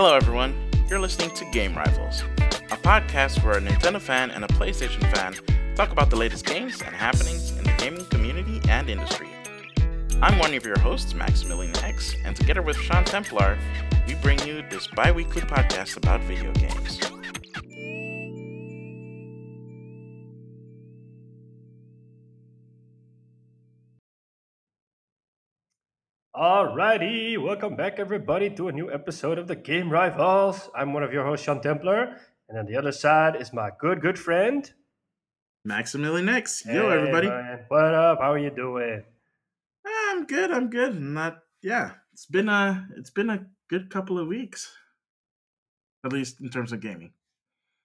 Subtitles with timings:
[0.00, 0.54] Hello, everyone.
[0.88, 2.22] You're listening to Game Rivals,
[2.70, 5.34] a podcast where a Nintendo fan and a PlayStation fan
[5.74, 9.26] talk about the latest games and happenings in the gaming community and industry.
[10.22, 13.58] I'm one of your hosts, Maximilian X, and together with Sean Templar,
[14.06, 17.00] we bring you this bi weekly podcast about video games.
[26.78, 30.70] Alrighty, welcome back everybody to a new episode of the Game Rivals.
[30.76, 34.00] I'm one of your hosts, Sean Templar, and on the other side is my good,
[34.00, 34.70] good friend.
[35.64, 36.62] Maximilian X.
[36.64, 37.26] Yo, Hey, everybody.
[37.26, 37.64] man.
[37.66, 38.20] What up?
[38.20, 39.02] How are you doing?
[39.84, 40.52] Ah, I'm good.
[40.52, 40.90] I'm good.
[40.90, 41.38] I'm not.
[41.62, 44.70] Yeah, it's been a it's been a good couple of weeks,
[46.06, 47.12] at least in terms of gaming.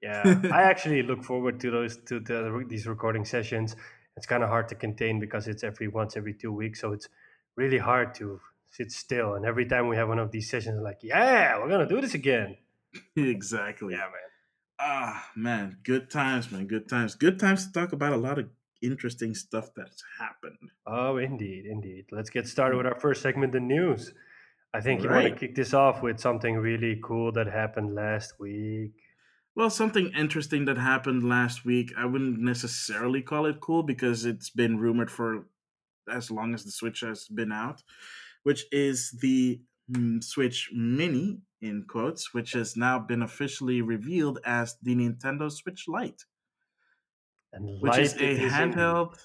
[0.03, 0.21] Yeah,
[0.53, 3.75] I actually look forward to those to the, these recording sessions.
[4.18, 7.09] It's kind of hard to contain because it's every once every two weeks, so it's
[7.57, 8.40] really hard to
[8.74, 9.35] sit still.
[9.35, 12.13] And every time we have one of these sessions, like, yeah, we're gonna do this
[12.13, 12.57] again.
[13.15, 13.93] exactly.
[13.93, 14.30] Yeah, man.
[14.80, 16.68] Ah, man, good times, man.
[16.68, 17.15] Good times.
[17.15, 18.49] Good times to talk about a lot of
[18.82, 20.71] interesting stuff that's happened.
[20.85, 22.05] Oh, indeed, indeed.
[22.12, 24.13] Let's get started with our first segment, the news.
[24.74, 28.40] I think you want to kick this off with something really cool that happened last
[28.40, 28.93] week.
[29.55, 31.93] Well, something interesting that happened last week.
[31.96, 35.46] I wouldn't necessarily call it cool because it's been rumored for
[36.12, 37.84] as long as the Switch has been out,
[38.44, 44.76] which is the mm, Switch Mini, in quotes, which has now been officially revealed as
[44.82, 46.26] the Nintendo Switch Lite,
[47.54, 49.18] And which is a handheld.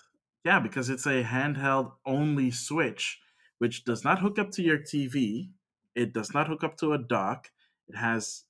[0.45, 3.21] Yeah, because it's a handheld only Switch,
[3.59, 5.51] which does not hook up to your TV.
[5.97, 7.51] It does not hook up to a dock.
[7.89, 8.45] It has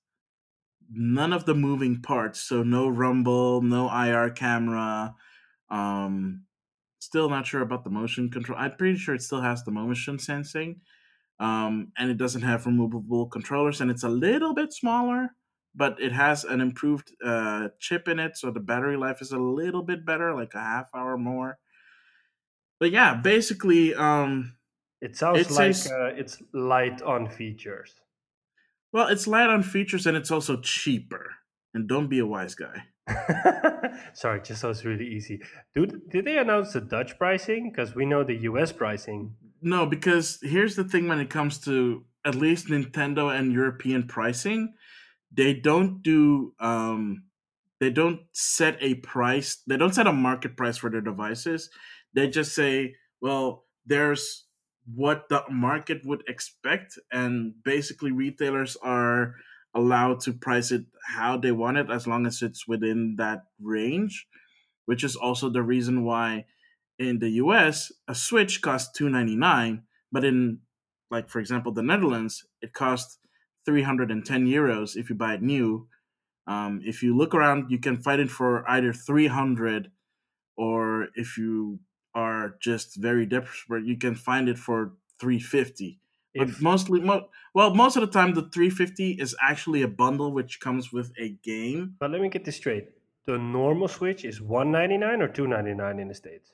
[0.91, 5.15] none of the moving parts, so no rumble, no IR camera.
[5.71, 6.45] Um,
[7.09, 8.59] still not sure about the motion control.
[8.63, 10.71] I'm pretty sure it still has the motion sensing,
[11.41, 15.23] um, and it doesn't have removable controllers, and it's a little bit smaller,
[15.75, 19.39] but it has an improved uh, chip in it, so the battery life is a
[19.39, 21.59] little bit better, like a half hour more.
[22.81, 24.55] But yeah, basically, um,
[25.01, 27.95] It sounds It like says- uh, it's light on features.
[28.93, 31.25] well, it's light on features and it's also cheaper.
[31.75, 32.87] And don't be a wise guy.
[34.15, 35.41] Sorry, just so it's really easy.
[35.75, 37.71] Do did they announce the Dutch pricing?
[37.71, 39.35] Because we know the US pricing.
[39.61, 44.75] No, because here's the thing when it comes to at least Nintendo and European pricing,
[45.33, 47.25] they don't do um
[47.81, 51.71] they don't set a price, they don't set a market price for their devices.
[52.13, 54.47] They just say, well, there's
[54.95, 59.35] what the market would expect and basically retailers are
[59.79, 60.85] allowed to price it
[61.17, 64.27] how they want it as long as it's within that range,
[64.87, 66.45] which is also the reason why
[66.99, 70.61] in the US, a Switch costs two ninety nine, but in
[71.11, 73.19] like for example the Netherlands, it costs
[73.65, 75.89] three hundred and ten euros if you buy it new.
[76.47, 79.91] Um, if you look around, you can find it for either three hundred,
[80.57, 81.81] or if you
[82.15, 86.01] are just very desperate, you can find it for three fifty.
[86.01, 86.08] But
[86.43, 90.33] If, mostly, mo- well, most of the time, the three fifty is actually a bundle
[90.33, 91.97] which comes with a game.
[91.99, 92.89] but let me get this straight.
[93.27, 96.53] The normal Switch is 199 or 299 in the States?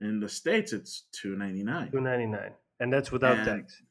[0.00, 1.90] In the states, it's two ninety nine.
[1.92, 2.52] 299.
[2.80, 3.82] And that's without And- tax.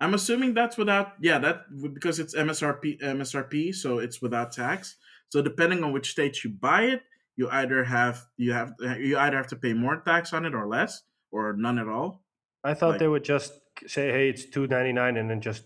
[0.00, 4.96] I'm assuming that's without yeah that because it's MSRP MSRP so it's without tax.
[5.28, 7.02] So depending on which state you buy it,
[7.36, 10.66] you either have you have you either have to pay more tax on it or
[10.66, 12.21] less or none at all.
[12.64, 13.52] I thought like- they would just
[13.86, 15.64] say, hey, it's 299 and then just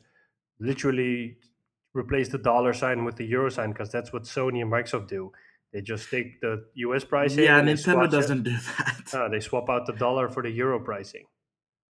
[0.58, 1.36] literally
[1.94, 5.32] replace the dollar sign with the euro sign because that's what Sony and Microsoft do.
[5.72, 7.44] They just take the US pricing.
[7.44, 9.02] yeah, and they Nintendo it- doesn't do that.
[9.14, 11.26] Ah, they swap out the dollar for the euro pricing.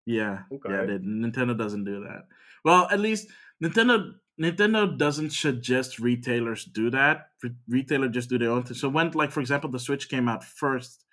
[0.06, 0.72] yeah, Okay.
[0.72, 2.28] yeah, they, Nintendo doesn't do that.
[2.66, 3.28] Well, at least
[3.64, 7.28] Nintendo Nintendo doesn't suggest retailers do that.
[7.44, 8.76] Re- retailer just do their own thing.
[8.76, 11.06] So when like for example the Switch came out first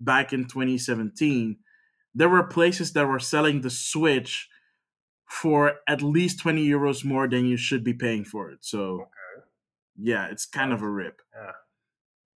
[0.00, 1.58] back in 2017,
[2.14, 4.48] there were places that were selling the Switch
[5.28, 8.58] for at least 20 euros more than you should be paying for it.
[8.60, 9.08] So
[9.96, 11.22] yeah, it's kind of a rip.
[11.34, 11.52] Yeah.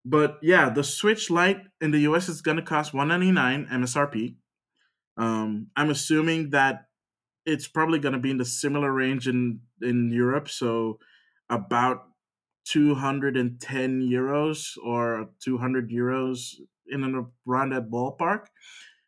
[0.05, 4.37] But yeah, the Switch Lite in the US is going to cost 199 MSRP.
[5.17, 6.87] Um, I'm assuming that
[7.45, 10.99] it's probably going to be in the similar range in in Europe, so
[11.49, 12.05] about
[12.65, 16.55] 210 euros or 200 euros
[16.89, 18.47] in and around that ballpark,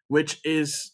[0.08, 0.93] which is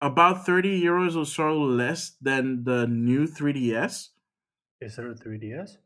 [0.00, 4.08] about 30 euros or so less than the new 3DS.
[4.80, 5.76] Is there a 3DS?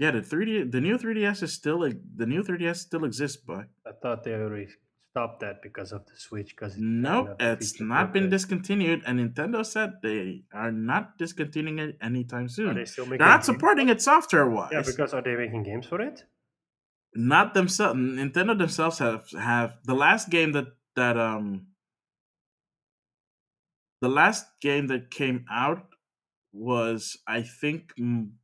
[0.00, 3.66] Yeah, the 3D, the new 3DS is still like the new 3DS still exists, but
[3.86, 4.66] I thought they already
[5.12, 8.30] stopped that because of the Switch because it's Nope, it's not been limited.
[8.36, 12.86] discontinued, and Nintendo said they are not discontinuing it anytime Are they soon.
[12.86, 14.70] still They're not supporting it software wise.
[14.72, 16.24] Yeah, because are they making games for it?
[17.14, 17.96] Not themselves.
[17.96, 20.66] Nintendo themselves have have the last game that
[20.96, 21.68] that um
[24.00, 25.86] the last game that came out
[26.52, 27.92] was I think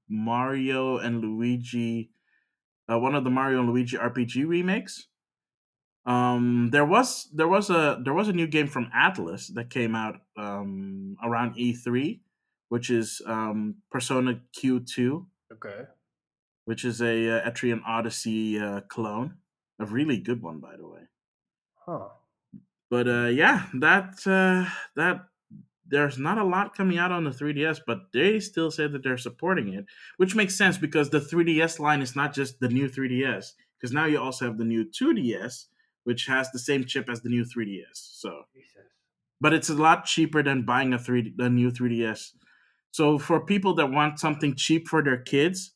[0.09, 2.11] Mario and Luigi,
[2.91, 5.07] uh, one of the Mario and Luigi RPG remakes.
[6.07, 9.95] Um, there was there was a there was a new game from Atlus that came
[9.95, 12.21] out um, around E3,
[12.69, 15.85] which is um, Persona Q2, Okay.
[16.65, 19.37] which is a uh, Etrian Odyssey uh, clone,
[19.79, 21.03] a really good one by the way.
[21.87, 22.09] Huh.
[22.91, 25.21] But uh, yeah, that uh, that
[25.87, 29.19] there's not a lot coming out on the 3DS, but they still say that they're
[29.19, 29.87] supporting it,
[30.19, 34.05] which makes sense because the 3DS line is not just the new 3DS, because now
[34.05, 35.67] you also have the new 2DS,
[36.05, 37.87] which has the same chip as the new 3DS.
[37.93, 38.43] So,
[39.41, 42.33] but it's a lot cheaper than buying a three a new 3DS.
[42.93, 45.73] So for people that want something cheap for their kids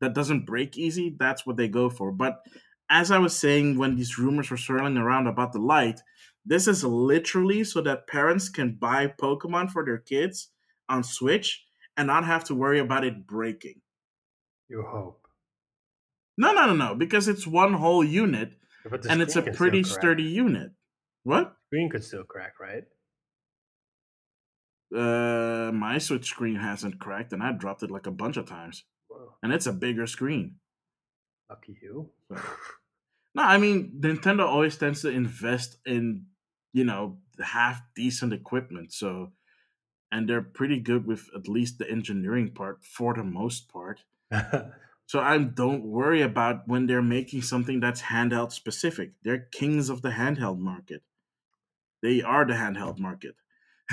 [0.00, 2.12] that doesn't break easy, that's what they go for.
[2.12, 2.42] But
[2.90, 6.00] as I was saying when these rumors were swirling around about the light,
[6.48, 10.48] this is literally so that parents can buy Pokemon for their kids
[10.88, 11.66] on Switch
[11.96, 13.82] and not have to worry about it breaking.
[14.68, 15.26] You hope.
[16.38, 18.52] No, no, no, no, because it's one whole unit
[19.10, 20.70] and it's a screen can still pretty sturdy unit.
[21.24, 21.54] What?
[21.66, 22.84] Screen could still crack, right?
[24.94, 28.84] Uh, my Switch screen hasn't cracked, and I dropped it like a bunch of times,
[29.10, 30.56] Well, and it's a bigger screen.
[31.50, 32.10] lucky you.
[33.34, 36.24] No, I mean Nintendo always tends to invest in,
[36.72, 38.92] you know, half decent equipment.
[38.92, 39.32] So,
[40.10, 44.02] and they're pretty good with at least the engineering part for the most part.
[45.08, 49.12] So I don't worry about when they're making something that's handheld specific.
[49.22, 51.02] They're kings of the handheld market.
[52.02, 53.34] They are the handheld market.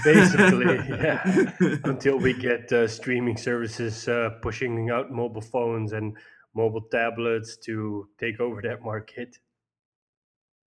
[0.04, 1.54] Basically, yeah.
[1.86, 6.18] Until we get uh, streaming services uh, pushing out mobile phones and
[6.54, 9.40] mobile tablets to take over that market.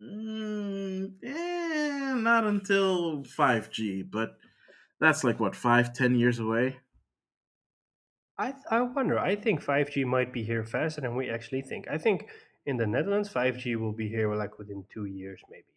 [0.00, 4.38] Mm, eh, not until 5G, but
[5.00, 6.80] that's like what, five, ten years away?
[8.38, 9.18] I I wonder.
[9.18, 11.88] I think 5G might be here faster than we actually think.
[11.88, 12.30] I think
[12.64, 15.74] in the Netherlands, 5G will be here like within two years, maybe,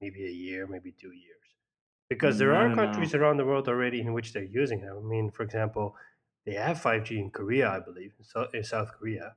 [0.00, 1.46] maybe a year, maybe two years,
[2.08, 3.10] because there Mm, are don't know.
[3.10, 4.98] countries around the world already in which they're using them.
[4.98, 5.96] I mean, for example,
[6.44, 8.14] they have 5G in Korea, I believe,
[8.54, 9.36] in South Korea.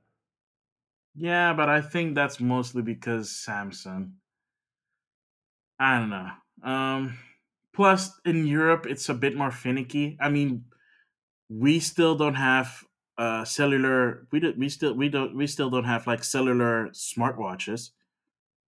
[1.14, 4.14] Yeah, but I think that's mostly because Samsung.
[5.82, 6.30] I don't know.
[6.62, 7.18] Um,
[7.74, 10.16] plus, in Europe, it's a bit more finicky.
[10.20, 10.64] I mean,
[11.48, 12.84] we still don't have
[13.18, 14.26] uh cellular.
[14.32, 17.92] We do, we still we don't we still don't have like cellular smartwatches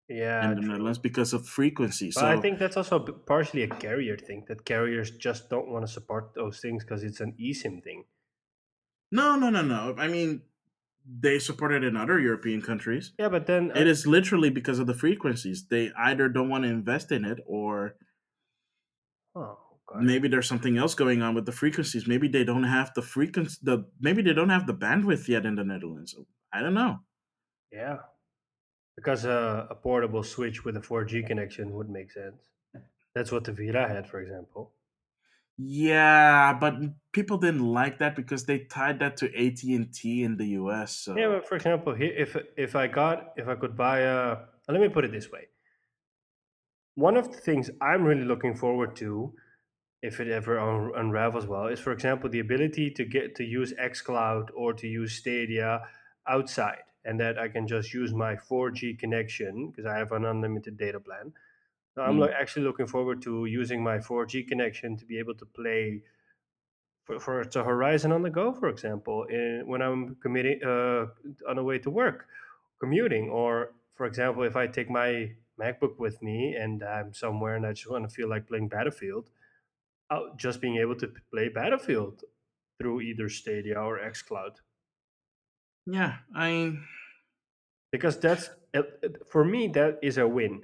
[0.07, 0.67] Yeah, in the true.
[0.73, 2.11] Netherlands because of frequency.
[2.13, 4.45] But I think that's also partially a carrier thing.
[4.47, 8.05] That carriers just don't want to support those things because it's an eSIM thing.
[9.11, 9.95] no, no, no, no.
[9.97, 10.43] I mean,
[11.07, 13.13] they support it in other European countries.
[13.19, 15.67] Yeah, but then It uh, is literally because of the frequencies.
[15.67, 17.95] They either don't want to invest in it or
[19.35, 19.57] oh
[19.87, 22.07] god, maybe there's something else going on with the frequencies.
[22.07, 25.55] Maybe they don't have the frequency the maybe they don't have the bandwidth yet in
[25.55, 26.15] the Netherlands.
[26.53, 26.99] I don't know.
[27.71, 27.97] yeah,
[28.95, 32.41] because uh, a portable switch with a 4G connection would make sense.
[33.13, 34.71] That's what the Vita had, for example.
[35.57, 36.75] Yeah, but
[37.13, 40.97] people didn't like that because they tied that to AT and T in the US.
[40.97, 44.37] So Yeah, but for example, here, if if I got if I could buy a,
[44.67, 45.47] let me put it this way.
[46.95, 49.33] One of the things I'm really looking forward to,
[50.01, 53.73] if it ever un- unravels well, is for example the ability to get to use
[53.73, 55.81] XCloud or to use Stadia
[56.27, 60.77] outside, and that I can just use my 4G connection because I have an unlimited
[60.77, 61.31] data plan.
[61.97, 62.33] I'm Mm.
[62.33, 66.03] actually looking forward to using my 4G connection to be able to play
[67.05, 71.07] for, Forza Horizon on the go, for example, in, when I'm committing uh,
[71.47, 72.27] on the way to work,
[72.79, 77.65] commuting, or for example, if I take my MacBook with me and I'm somewhere and
[77.65, 79.29] I just want to feel like playing Battlefield,
[80.09, 82.23] I'll just being able to play Battlefield
[82.79, 84.57] through either Stadia or XCloud,
[85.85, 86.87] yeah, I mean
[87.91, 88.83] because that's uh,
[89.29, 90.61] for me that is a win.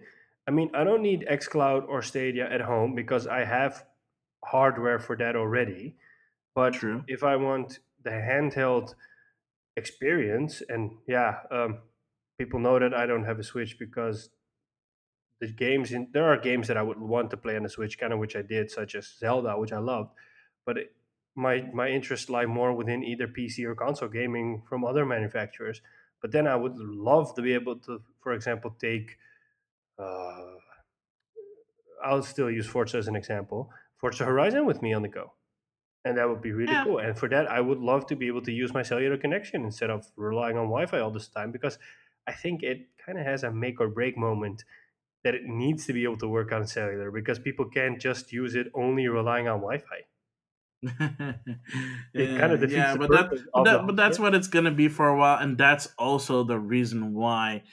[0.48, 3.86] I mean, I don't need XCloud or Stadia at home because I have
[4.44, 5.96] hardware for that already.
[6.56, 7.04] But True.
[7.08, 8.96] if I want the handheld
[9.78, 11.80] experience, and yeah, um,
[12.38, 14.30] people know that I don't have a Switch because
[15.40, 17.98] the games in there are games that I would want to play on the Switch,
[17.98, 20.12] kind of which I did, such as Zelda, which I loved.
[20.66, 20.96] But it,
[21.36, 25.82] my my interests lie more within either PC or console gaming from other manufacturers.
[26.22, 29.18] But then I would love to be able to, for example, take
[30.00, 30.56] uh,
[32.04, 33.72] I'll still use Forza as an example.
[33.98, 35.34] Forza Horizon with me on the go,
[36.06, 36.84] and that would be really Yeah.
[36.86, 37.00] cool.
[37.00, 39.90] And for that, I would love to be able to use my cellular connection instead
[39.90, 41.78] of relying on Wi-Fi all this time because
[42.28, 44.64] I think it kind of has a make or break moment
[45.24, 48.56] that it needs to be able to work on cellular because people can't just use
[48.56, 50.06] it only relying on Wi-Fi.
[52.14, 54.34] It kind of defeats yeah, the but that, purpose but, of that, but that's what
[54.34, 57.64] it's gonna be for a while, and that's also the reason why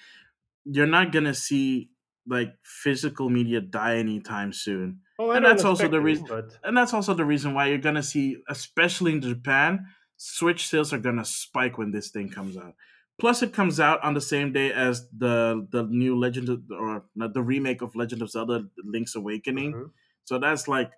[0.64, 1.90] you're not gonna see
[2.28, 5.00] like physical media die anytime soon.
[5.18, 8.02] Oh, and that's also the reason- but And that's also the reason why you're gonna
[8.02, 12.74] see, especially in Japan, Switch sales are gonna spike when this thing comes out.
[13.20, 17.04] Plus, it comes out on the same day as the the new Legend of, or
[17.16, 19.72] not the remake of Legend of Zelda: Link's Awakening.
[19.74, 19.90] Mhm.
[20.24, 20.90] So that's like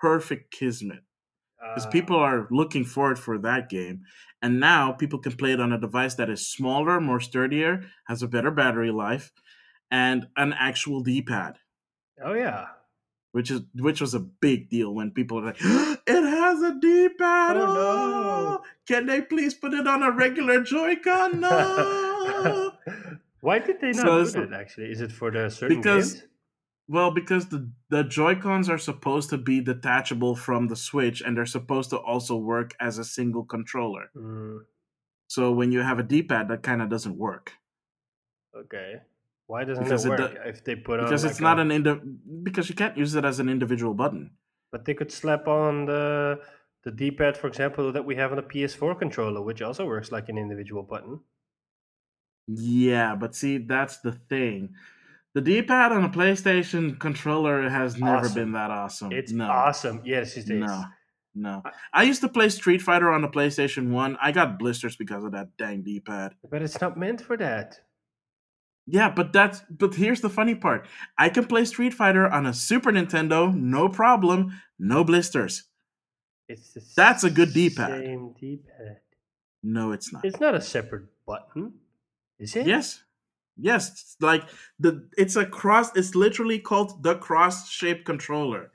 [0.00, 1.02] perfect kismet
[1.60, 4.02] because Uh, people are looking forward for that game
[4.42, 8.22] and now people can play it on a device that is smaller more sturdier has
[8.22, 9.32] a better battery life
[9.92, 11.58] and an actual d-pad
[12.24, 12.66] oh yeah.
[13.32, 17.56] which is which was a big deal when people are like it has a d-pad
[17.56, 17.74] Oh, no.
[17.76, 22.72] oh, can they please put it on a regular joy-con no
[23.40, 24.60] Why did they not So do that?
[24.60, 26.28] Actually, is it for the certain Because- games?
[26.88, 31.46] well because the the joy-cons are supposed to be detachable from the switch and they're
[31.58, 34.58] supposed to also work as a single controller Mm,
[35.28, 37.52] so when you have a d-pad that kind of doesn't work
[38.62, 38.90] okay.
[39.46, 41.58] Why doesn't Because it it work do- if they put on because like it's not
[41.58, 42.00] a- an indi-
[42.42, 44.30] because you can't use it as an individual button.
[44.70, 46.40] But they could slap on the
[46.84, 50.28] the D-pad, for example, that we have on a PS4 controller, which also works like
[50.28, 51.20] an individual button.
[52.48, 54.74] Yeah, but see, that's the thing.
[55.34, 58.34] The D-pad on a PlayStation controller has never Awesome.
[58.34, 59.12] been that awesome.
[59.12, 60.02] It's no, awesome.
[60.04, 60.48] Yes, it is.
[60.48, 60.84] no,
[61.34, 61.62] no.
[61.64, 64.16] I- I used to play Street Fighter on the PlayStation One.
[64.20, 66.34] I got blisters because of that dang D-pad.
[66.50, 67.80] But it's not meant for that.
[68.86, 70.86] Yeah, but that's but here's the funny part.
[71.16, 75.64] I can play Street Fighter on a Super Nintendo, no problem, no blisters.
[76.48, 78.02] It's the That's a good D-pad.
[78.02, 78.98] Same D-pad.
[79.62, 80.24] No, it's not.
[80.24, 81.74] It's not a separate button,
[82.38, 82.66] is it?
[82.66, 83.02] Yes.
[83.56, 84.44] Yes, it's like
[84.80, 88.70] the it's a cross it's literally called the cross-shaped controller.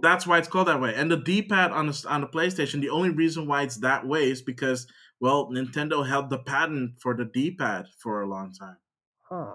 [0.00, 0.94] That's why it's called that way.
[0.94, 4.30] And the D-pad on the on the PlayStation, the only reason why it's that way
[4.30, 4.86] is because
[5.20, 8.76] well, Nintendo held the patent for the D-pad for a long time.
[9.28, 9.54] Huh.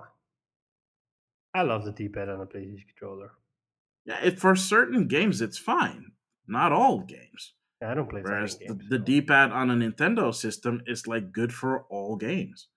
[1.53, 3.31] I love the D-pad on a PlayStation controller.
[4.05, 6.11] Yeah, it, for certain games it's fine.
[6.47, 7.53] Not all games.
[7.81, 8.89] Yeah, I don't play Whereas the, games.
[8.89, 12.67] the D-pad on a Nintendo system is like good for all games.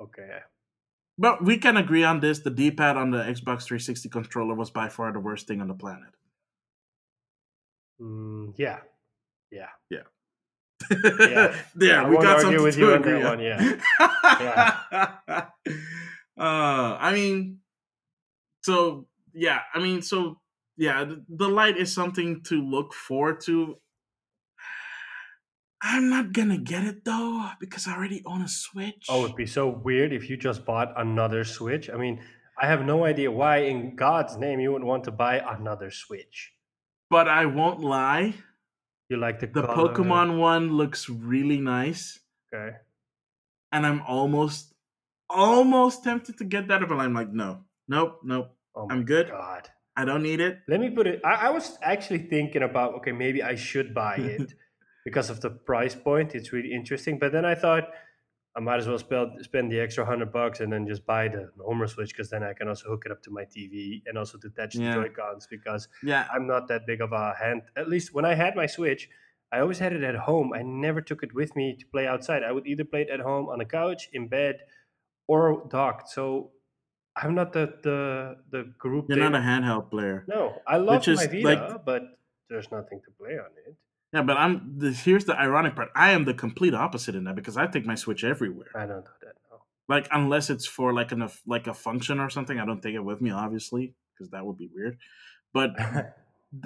[0.00, 0.38] Okay.
[1.18, 2.40] But we can agree on this.
[2.40, 5.74] The D-pad on the Xbox 360 controller was by far the worst thing on the
[5.74, 6.14] planet.
[8.00, 8.78] Mm, yeah.
[9.50, 9.66] Yeah.
[9.90, 10.02] yeah,
[12.02, 13.38] I we won't got argue something with to you on agree that on.
[13.38, 13.76] one, yeah.
[16.38, 17.58] uh, I mean,
[18.62, 20.40] so yeah, I mean, so
[20.76, 23.76] yeah, the, the light is something to look forward to.
[25.82, 29.06] I'm not gonna get it though because I already own a Switch.
[29.08, 31.88] Oh, it'd be so weird if you just bought another Switch.
[31.90, 32.20] I mean,
[32.60, 36.52] I have no idea why, in God's name, you would want to buy another Switch.
[37.08, 38.34] but I won't lie.
[39.10, 42.20] You like the The color, Pokemon one looks really nice,
[42.54, 42.76] Okay.
[43.72, 44.72] and I'm almost,
[45.28, 48.56] almost tempted to get that, but I'm like, no, nope, nope.
[48.76, 49.28] Oh I'm good.
[49.28, 49.68] God.
[49.96, 50.60] I don't need it.
[50.68, 51.20] Let me put it.
[51.24, 54.54] I, I was actually thinking about okay, maybe I should buy it
[55.04, 56.36] because of the price point.
[56.36, 57.18] It's really interesting.
[57.18, 57.90] But then I thought
[58.60, 61.50] I might as well spend spend the extra hundred bucks and then just buy the
[61.56, 64.36] normal Switch because then I can also hook it up to my TV and also
[64.36, 64.94] detach Yeah.
[64.94, 67.62] the Joy Cons because Yeah, I'm not that big of a hand.
[67.74, 69.08] At least when I had my Switch,
[69.50, 70.52] I always had it at home.
[70.52, 72.42] I never took it with me to play outside.
[72.44, 74.56] I would either play it at home on the couch, in bed,
[75.26, 76.10] or docked.
[76.10, 76.52] So
[77.16, 77.98] I'm not the the
[78.50, 79.06] the group.
[79.08, 80.24] you're not a handheld player.
[80.28, 82.02] no, I love Which is, my Vita, like- but
[82.50, 83.74] there's nothing to play on it.
[84.12, 84.78] Yeah, but I'm.
[84.78, 85.90] The, here's the ironic part.
[85.94, 88.70] I am the complete opposite in that because I take my Switch everywhere.
[88.74, 89.34] I don't do that.
[89.50, 89.58] No.
[89.88, 93.04] Like unless it's for like an like a function or something, I don't take it
[93.04, 94.98] with me, obviously, because that would be weird.
[95.52, 95.70] But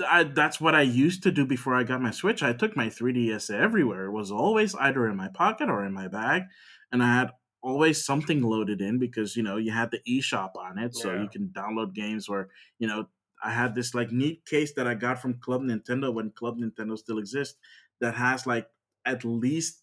[0.09, 2.43] I, that's what I used to do before I got my Switch.
[2.43, 4.07] I took my 3DS everywhere.
[4.07, 6.45] It was always either in my pocket or in my bag,
[6.91, 7.31] and I had
[7.63, 11.29] always something loaded in because you know you had the eShop on it, so you
[11.29, 12.27] can download games.
[12.27, 12.49] Where
[12.79, 13.09] you know
[13.45, 16.99] I had this like neat case that I got from Club Nintendo when Club Nintendo
[16.99, 17.57] still exists
[18.01, 18.69] that has like
[19.05, 19.83] at least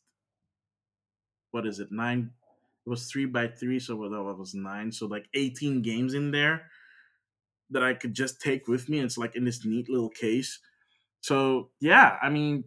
[1.51, 2.31] what is it nine?
[2.85, 4.91] It was three by three, so that was nine.
[4.91, 6.71] So like eighteen games in there
[7.69, 8.99] that I could just take with me.
[8.99, 10.59] It's like in this neat little case.
[11.21, 12.65] So yeah, I mean,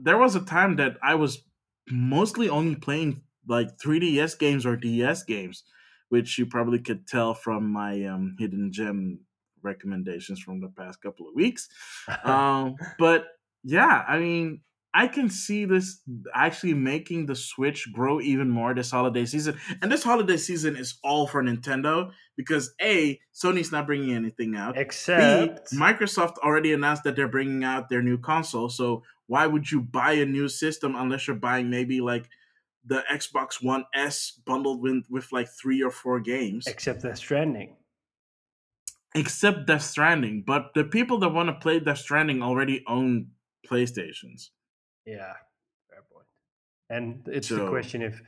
[0.00, 1.44] there was a time that I was
[1.90, 5.64] mostly only playing like 3DS games or DS games,
[6.08, 9.20] which you probably could tell from my um, hidden gem
[9.62, 11.68] recommendations from the past couple of weeks.
[12.24, 13.26] um, but
[13.64, 14.60] yeah, I mean,
[14.94, 16.00] I can see this
[16.34, 19.58] actually making the Switch grow even more this holiday season.
[19.80, 24.76] And this holiday season is all for Nintendo because A, Sony's not bringing anything out.
[24.76, 28.68] Except B, Microsoft already announced that they're bringing out their new console.
[28.68, 32.28] So why would you buy a new system unless you're buying maybe like
[32.84, 36.66] the Xbox One S bundled with, with like three or four games?
[36.66, 37.76] Except Death Stranding.
[39.14, 40.42] Except Death Stranding.
[40.46, 43.28] But the people that want to play Death Stranding already own
[43.68, 44.50] PlayStations.
[45.04, 45.34] Yeah,
[45.90, 46.26] fair point.
[46.88, 48.22] And it's So- the question if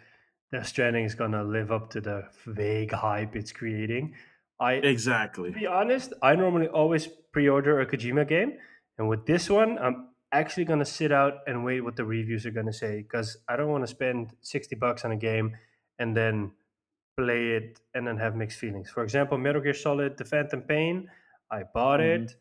[0.52, 4.14] Death Stranding is gonna live up to the vague hype it's creating.
[4.60, 5.52] I exactly.
[5.52, 8.58] to be honest, I normally always pre-order a Kojima game,
[8.98, 12.52] and with this one, I'm actually gonna sit out and wait what the reviews are
[12.52, 15.56] gonna say because I don't want to spend sixty bucks on a game
[15.98, 16.52] and then
[17.16, 18.90] play it and then have mixed feelings.
[18.90, 21.10] For example, Metal Gear Solid: The Phantom Pain,
[21.50, 22.24] I bought Mhm.
[22.24, 22.36] it,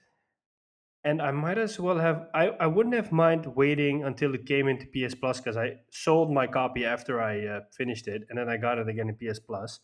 [1.03, 2.30] and I might as well have.
[2.34, 6.32] I I wouldn't have mind waiting until it came into PS Plus because I sold
[6.32, 9.39] my copy after I uh, finished it, and then I got it again in PS
[9.39, 9.80] Plus.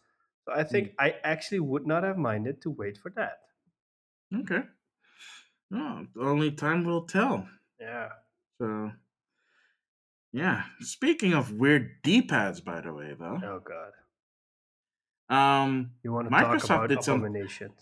[0.45, 3.39] So I think I actually would not have minded to wait for that.
[4.33, 4.63] Okay.
[5.71, 7.47] Oh, only time will tell.
[7.79, 8.09] Yeah.
[8.59, 8.91] So,
[10.31, 10.63] yeah.
[10.79, 13.91] Speaking of weird D-pads, by the way, though, Oh God.
[15.29, 17.79] Um, You want to Microsoft talk about did some- abominations?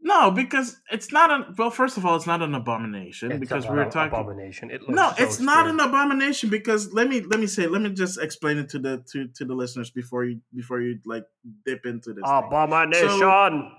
[0.00, 1.54] no, because it's not an.
[1.56, 4.12] Well, first of all, it's not an abomination It's because we were talking.
[4.18, 4.70] abomination.
[4.70, 7.80] It looks No, so it's not an abomination because let me let me say let
[7.82, 11.24] me just explain it to the to to the listeners before you before you like
[11.64, 12.22] dip into this.
[12.26, 13.70] abomination.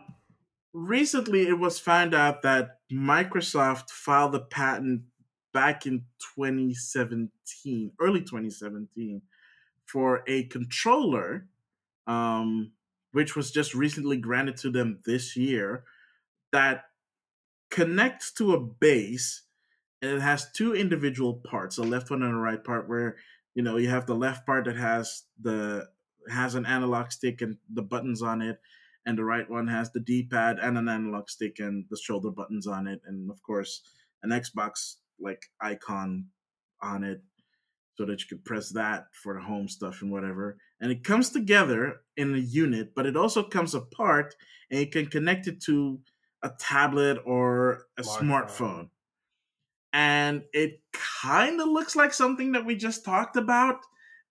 [0.74, 5.02] recently it was found out that Microsoft filed a patent
[5.54, 6.04] back in
[6.36, 9.22] 2017, early 2017,
[9.86, 11.48] for a controller,
[12.08, 12.72] um,
[13.16, 15.86] which was just recently granted to them this year,
[16.52, 16.84] that
[17.72, 19.44] connects to a base
[20.02, 23.16] and it has two individual parts, a left one and a right part, where
[23.54, 25.88] you know you have the left part that has the
[26.30, 28.60] has an analog stick and the buttons on it
[29.06, 32.68] and the right one has the D-pad and an analog stick and the shoulder buttons
[32.68, 33.82] on it, and of course
[34.24, 36.26] an Xbox like icon
[36.82, 37.22] on it,
[37.96, 40.58] so that you could press that for the home stuff and whatever.
[40.86, 44.36] And it comes together in a unit, but it also comes apart,
[44.70, 46.00] and you can connect it to
[46.44, 48.92] a tablet or a Smartphone.
[49.94, 53.80] And it kind of looks like something that we just talked about,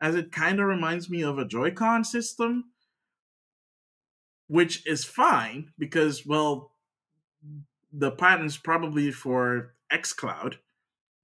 [0.00, 2.70] as it kind of reminds me of a Joy-Con system
[4.46, 6.72] which is fine because well
[7.92, 10.56] the patent's probably for xcloud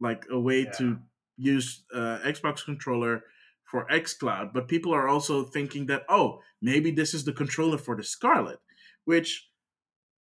[0.01, 0.73] like a way Yeah.
[0.73, 0.99] to
[1.37, 3.25] use uh, xbox controller
[3.71, 7.97] for xcloud but people are also thinking that oh maybe this is the controller for
[7.97, 8.59] the Scarlett
[9.05, 9.49] which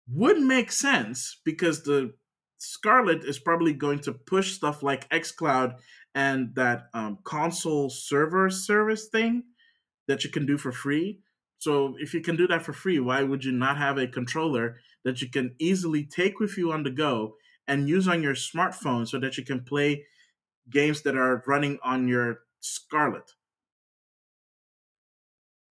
[0.08, 2.12] would make sense because the
[2.58, 5.76] Scarlett is probably going to push stuff like xcloud
[6.14, 9.44] and that um, console server service thing
[10.08, 11.20] that you can do for free.
[11.58, 14.76] So if you can do that for free, why would you not have a controller
[15.04, 19.06] that you can easily take with you on the go and use on your smartphone
[19.08, 20.04] so that you can play
[20.68, 23.32] games that are running on your Scarlett?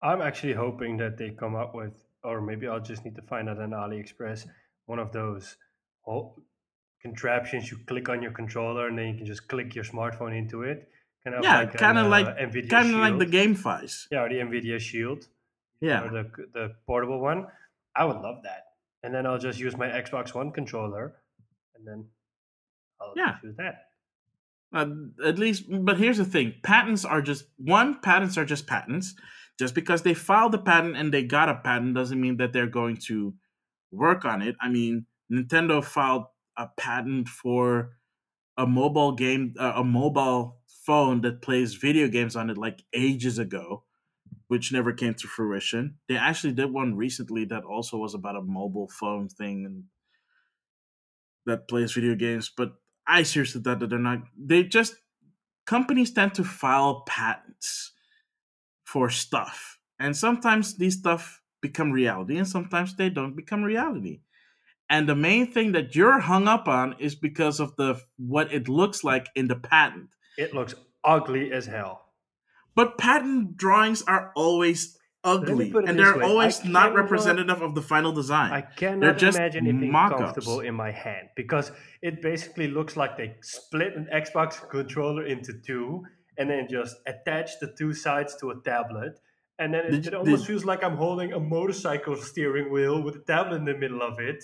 [0.02, 1.94] I'm actually hoping that they come up with,
[2.24, 4.46] or maybe I'll just need to find out on AliExpress,
[4.86, 5.56] one of those
[6.02, 6.38] whole
[7.02, 10.64] contraptions you click on your controller and then you can just click your smartphone into
[10.64, 10.90] it.
[11.24, 13.26] Kind of Yeah, like kinda an, uh, like- Nvidia Kind of like the.
[13.26, 14.08] Gamevice.
[14.12, 15.28] Yeah, or the Nvidia Shield.
[15.80, 16.04] Yeah.
[16.04, 17.48] Or the the portable one.
[17.96, 18.68] I would love that.
[19.04, 21.16] And then I'll just use my Xbox One controller,
[21.76, 22.10] and then
[23.00, 23.38] I'll Yeah.
[23.44, 23.90] use that.
[24.74, 24.88] Uh,
[25.24, 28.02] at least, but here's the thing: patents are just one.
[28.02, 29.16] Patents are just patents.
[29.60, 32.66] Just because they filed a patent and they got a patent doesn't mean that they're
[32.66, 33.36] going to
[33.92, 34.56] work on it.
[34.60, 36.26] I mean, Nintendo filed
[36.58, 37.92] a patent for
[38.58, 43.38] a mobile game, uh, a mobile phone that plays video games on it like ages
[43.38, 43.84] ago,
[44.48, 45.98] which never came to fruition.
[46.10, 49.84] They actually did one recently that also was about a mobile phone thing and
[51.46, 52.74] that plays video games, but
[53.08, 54.24] I seriously thought that they're not.
[54.38, 54.96] They just
[55.66, 57.92] companies tend to file patents
[58.84, 64.22] for stuff, and sometimes these stuff become reality, and sometimes they don't become reality.
[64.90, 68.70] And the main thing that you're hung up on is because of the what it
[68.70, 70.10] looks like in the patent.
[70.38, 72.02] It looks ugly as hell.
[72.76, 78.52] But patent drawings are always ugly, and they're always not representative of the final design.
[78.52, 83.18] I cannot just imagine it being comfortable in my hand because it basically looks like
[83.18, 86.04] they split an Xbox controller into two
[86.38, 89.20] and then just attach the two sides to a tablet
[89.60, 93.16] And then it, it almost did- feels like I'm holding a motorcycle steering wheel with
[93.16, 94.44] a tablet in the middle of it.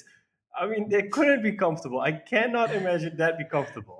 [0.60, 2.00] I mean, they couldn't be comfortable.
[2.00, 3.99] I cannot imagine that be comfortable.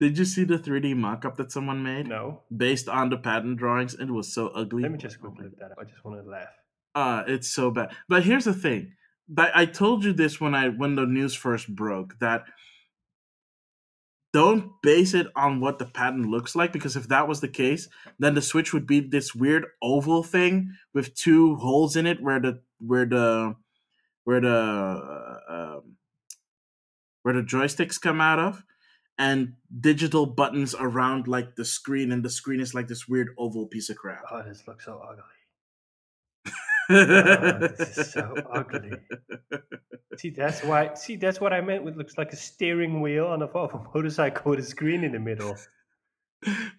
[0.00, 2.42] Did you see the 3D mock-up that someone made No.
[2.54, 3.94] based on the patent drawings?
[3.94, 4.82] It was so ugly.
[4.82, 5.78] Let me just Oh quickly look that up.
[5.78, 6.48] I just want to laugh.
[6.94, 7.94] Uh, it's so bad.
[8.08, 8.94] But here's the thing.
[9.28, 12.44] But I told you this when I when the news first broke that
[14.32, 17.88] don't base it on what the patent looks like because if that was the case,
[18.18, 22.40] then the Switch would be this weird oval thing with two holes in it where
[22.40, 23.54] the where the
[24.24, 25.96] where the uh, um,
[27.22, 28.64] where the joysticks come out of
[29.20, 33.66] and digital buttons around like the screen and the screen is like this weird oval
[33.66, 34.22] piece of crap.
[34.32, 35.22] Oh, this looks so ugly.
[36.92, 38.92] Oh, this is so ugly.
[40.16, 40.94] See, that's why.
[40.94, 41.84] See, that's what I meant.
[41.84, 45.12] With looks like a steering wheel on a, of a motorcycle with a screen in
[45.12, 45.54] the middle.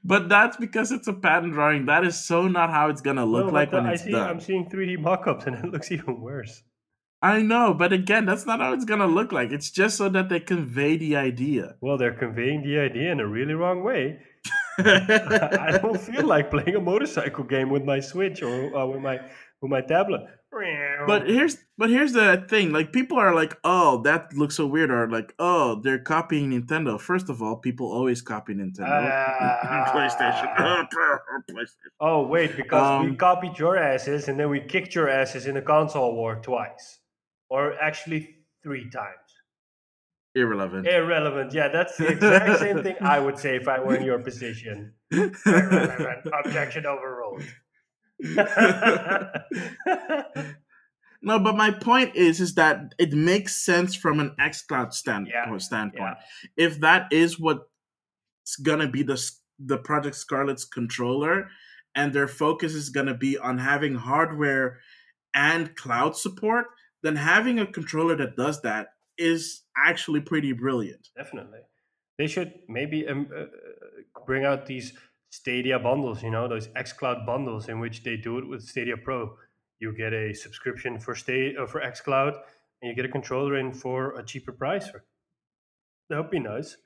[0.04, 1.86] but that's because it's a patent drawing.
[1.86, 4.12] That is so not how it's gonna look No, like when I it's see.
[4.12, 4.27] done.
[4.27, 6.63] I'm seeing 3D mock-ups, and it looks even worse.
[7.22, 9.52] I know, but again, that's not how it's gonna look like.
[9.52, 11.76] It's just so that they convey the idea.
[11.82, 14.20] Well, they're conveying the idea in a really wrong way.
[14.80, 19.20] I don't feel like playing a motorcycle game with my Switch or uh, with my
[19.62, 20.22] with my tablet.
[21.08, 22.72] But here's but here's the thing.
[22.74, 27.00] Like people are like, oh, that looks so weird, or like, oh, they're copying Nintendo.
[27.00, 28.90] First of all, people always copy Nintendo.
[28.90, 29.92] Ah.
[29.94, 30.56] PlayStation.
[30.58, 31.68] PlayStation.
[32.02, 35.56] oh wait, because we Um, copied your asses and then we kicked your asses in
[35.58, 37.00] a console war twice,
[37.52, 39.18] or actually three times.
[40.34, 40.88] Irrelevant.
[40.88, 41.54] Irrelevant.
[41.54, 44.94] Yeah, that's the exact same thing I would say if I were in your position.
[45.12, 46.28] Irrelevant.
[46.46, 47.44] Objection overruled.
[51.24, 55.56] No, but my point is, is that it makes sense from an XCloud stand Yeah,
[55.60, 56.16] standpoint.
[56.58, 57.62] If that is what's
[58.64, 59.24] gonna be the
[59.60, 61.50] the Project Scarlett's controller,
[61.94, 64.80] and their focus is gonna be on having hardware
[65.36, 66.66] and cloud support,
[67.04, 71.10] then having a controller that does that is actually pretty brilliant.
[71.16, 71.60] Definitely.
[72.18, 73.46] They should maybe um, uh, uh,
[74.26, 74.94] bring out these
[75.32, 79.36] Stadia bundles, you know, those xCloud bundles in which they do it with Stadia Pro.
[79.80, 82.34] You get a subscription for stay uh, for xCloud
[82.82, 84.90] and you get a controller in for a cheaper price.
[86.10, 86.78] That would be nice.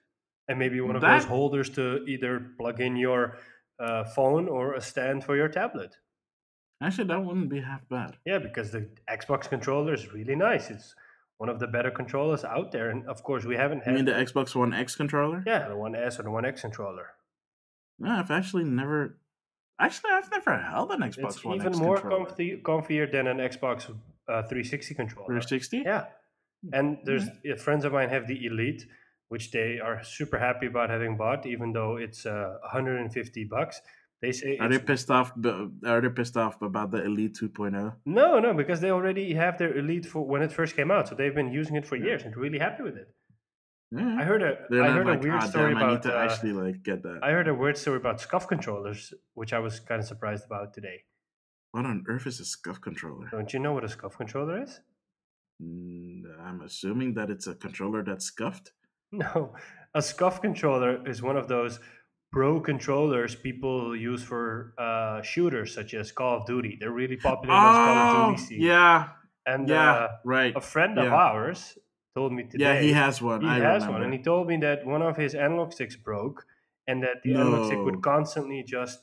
[0.48, 3.38] And maybe one of those holders to either plug in your
[3.80, 5.96] uh, phone or a stand for your tablet.
[6.82, 8.18] Actually, that wouldn't be half bad.
[8.26, 10.70] Yeah, because the Xbox controller is really nice.
[10.70, 10.94] It's
[11.38, 12.90] one of the better controllers out there.
[12.90, 15.44] And of course, we haven't You had mean the Xbox One X controller?
[15.48, 17.08] yeah, the One S or the One X controller.
[18.00, 19.18] No, I've actually never.
[19.80, 21.30] Actually, I've never held an Xbox One X control.
[21.30, 22.26] it's One even X more controller.
[22.26, 23.90] comfy, comfier than an Xbox
[24.28, 25.28] uh, 360 controller.
[25.28, 25.78] 360.
[25.86, 26.06] Yeah,
[26.74, 27.26] and there's
[27.62, 28.86] friends of mine have the Elite,
[29.30, 33.82] which they are super happy about having bought, even though it's uh, 150 bucks.
[34.26, 35.30] They say Are they pissed off?
[35.92, 37.48] Are they pissed off about the Elite oh?
[37.48, 37.94] 2.0?
[38.20, 41.14] no, no, because they already have their Elite for when it first came out, so
[41.16, 43.10] they've been using it for years and really happy with it.
[43.92, 44.16] Yeah.
[44.22, 46.04] I heard a They're I heard like, a weird "Ah, story damn, I need about
[46.08, 47.20] to uh, actually like get that.
[47.28, 50.74] I heard a weird story about SCUF controllers, which I was kind of surprised about
[50.78, 50.98] today.
[51.72, 53.28] what on earth is a SCUF controller?
[53.38, 54.72] Don't you know what a SCUF controller is?
[55.62, 58.72] Mm, I'm assuming that it's a controller that's scuffed.
[59.12, 59.54] No,
[59.94, 61.80] a SCUF controller is one of those
[62.36, 66.76] pro controllers people use for uh, shooters such as Call of Duty.
[66.78, 68.62] They're really popular in Call Oh, of Duty scenes.
[68.62, 69.08] yeah,
[69.46, 70.54] and yeah, uh, right.
[70.54, 71.16] a friend of yeah.
[71.16, 71.78] ours
[72.14, 72.66] told me today.
[72.66, 73.40] Yeah, he has one.
[73.42, 73.94] He I has remember.
[73.94, 76.46] one, and he told me that one of his analog sticks broke,
[76.88, 79.00] and that the analog stick would constantly just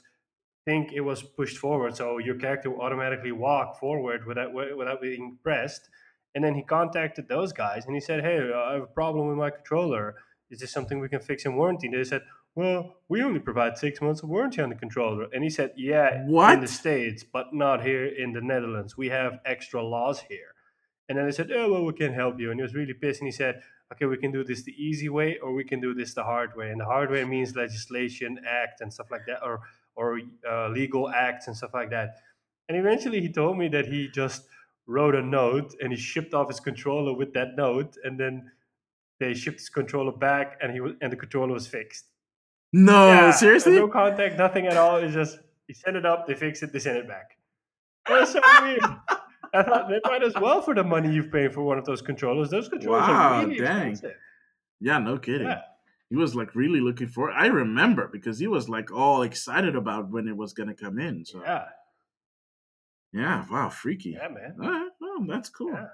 [0.66, 5.38] think it was pushed forward, so your character would automatically walk forward without without being
[5.42, 5.88] pressed.
[6.35, 9.38] And then he contacted those guys, and he said, "Hey, I have a problem with
[9.38, 10.16] my controller.
[10.51, 13.78] Is this something we can fix in warranty?" And they said, "Well, we only provide
[13.78, 17.54] six months of warranty on the controller." And he said, "Yeah, in the states, but
[17.54, 18.96] not here in the Netherlands.
[18.96, 20.54] We have extra laws here."
[21.08, 23.20] And then they said, "Oh well, we can help you." And he was really pissed,
[23.20, 23.62] and he said,
[23.92, 26.56] "Okay, we can do this the easy way, or we can do this the hard
[26.56, 29.60] way." And the hard way means legislation, act, and stuff like that, or
[29.94, 32.16] or uh, legal acts and stuff like that.
[32.68, 34.46] And eventually, he told me that he just
[34.86, 38.50] wrote a note and he shipped off his controller with that note, and then
[39.20, 42.12] they shipped his controller back, and he was, and the controller was fixed.
[42.72, 43.76] No, Yeah, seriously?
[43.76, 44.96] no contact, nothing at all.
[44.96, 47.37] It's just he sent it up, they fix it, they send it back.
[48.08, 48.80] That was so weird.
[49.54, 52.00] I thought they might as well for the money you've paid for one of those
[52.00, 52.48] controllers.
[52.50, 53.90] Those controllers Wow, are really dang.
[53.90, 54.16] expensive.
[54.80, 55.46] Yeah, no kidding.
[55.46, 55.61] Yeah.
[56.08, 57.30] He was like really looking for.
[57.30, 61.24] I remember because he was like all excited about when it was gonna come in.
[61.24, 61.64] So yeah,
[63.12, 64.11] Yeah, wow, freaky.
[64.11, 64.56] yeah, man.
[64.62, 65.72] All right, well, that's cool.
[65.72, 65.87] Yeah.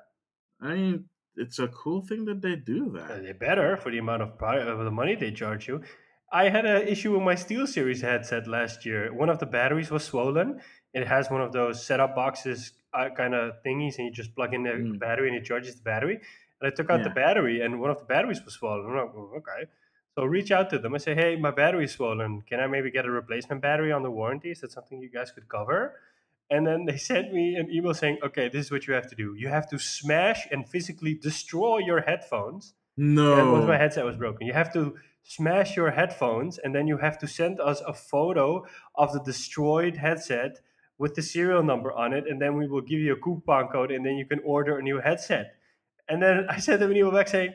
[0.60, 1.04] I mean,
[1.36, 3.22] it's a cool thing that they do that.
[3.22, 5.82] They better for the amount of of the money they charge you.
[6.30, 9.12] I had an issue with my SteelSeries headset last year.
[9.12, 10.60] One of the batteries was swollen.
[10.92, 14.54] It has one of those setup boxes uh, kind of thingies, and you just plug
[14.54, 14.98] in the Mm.
[14.98, 16.16] battery and it charges the battery.
[16.60, 18.86] And I took out the battery, and one of the batteries was swollen.
[18.86, 19.70] I'm like, "Oh, okay.
[20.16, 20.94] So reach out to them.
[20.94, 22.42] I say, hey, my battery is swollen.
[22.42, 24.50] Can I maybe get a replacement battery on the warranty?
[24.50, 25.94] Is that something you guys could cover?
[26.50, 29.14] And then they sent me an email saying, okay, this is what you have to
[29.14, 29.34] do.
[29.38, 32.74] You have to smash and physically destroy your headphones.
[32.96, 33.58] No.
[33.58, 37.18] And my headset was broken, you have to smash your headphones, and then you have
[37.18, 40.58] to send us a photo of the destroyed headset
[40.98, 43.90] with the serial number on it, and then we will give you a coupon code,
[43.90, 45.54] and then you can order a new headset.
[46.08, 47.54] And then I sent them an email back saying,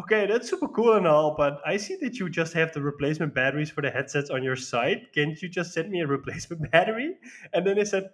[0.00, 3.34] "Okay, that's super cool and all, but I see that you just have the replacement
[3.34, 5.12] batteries for the headsets on your site.
[5.14, 7.16] Can't you just send me a replacement battery?"
[7.52, 8.10] And then they said,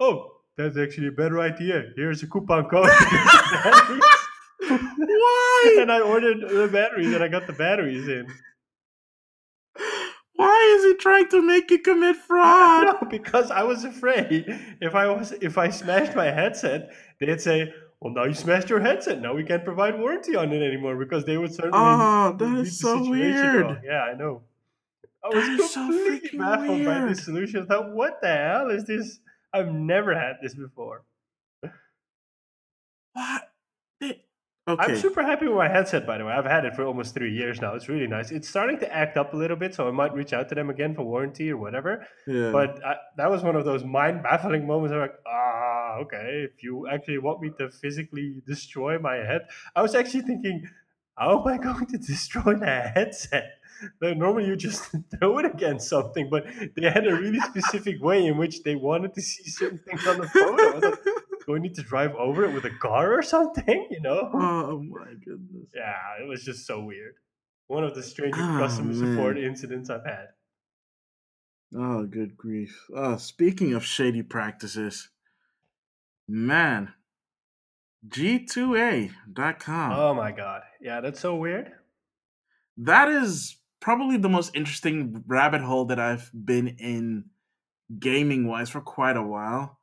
[0.00, 1.84] "Oh, that's actually a better idea.
[1.96, 2.90] Here's a coupon code."
[4.66, 5.76] for the batteries." Why?
[5.80, 8.26] and I ordered the batteries and I got the batteries in.
[10.34, 12.84] Why is he trying to make you commit fraud?
[13.02, 14.44] No, because I was afraid
[14.80, 18.80] if I was if I smashed my headset, they'd say, "Well, now you smashed your
[18.80, 19.20] headset.
[19.22, 21.78] Now we can't provide warranty on it anymore." Because they would certainly.
[21.78, 23.62] Oh, that is so weird.
[23.62, 23.80] wrong.
[23.84, 24.42] Yeah, I know.
[25.24, 27.62] I That was so completely freaking baffled by this solution.
[27.62, 29.18] I thought, "What the hell is this?
[29.54, 31.02] I've never had this before."
[33.14, 33.45] What?
[34.66, 36.32] They- I'm super happy with my headset, by the way.
[36.32, 37.74] I've had it for almost three years now.
[37.74, 38.30] It's really nice.
[38.32, 40.70] It's starting to act up a little bit, so I might reach out to them
[40.70, 42.04] again for warranty or whatever.
[42.26, 42.50] Yeah.
[42.50, 44.92] But I, that was one of those mind baffling moments.
[44.92, 46.48] I'm like, ah, okay.
[46.52, 49.42] If you actually want me to physically destroy my head,
[49.76, 50.66] I was actually thinking,
[51.16, 53.52] how am I going to destroy the headset?
[54.00, 56.44] Like, normally you just throw it against something, but
[56.76, 60.18] they had a really specific way in which they wanted to see certain things on
[60.18, 60.96] the photo.
[61.46, 63.86] Do oh, I need to drive over it with a car or something?
[63.90, 64.30] You know?
[64.34, 65.68] oh my goodness.
[65.74, 67.14] Yeah, it was just so weird.
[67.68, 70.28] One of the strangest Oh, customer support incidents I've had.
[71.76, 72.86] Oh, good grief.
[72.94, 75.08] Oh, speaking of shady practices,
[76.28, 76.94] man,
[78.08, 79.92] G2A.com.
[79.92, 80.62] Oh my god.
[80.80, 81.72] Yeah, that's so weird.
[82.78, 87.24] that is probably the most interesting rabbit hole that I've been in
[87.98, 89.78] gaming wise for quite a while.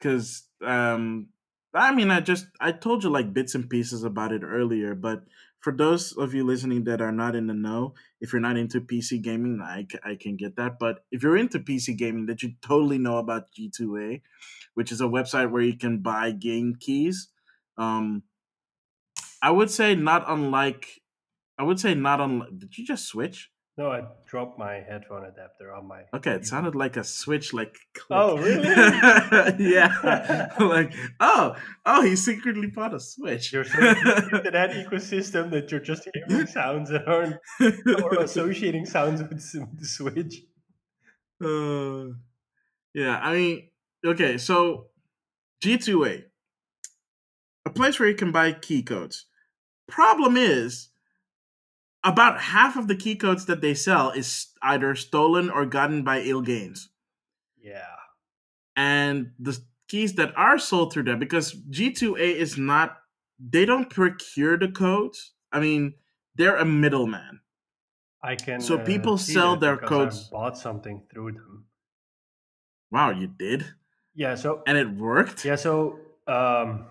[0.00, 1.28] Cause um
[1.74, 5.24] I mean I just I told you like bits and pieces about it earlier, but
[5.60, 8.80] for those of you listening that are not in the know, if you're not into
[8.80, 10.78] PC gaming, I, I can get that.
[10.78, 14.22] But if you're into PC gaming, that you totally know about G2A,
[14.74, 17.28] which is a website where you can buy game keys.
[17.76, 18.22] Um,
[19.42, 21.02] I would say not unlike
[21.58, 22.58] I would say not unlike.
[22.58, 23.50] Did you just switch?
[23.78, 26.02] No, I dropped my headphone adapter on my.
[26.12, 27.78] Okay, it sounded like a switch, like.
[27.94, 28.18] click.
[28.18, 28.66] Oh, really?
[29.72, 31.54] yeah, like oh,
[31.86, 33.52] oh, he secretly bought a switch.
[33.52, 37.36] You're so into that ecosystem that you're just hearing sounds that aren't
[38.02, 40.42] or associating sounds with with the Switch.
[41.40, 42.18] Uh,
[42.92, 43.68] yeah, I mean,
[44.04, 44.86] okay, so
[45.62, 46.24] G2A,
[47.64, 49.26] a place where you can buy key codes.
[49.86, 50.88] Problem is,
[52.04, 56.20] about half of the key codes that they sell is either stolen or gotten by
[56.20, 56.88] ill gains.
[57.60, 57.84] Yeah.
[58.76, 59.58] And the
[59.88, 62.98] keys that are sold through them, because G2A is not,
[63.40, 65.32] they don't procure the codes.
[65.52, 65.94] I mean,
[66.36, 67.40] they're a middleman.
[68.22, 68.60] I can.
[68.60, 71.64] So uh, people see sell their codes- I bought something through them.
[72.90, 73.64] Wow, you did?
[74.14, 74.34] Yeah.
[74.34, 75.44] So And it worked?
[75.44, 75.56] yeah.
[75.56, 76.86] So um,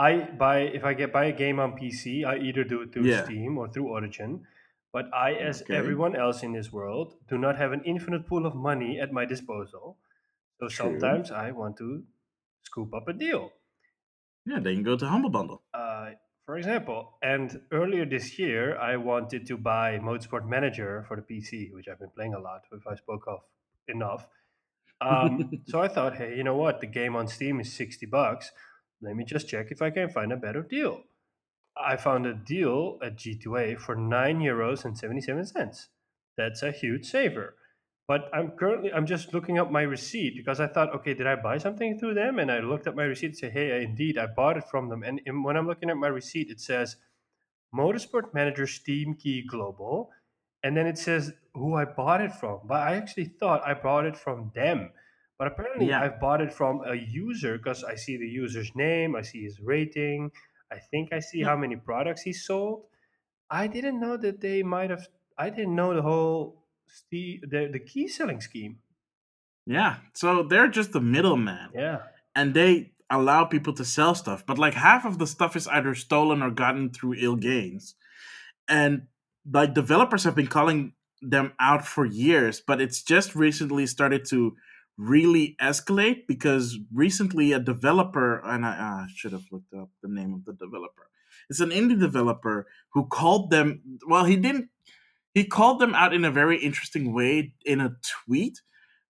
[0.00, 3.06] I buy if I get buy a game on PC, I either do it through
[3.06, 3.24] Yeah.
[3.24, 4.46] Steam or through Origin.
[4.92, 5.76] But I, as Okay.
[5.76, 9.24] everyone else in this world, do not have an infinite pool of money at my
[9.24, 9.98] disposal.
[10.60, 10.90] So True.
[10.98, 12.04] sometimes I want to
[12.64, 13.52] scoop up a deal.
[14.44, 15.62] Yeah, they can go to Humble Bundle.
[15.74, 16.10] uh,
[16.46, 21.70] for example, and earlier this year, I wanted to buy Motorsport Manager for the PC,
[21.72, 23.40] which I've been playing a lot, if I spoke of
[23.86, 24.26] enough.
[25.00, 26.80] Um, so I thought, hey, you know what?
[26.80, 28.50] The game on Steam is 60 bucks.
[29.02, 31.02] Let me just check if I can find a better deal.
[31.76, 35.88] I found a deal at G2A for 9 euros and 77 cents.
[36.36, 37.54] That's a huge saver.
[38.06, 41.36] But I'm currently I'm just looking up my receipt because I thought, okay, did I
[41.36, 42.40] buy something through them?
[42.40, 45.04] And I looked at my receipt and say, hey, indeed, I bought it from them.
[45.04, 46.96] And when I'm looking at my receipt, it says
[47.72, 50.10] Motorsport Manager Steam Key Global,
[50.64, 52.60] and then it says who I bought it from.
[52.64, 54.90] But I actually thought I bought it from them.
[55.40, 56.02] But apparently, Yeah.
[56.02, 59.58] I've bought it from a user because I see the user's name, I see his
[59.58, 60.30] rating,
[60.70, 61.46] I think I see Yeah.
[61.48, 62.84] how many products he sold.
[63.48, 65.08] I didn't know that they might have.
[65.38, 66.66] I didn't know the whole
[67.10, 67.40] the
[67.76, 68.80] the key selling scheme.
[69.66, 72.02] Yeah, so they're just the middleman, Yeah,
[72.34, 74.44] and they allow people to sell stuff.
[74.44, 77.94] But like half of the stuff is either stolen or gotten through ill gains,
[78.68, 79.06] and
[79.50, 84.56] like developers have been calling them out for years, but it's just recently started to
[84.96, 90.34] really escalate because recently a developer and I, uh, should have looked up the name
[90.34, 91.08] of the developer.
[91.48, 93.98] It's an indie developer who called them.
[94.06, 94.68] Well, he didn't.
[95.34, 98.60] He called them out in a very interesting way in a tweet,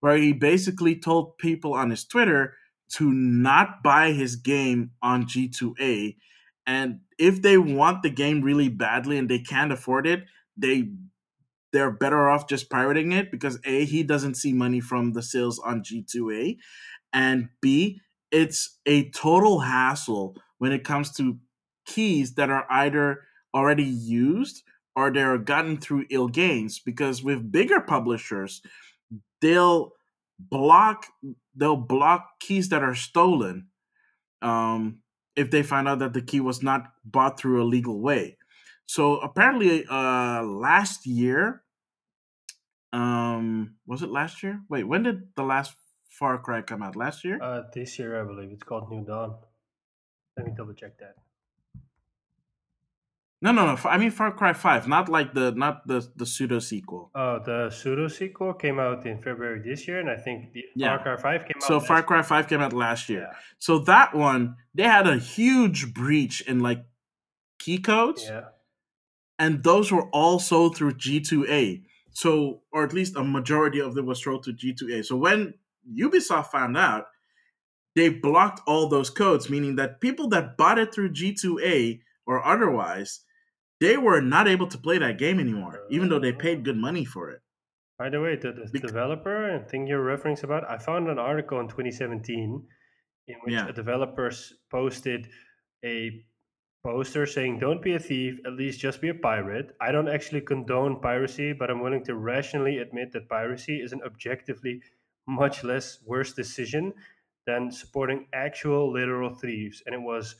[0.00, 2.54] where he basically told people on his Twitter
[2.90, 6.16] to not buy his game on G2A,
[6.66, 10.24] and if they want the game really badly and they can't afford it,
[10.56, 10.90] they
[11.72, 15.58] they're better off just pirating it because A, he doesn't see money from the sales
[15.58, 16.56] on G2A,
[17.12, 21.38] and B, it's a total hassle when it comes to
[21.86, 23.22] keys that are either
[23.54, 24.62] already used
[24.94, 28.62] or they're gotten through ill gains because with bigger publishers
[29.40, 29.92] they'll
[30.38, 31.06] block
[31.54, 33.66] they'll block keys that are stolen
[34.42, 35.02] um,
[35.36, 38.36] if they find out that the key was not bought through a legal way
[38.90, 41.62] so apparently, uh, last year,
[42.92, 44.62] um, was it last year?
[44.68, 45.76] Wait, when did the last
[46.08, 46.96] Far Cry come out?
[46.96, 47.38] Last year?
[47.40, 49.36] Uh, this year, I believe it's called New Dawn.
[50.36, 51.14] Let me double check that.
[53.40, 53.78] No, no, no.
[53.84, 57.12] I mean Far Cry Five, not like the not the the pseudo sequel.
[57.14, 60.96] Oh, the pseudo sequel came out in February this year, and I think the yeah.
[60.96, 61.68] Far Cry Five came out.
[61.68, 63.28] So Far Cry Five came out last year.
[63.30, 63.38] Yeah.
[63.60, 66.84] So that one, they had a huge breach in like
[67.60, 68.24] key codes.
[68.24, 68.46] Yeah
[69.40, 71.82] and those were all sold through G2A.
[72.12, 75.06] So, or at least a majority of them was sold to G2A.
[75.06, 75.54] So when
[75.98, 77.06] Ubisoft found out,
[77.96, 83.20] they blocked all those codes, meaning that people that bought it through G2A or otherwise,
[83.80, 87.06] they were not able to play that game anymore, even though they paid good money
[87.06, 87.40] for it.
[87.98, 91.60] By the way, the, the developer and thing you're referring about, I found an article
[91.60, 92.62] in 2017
[93.28, 93.68] in which yeah.
[93.68, 94.30] a developer
[94.70, 95.28] posted
[95.84, 96.22] a
[96.82, 99.76] poster saying don't be a thief at least just be a pirate.
[99.80, 104.02] I don't actually condone piracy but i'm willing to rationally admit that piracy is an
[104.04, 104.80] objectively
[105.26, 106.92] much less worse decision
[107.46, 109.82] than supporting actual literal thieves.
[109.86, 110.36] And it was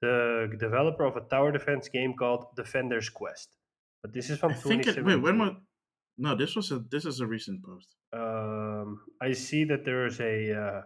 [0.00, 3.48] the developer of a tower defense game called defender's quest.
[4.02, 5.52] But this is from I think it, wait when was
[6.18, 7.88] no this was a this is a recent post.
[8.12, 10.82] Um i see that there is a uh,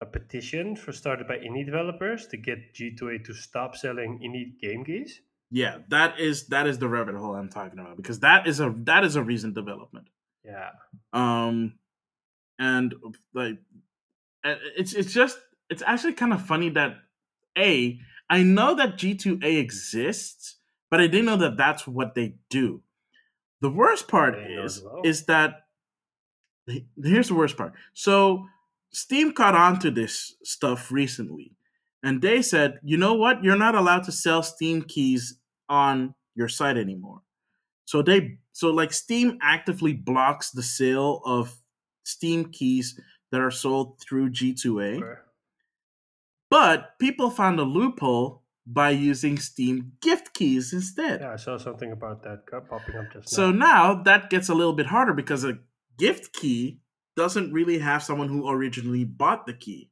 [0.00, 4.84] a petition for started by indie developers to get G2A to stop selling indie game
[4.84, 5.20] keys.
[5.50, 8.74] Yeah, that is that is the rabbit hole I'm talking about because that is a
[8.84, 10.08] that is a recent development.
[10.44, 10.70] Yeah.
[11.12, 11.74] Um,
[12.58, 12.94] and
[13.32, 13.58] like,
[14.44, 15.38] it's it's just
[15.70, 16.96] it's actually kind of funny that
[17.56, 17.98] a
[18.30, 20.56] I know that G2A exists,
[20.90, 22.82] but I didn't know that that's what they do.
[23.62, 25.00] The worst part is well.
[25.04, 25.66] is that
[27.02, 27.72] here's the worst part.
[27.94, 28.46] So
[28.98, 31.52] Steam caught on to this stuff recently,
[32.02, 33.44] and they said, you know what?
[33.44, 37.22] You're not allowed to sell Steam keys on your site anymore.
[37.84, 41.56] So they so like Steam actively blocks the sale of
[42.02, 42.98] Steam keys
[43.30, 44.96] that are sold through G2A.
[44.96, 45.20] Okay.
[46.50, 51.20] But people found a loophole by using Steam gift keys instead.
[51.20, 53.36] Yeah, I saw something about that uh, popping up just now.
[53.36, 55.58] So now that gets a little bit harder because a
[55.98, 56.80] gift key
[57.18, 59.90] doesn't really have someone who originally bought the key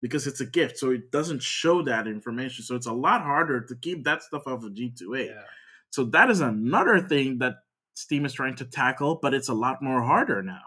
[0.00, 0.78] because it's a gift.
[0.78, 2.64] So it doesn't show that information.
[2.64, 5.26] So it's a lot harder to keep that stuff off of G2A.
[5.26, 5.42] Yeah.
[5.90, 7.56] So that is another thing that
[7.94, 10.62] Steam is trying to tackle, but it's a lot more harder now.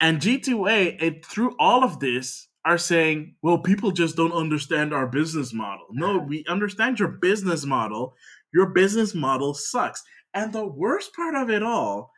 [0.00, 5.06] And G2A, it, through all of this, are saying, well, people just don't understand our
[5.06, 5.86] business model.
[5.92, 8.16] No, we understand your business model.
[8.52, 10.02] Your business model sucks.
[10.34, 12.10] And the worst part of it all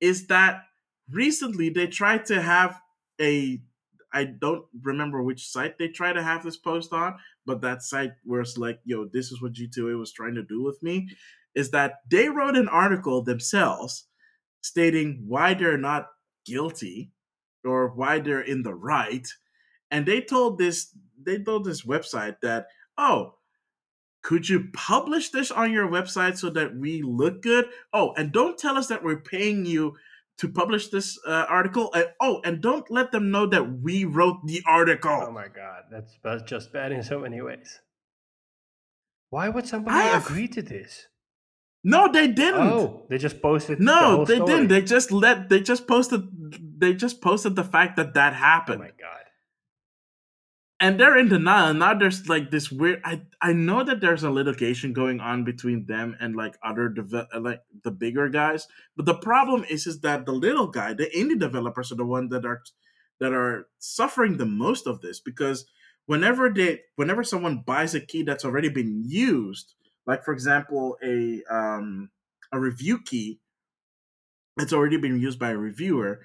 [0.00, 0.62] is that
[1.10, 2.80] recently they tried to have
[3.20, 3.60] a
[4.12, 8.12] I don't remember which site they tried to have this post on, but that site
[8.24, 11.10] where it's like, yo, this is what G2A was trying to do with me,
[11.54, 14.06] is that they wrote an article themselves
[14.62, 16.08] stating why they're not
[16.46, 17.10] guilty
[17.64, 19.28] or why they're in the right.
[19.90, 23.34] And they told this they told this website that, oh,
[24.22, 27.66] could you publish this on your website so that we look good?
[27.92, 29.96] Oh, and don't tell us that we're paying you
[30.38, 31.90] to publish this uh, article.
[31.92, 35.24] Uh, oh, and don't let them know that we wrote the article.
[35.28, 37.80] Oh my god, that's, that's just bad in so many ways.
[39.30, 40.24] Why would somebody have...
[40.26, 41.06] agree to this?
[41.84, 42.60] No, they didn't.
[42.60, 43.80] Oh, they just posted.
[43.80, 44.50] No, the they story.
[44.50, 44.68] didn't.
[44.68, 45.48] They just let.
[45.48, 46.22] They just posted.
[46.78, 48.80] They just posted the fact that that happened.
[48.80, 49.27] Oh my god
[50.80, 51.74] and they're in denial.
[51.74, 53.00] Now there's like this weird.
[53.04, 57.26] I I know that there's a litigation going on between them and like other deve-
[57.34, 58.68] uh, like the bigger guys.
[58.96, 62.28] But the problem is is that the little guy, the indie developers, are the one
[62.28, 62.62] that are
[63.20, 65.66] that are suffering the most of this because
[66.06, 69.74] whenever they whenever someone buys a key that's already been used,
[70.06, 72.10] like for example a um
[72.52, 73.40] a review key
[74.56, 76.20] that's already been used by a reviewer,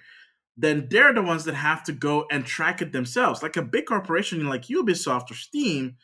[0.55, 3.41] then they're the ones that have to go and track it themselves.
[3.41, 5.95] Like a big corporation like Ubisoft or Steam,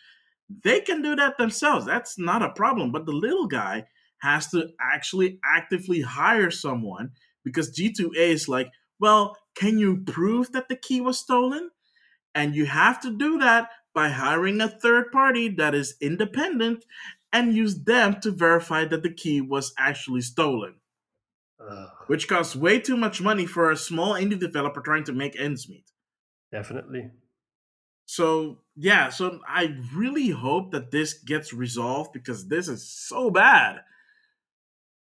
[0.64, 1.86] they can do that themselves.
[1.86, 2.92] That's not a problem.
[2.92, 3.86] But the little guy
[4.22, 7.12] has to actually actively hire someone
[7.44, 11.70] because G2A is like, well, can you prove that the key was stolen?
[12.36, 16.86] And you have to do that by hiring a third party that is independent
[17.32, 20.76] and use them to verify that the key was actually stolen.
[22.08, 25.68] Which costs way too much money for a small indie developer trying to make ends
[25.70, 25.92] meet.
[26.52, 27.12] Definitely.
[28.06, 33.82] So, yeah, so I really hope that this gets resolved because this is so bad.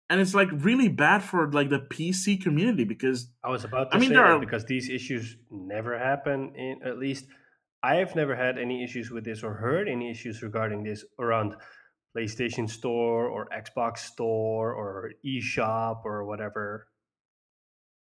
[0.08, 3.96] And it's like really bad for like the PC community because I was about to
[3.96, 7.26] I mean, say that are, because these issues never happen in at least
[7.82, 11.54] I have never had any issues with this or heard any issues regarding this around
[12.16, 16.88] PlayStation Store or Xbox Store or eShop or whatever.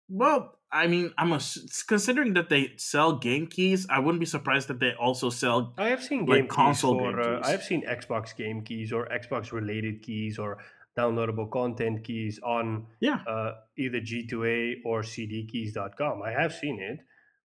[0.09, 1.41] Well, I mean, I'm a,
[1.87, 3.87] considering that they sell game keys.
[3.89, 5.75] I wouldn't be surprised that they also sell.
[5.79, 7.47] I have seen like console for, game uh, keys.
[7.47, 10.59] I have seen Xbox game keys or Xbox related keys or
[10.99, 13.21] downloadable content keys on yeah.
[13.29, 16.23] uh, either G2A or CDKeys.com.
[16.23, 17.01] I have seen it.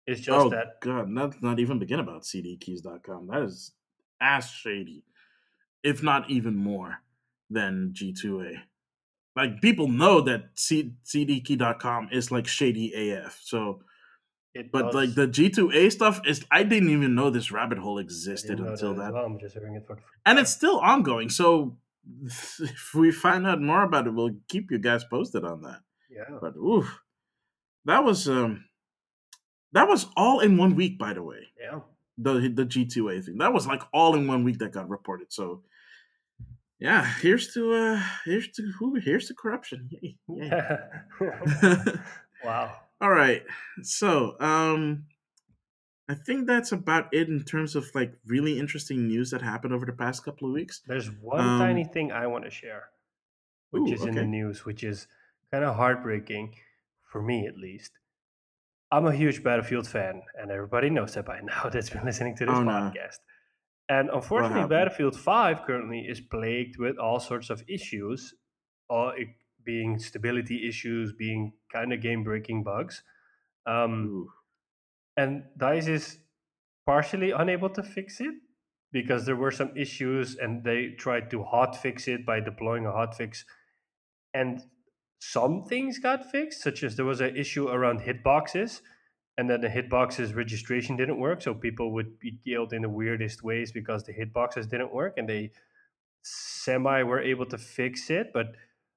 [0.06, 3.28] It's just oh, that God, not not even begin about cdkeys.com.
[3.28, 3.72] That is
[4.20, 5.04] ass shady,
[5.84, 7.02] if not even more
[7.50, 8.56] than G2A.
[9.36, 13.38] Like people know that C- cdkey.com is like shady AF.
[13.42, 13.80] So
[14.54, 14.94] it but does.
[14.94, 19.12] like the G2A stuff is I didn't even know this rabbit hole existed until that.
[19.12, 19.24] Well.
[19.24, 21.28] I'm just hearing it for and it's still ongoing.
[21.28, 21.76] So
[22.24, 25.80] if we find out more about it, we'll keep you guys posted on that.
[26.08, 26.38] Yeah.
[26.40, 27.00] But oof.
[27.86, 28.64] That was um
[29.72, 31.48] that was all in one week, by the way.
[31.60, 31.80] Yeah.
[32.18, 33.38] The the G2A thing.
[33.38, 35.32] That was like all in one week that got reported.
[35.32, 35.62] So
[36.84, 39.88] yeah, here's to uh here's to who here's to corruption.
[40.28, 40.50] Yay.
[42.44, 42.76] wow.
[43.00, 43.42] All right.
[43.82, 45.06] So um
[46.10, 49.86] I think that's about it in terms of like really interesting news that happened over
[49.86, 50.82] the past couple of weeks.
[50.86, 52.90] There's one um, tiny thing I want to share,
[53.70, 54.10] which ooh, is okay.
[54.10, 55.06] in the news, which is
[55.50, 56.54] kind of heartbreaking
[57.10, 57.92] for me at least.
[58.92, 62.44] I'm a huge Battlefield fan, and everybody knows that by now that's been listening to
[62.44, 63.20] this oh, podcast.
[63.24, 63.33] No.
[63.88, 68.34] And unfortunately, Battlefield 5 currently is plagued with all sorts of issues,
[68.88, 69.12] all
[69.64, 73.02] being stability issues, being kind of game breaking bugs.
[73.66, 74.28] Um,
[75.16, 76.18] and DICE is
[76.86, 78.34] partially unable to fix it
[78.92, 82.92] because there were some issues and they tried to hot fix it by deploying a
[82.92, 83.44] hot fix.
[84.32, 84.62] And
[85.18, 88.80] some things got fixed, such as there was an issue around hitboxes,
[89.36, 93.42] and then the hitboxes registration didn't work, so people would be killed in the weirdest
[93.42, 95.50] ways because the hitboxes didn't work, and they
[96.22, 98.32] semi were able to fix it.
[98.32, 98.54] But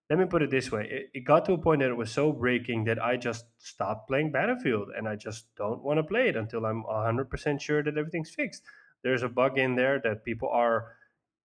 [0.10, 2.12] let me put it this way: it, it got to a point that it was
[2.12, 6.30] so breaking that I just stopped playing Battlefield, and I just don't want to play
[6.30, 8.64] it until I'm hundred percent sure that everything's fixed.
[9.04, 10.98] There's a bug in there that people are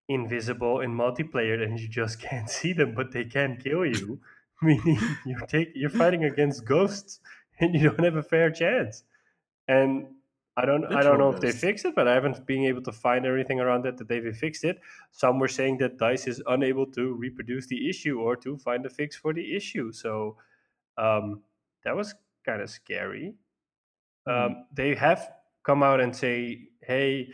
[0.08, 4.20] invisible in multiplayer and you just can't see them but they can kill you
[4.62, 7.20] meaning you take you're fighting against ghosts
[7.60, 9.04] and you don't have a fair chance.
[9.68, 10.06] And
[10.56, 12.82] I don't Literal I don't know if they fixed it, but I haven't been able
[12.82, 14.80] to find anything around that that they've fixed it.
[15.10, 18.90] Some were saying that Dice is unable to reproduce the issue or to find a
[18.90, 19.92] fix for the issue.
[19.92, 20.36] So
[20.98, 21.42] um,
[21.84, 23.34] that was kind of scary.
[24.28, 24.46] Mm.
[24.46, 25.30] Um, they have
[25.64, 27.30] come out and say, "Hey,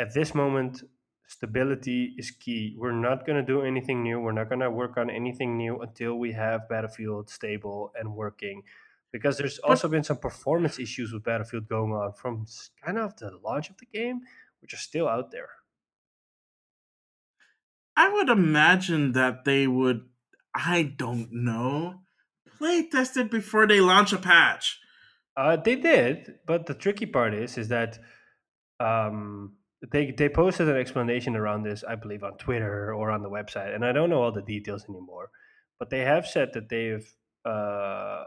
[0.00, 0.82] at this moment,
[1.28, 2.74] stability is key.
[2.78, 4.20] We're not going to do anything new.
[4.20, 8.62] We're not going to work on anything new until we have Battlefield stable and working.
[9.12, 12.46] Because there's also been some performance issues with Battlefield going on from
[12.84, 14.20] kind of the launch of the game,
[14.60, 15.48] which are still out there.
[17.96, 20.02] I would imagine that they would,
[20.54, 22.02] I don't know,
[22.58, 24.78] play test it before they launch a patch.
[25.36, 27.98] Uh, they did, but the tricky part is, is that
[28.80, 29.56] um,
[29.92, 33.74] they they posted an explanation around this, I believe, on Twitter or on the website,
[33.74, 35.30] and I don't know all the details anymore.
[35.78, 37.06] But they have said that they've
[37.44, 38.24] uh,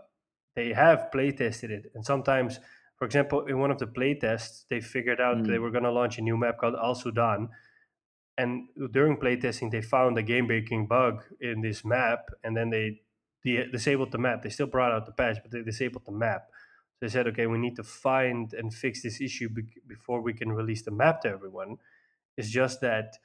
[0.55, 2.59] they have play tested it, and sometimes,
[2.97, 5.47] for example, in one of the play tests, they figured out mm.
[5.47, 7.49] they were going to launch a new map called Al Sundan,
[8.37, 13.01] and during playtesting, they found a game breaking bug in this map, and then they
[13.43, 14.41] de- disabled the map.
[14.41, 16.43] They still brought out the patch, but they disabled the map
[16.93, 20.33] So they said, okay, we need to find and fix this issue be- before we
[20.33, 21.77] can release the map to everyone.
[22.37, 23.17] It's just that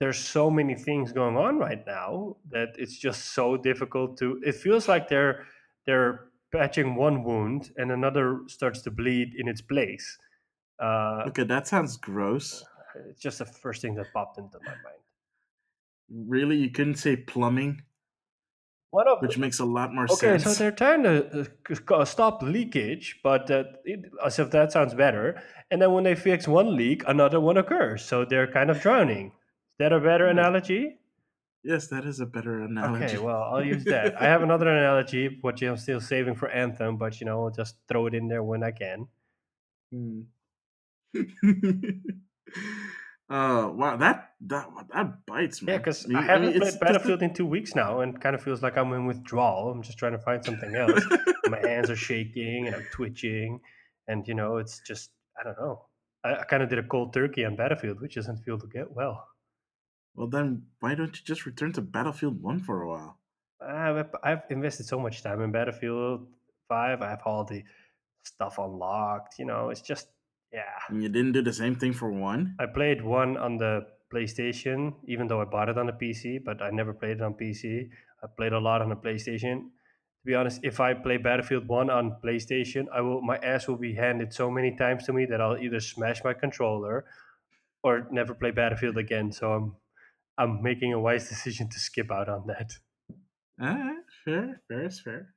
[0.00, 4.40] there's so many things going on right now that it's just so difficult to.
[4.44, 5.46] It feels like they're
[5.86, 10.18] they're patching one wound and another starts to bleed in its place.
[10.80, 12.64] Uh, okay, that sounds gross.
[13.08, 15.02] It's just the first thing that popped into my mind.
[16.10, 17.82] Really, you couldn't say plumbing?
[19.20, 20.44] Which makes a lot more okay, sense.
[20.44, 24.94] so they're trying to uh, c- stop leakage, but uh, it, as if that sounds
[24.94, 25.42] better.
[25.70, 28.02] And then when they fix one leak, another one occurs.
[28.02, 29.26] So they're kind of drowning.
[29.26, 29.32] Is
[29.80, 30.30] that a better Yeah.
[30.30, 30.98] analogy?
[31.64, 33.04] Yes, that is a better analogy.
[33.04, 34.20] Okay, well, I'll use that.
[34.20, 37.76] I have another analogy, which I'm still saving for Anthem, but you know, I'll just
[37.88, 39.08] throw it in there when I can.
[39.92, 40.20] Hmm.
[43.30, 45.72] uh, wow, that that that bites, me.
[45.72, 48.42] Yeah, because mean- I haven't mean, played Battlefield in two weeks now, and kind of
[48.42, 49.70] feels like I'm in withdrawal.
[49.70, 51.02] I'm just trying to find something else.
[51.48, 53.60] My hands are shaking and I'm twitching,
[54.06, 55.84] and you know, it's just I don't know.
[56.24, 58.90] I, I kind of did a cold turkey on Battlefield, which doesn't feel to get
[58.90, 59.27] well.
[60.18, 63.18] Well, then why don't you just return to Battlefield One for a while?
[63.60, 66.26] I've, I've invested so much time in Battlefield
[66.68, 67.02] Five.
[67.02, 67.62] I have all the
[68.24, 69.38] stuff unlocked.
[69.38, 70.08] You know, it's just
[70.52, 70.74] yeah.
[70.88, 72.56] And you didn't do the same thing for one.
[72.58, 76.60] I played one on the PlayStation, even though I bought it on the PC, but
[76.62, 77.88] I never played it on PC.
[78.22, 79.70] I played a lot on the PlayStation.
[80.18, 83.76] To be honest, if I play Battlefield 1 on PlayStation, I will my ass will
[83.76, 87.04] be handed so many times to me that I'll either smash my controller
[87.84, 89.30] or never play Battlefield again.
[89.30, 89.76] So I'm
[90.38, 92.70] I'm making a wise decision to skip out on that.
[93.60, 95.34] Alright, fair, fair is fair.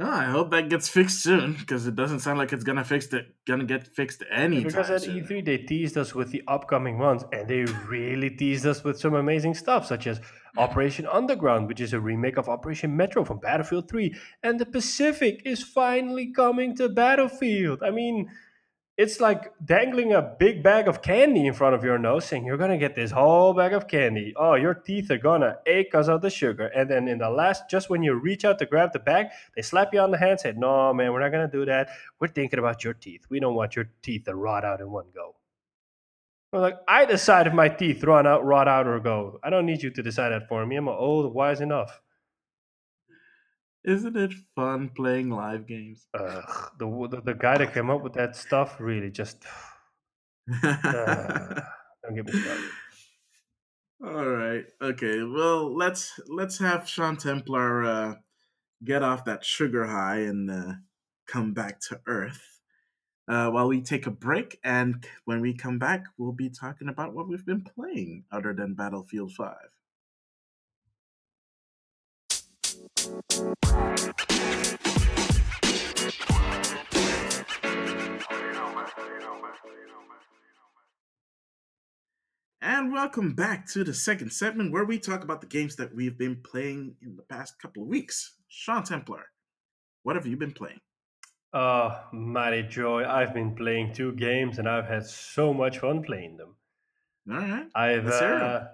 [0.00, 3.08] Oh, I hope that gets fixed soon because it doesn't sound like it's gonna fix
[3.08, 5.24] the gonna get fixed anytime Because at soon.
[5.24, 9.14] E3 they teased us with the upcoming ones, and they really teased us with some
[9.14, 10.20] amazing stuff, such as
[10.56, 15.42] Operation Underground, which is a remake of Operation Metro from Battlefield 3, and the Pacific
[15.44, 17.82] is finally coming to Battlefield.
[17.82, 18.28] I mean,
[18.98, 22.56] it's like dangling a big bag of candy in front of your nose, saying you're
[22.56, 24.34] gonna get this whole bag of candy.
[24.36, 26.66] Oh, your teeth are gonna ache because of the sugar.
[26.66, 29.62] And then in the last, just when you reach out to grab the bag, they
[29.62, 31.90] slap you on the hand, and say, "No, man, we're not gonna do that.
[32.18, 33.24] We're thinking about your teeth.
[33.30, 35.36] We don't want your teeth to rot out in one go."
[36.52, 39.38] I'm like, I decide if my teeth rot out, rot out, or go.
[39.44, 40.76] I don't need you to decide that for me.
[40.76, 42.00] I'm old, wise enough.
[43.88, 46.08] Isn't it fun playing live games?
[46.12, 49.42] Ugh, the, the the guy that came up with that stuff really just
[50.62, 51.60] uh,
[52.04, 52.64] don't get me started.
[54.04, 54.66] All right.
[54.82, 55.22] Okay.
[55.22, 58.14] Well, let's let's have Sean Templar uh,
[58.84, 60.72] get off that sugar high and uh,
[61.26, 62.60] come back to earth.
[63.26, 67.14] Uh, while we take a break, and when we come back, we'll be talking about
[67.14, 69.77] what we've been playing other than Battlefield Five.
[82.60, 86.18] And welcome back to the second segment where we talk about the games that we've
[86.18, 88.34] been playing in the past couple of weeks.
[88.48, 89.26] Sean Templar,
[90.02, 90.80] what have you been playing?
[91.52, 93.04] Oh, mighty joy!
[93.04, 96.56] I've been playing two games and I've had so much fun playing them.
[97.30, 97.66] All right.
[97.76, 98.42] I've Let's hear 'em.
[98.42, 98.64] uh,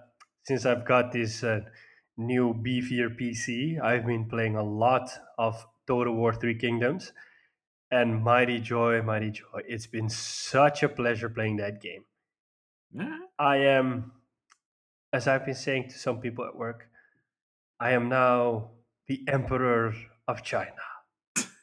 [0.44, 1.60] since I've got this uh,
[2.16, 7.12] new beefier PC, I've been playing a lot of Total War Three Kingdoms,
[7.90, 9.60] and mighty joy, mighty joy!
[9.68, 12.04] It's been such a pleasure playing that game.
[12.92, 13.20] Right.
[13.38, 14.12] I am,
[15.12, 16.88] as I've been saying to some people at work,
[17.80, 18.70] I am now
[19.08, 19.94] the emperor
[20.28, 20.70] of China.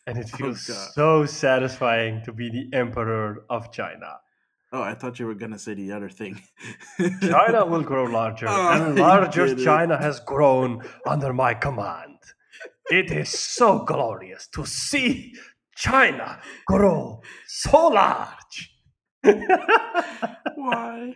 [0.05, 0.91] And it Oh, feels God.
[0.93, 4.19] so satisfying to be the emperor of China.
[4.73, 6.41] Oh, I thought you were gonna say the other thing.
[7.21, 9.53] China will grow larger, Oh, and larger.
[9.55, 12.17] China has grown under my command.
[12.89, 15.33] It is so glorious to see
[15.75, 18.75] China grow so large.
[20.55, 21.15] Why?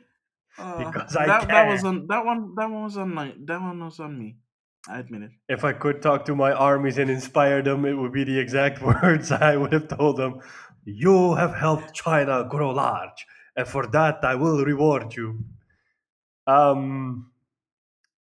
[0.58, 2.56] Uh, Because I that, that was on that one.
[2.56, 3.34] That one was on my.
[3.46, 4.38] That one was on me.
[4.88, 5.32] I admit it.
[5.50, 8.82] If I could talk to my armies and inspire them, it would be the exact
[8.82, 10.40] words I would have told them.
[10.86, 13.26] You have helped China grow large,
[13.56, 15.46] and for that I will reward you.
[16.48, 17.32] Um,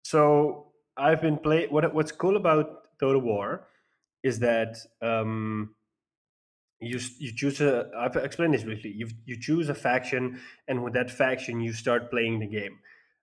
[0.03, 1.67] so I've been play.
[1.69, 3.67] What what's cool about Total War
[4.23, 5.75] is that um,
[6.81, 7.91] you you choose a.
[7.97, 8.93] I've explained this briefly.
[8.93, 12.79] You you choose a faction, and with that faction, you start playing the game.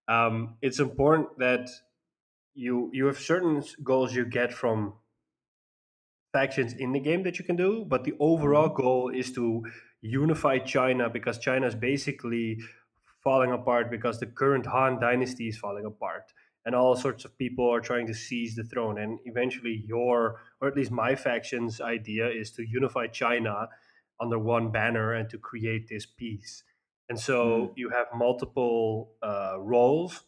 [0.07, 1.69] Um, it's important that
[2.53, 4.93] you you have certain goals you get from
[6.33, 9.63] factions in the game that you can do, but the overall goal is to
[10.01, 12.59] unify China because China is basically
[13.23, 16.33] falling apart because the current Han dynasty is falling apart.
[16.65, 18.97] And all sorts of people are trying to seize the throne.
[18.97, 23.69] And eventually, your, or at least my faction's idea is to unify China
[24.19, 26.63] under one banner and to create this peace.
[27.09, 30.23] And so you have multiple uh, roles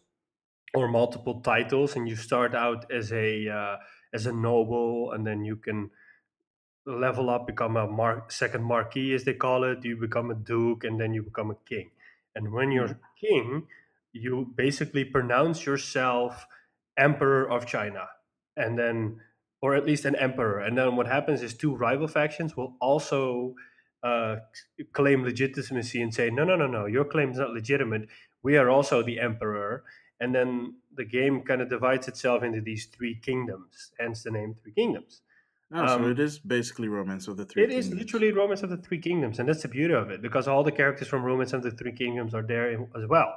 [0.73, 3.77] or multiple titles, and you start out as a uh,
[4.13, 5.89] as a noble, and then you can
[6.89, 9.83] level up, become a mar- second marquis, as they call it.
[9.85, 11.91] You become a duke, and then you become a king.
[12.35, 13.67] And when you're king,
[14.11, 16.47] you basically pronounce yourself
[16.97, 18.07] emperor of China.
[18.57, 19.21] and then
[19.61, 20.59] or at least an emperor.
[20.59, 23.55] And then what happens is two rival factions will also
[24.03, 24.37] uh,
[24.93, 28.07] claim legitimacy and say, no, no, no, no, your claim is not legitimate.
[28.41, 29.83] We are also the emperor.
[30.19, 34.55] And then the game kind of divides itself into these three kingdoms, hence the name
[34.55, 35.21] Three Kingdoms.
[35.71, 37.87] Oh, um, so it is basically Romance of the Three It Kingdoms.
[37.87, 39.39] is literally Romance of the Three Kingdoms.
[39.39, 41.91] And that's the beauty of it because all the characters from Romance of the Three
[41.91, 43.33] Kingdoms are there as well.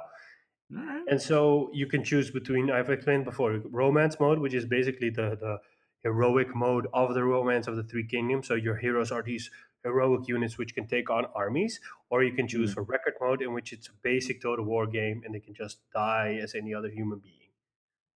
[0.71, 1.03] Right.
[1.07, 5.37] And so you can choose between, I've explained before, romance mode, which is basically the,
[5.39, 5.57] the
[6.01, 8.47] heroic mode of the Romance of the Three Kingdoms.
[8.47, 9.51] So your heroes are these
[9.83, 11.79] heroic units which can take on armies,
[12.09, 12.73] or you can choose mm.
[12.73, 15.79] for record mode, in which it's a basic total war game and they can just
[15.93, 17.51] die as any other human being.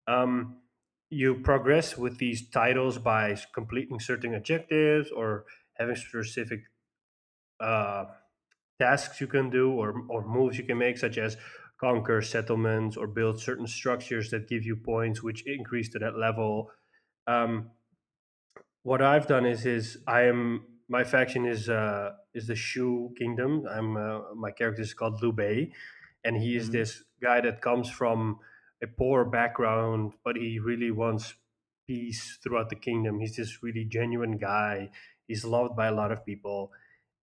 [0.07, 0.57] Um,
[1.14, 6.61] you progress with these titles by completing certain objectives or having specific
[7.59, 8.05] uh,
[8.80, 11.38] tasks you can do or, or moves you can make, such as
[11.80, 16.70] conquer settlements or build certain structures that give you points which increase to that level
[17.28, 17.72] um,
[18.84, 23.66] what I've done is is I am my faction is uh, is the Shu Kingdom.
[23.70, 25.72] I'm uh, my character is called Liu Bei,
[26.24, 26.74] and he is mm-hmm.
[26.74, 28.39] this guy that comes from
[28.84, 31.34] a poor background, but he really wants
[31.88, 33.19] peace throughout the kingdom.
[33.19, 34.89] He's this really genuine guy.
[35.27, 36.71] He's loved by a lot of people,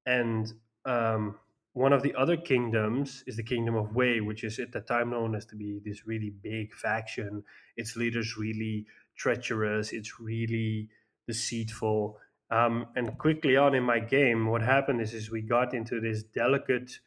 [0.06, 0.52] and
[0.84, 1.36] um,
[1.72, 5.11] one of the other kingdoms is the kingdom of Wei, which is at the time
[5.11, 7.44] known as to be this really big faction.
[7.76, 8.86] Its leaders really
[9.16, 9.92] treacherous.
[9.92, 10.88] It's really
[11.28, 12.18] deceitful.
[12.50, 16.24] Um, and quickly on in my game, what happened is, is we got into this
[16.24, 16.98] delicate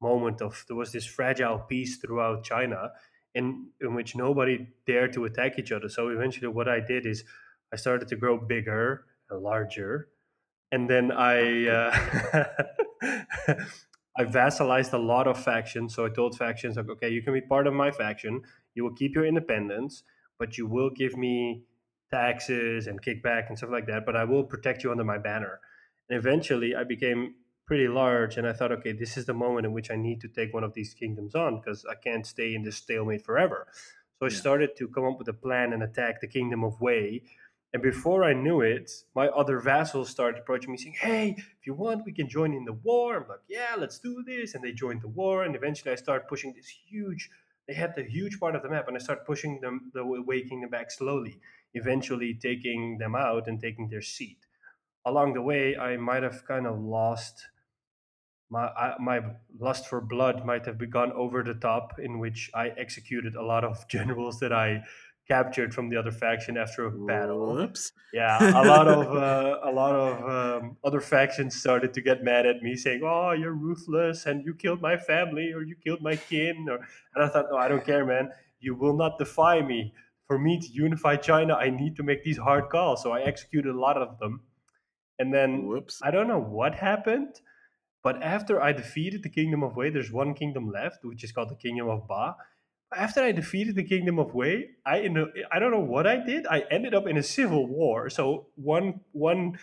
[0.00, 2.90] moment of there was this fragile peace throughout China,
[3.34, 5.88] in in which nobody dared to attack each other.
[5.88, 7.24] So eventually, what I did is
[7.72, 10.08] I started to grow bigger and larger,
[10.72, 12.44] and then I uh,
[14.18, 15.94] I vassalized a lot of factions.
[15.94, 18.42] So I told factions like, okay, you can be part of my faction.
[18.74, 20.02] You will keep your independence
[20.38, 21.64] but you will give me
[22.10, 25.60] taxes and kickback and stuff like that, but I will protect you under my banner.
[26.08, 27.34] And eventually I became
[27.68, 30.28] pretty large and I thought, okay, this is the moment in which I need to
[30.28, 33.68] take one of these kingdoms on because I can't stay in this stalemate forever.
[34.18, 34.36] So I yeah.
[34.36, 37.22] started to come up with a plan and attack the kingdom of Wei.
[37.74, 37.90] And mm-hmm.
[37.90, 42.06] before I knew it, my other vassals started approaching me saying, Hey, if you want,
[42.06, 43.18] we can join in the war.
[43.18, 44.54] I'm like, Yeah, let's do this.
[44.54, 45.44] And they joined the war.
[45.44, 47.30] And eventually I started pushing this huge
[47.68, 50.40] they had the huge part of the map, and I started pushing them the Wei
[50.40, 51.38] Kingdom back slowly,
[51.74, 54.38] eventually taking them out and taking their seat.
[55.04, 57.46] Along the way, I might have kind of lost
[58.50, 59.20] my I, my
[59.58, 63.64] lust for blood might have begun over the top, in which I executed a lot
[63.64, 64.82] of generals that I
[65.28, 67.54] captured from the other faction after a battle.
[67.54, 67.92] Whoops.
[68.12, 72.46] Yeah, a lot of uh, a lot of um, other factions started to get mad
[72.46, 76.16] at me, saying, "Oh, you're ruthless, and you killed my family, or you killed my
[76.16, 76.76] kin." Or,
[77.14, 78.30] and I thought, "No, I don't care, man.
[78.60, 79.92] You will not defy me.
[80.26, 83.74] For me to unify China, I need to make these hard calls." So I executed
[83.74, 84.40] a lot of them,
[85.18, 86.00] and then Whoops.
[86.02, 87.40] I don't know what happened.
[88.02, 91.50] But after I defeated the kingdom of Wei, there's one kingdom left, which is called
[91.50, 92.36] the kingdom of Ba
[92.96, 96.16] after I defeated the Kingdom of Wei, I in a, I don't know what I
[96.24, 96.46] did.
[96.46, 98.08] I ended up in a civil war.
[98.08, 99.58] So one one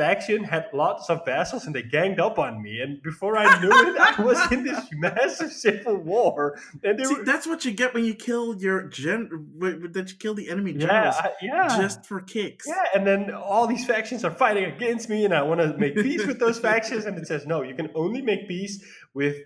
[0.00, 2.80] faction had lots of vassals and they ganged up on me.
[2.80, 6.58] And before I knew it, I was in this massive civil war.
[6.82, 9.28] And See, were, that's what you get when you kill your gen.
[9.92, 11.16] That you kill the enemy generals.
[11.42, 12.66] Yeah, yeah, just for kicks.
[12.66, 15.94] Yeah, and then all these factions are fighting against me, and I want to make
[15.94, 17.04] peace with those factions.
[17.04, 18.82] And it says no, you can only make peace
[19.12, 19.36] with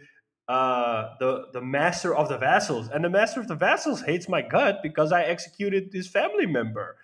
[0.46, 4.42] uh, the the master of the vassals, and the master of the vassals hates my
[4.42, 6.96] gut because I executed this family member.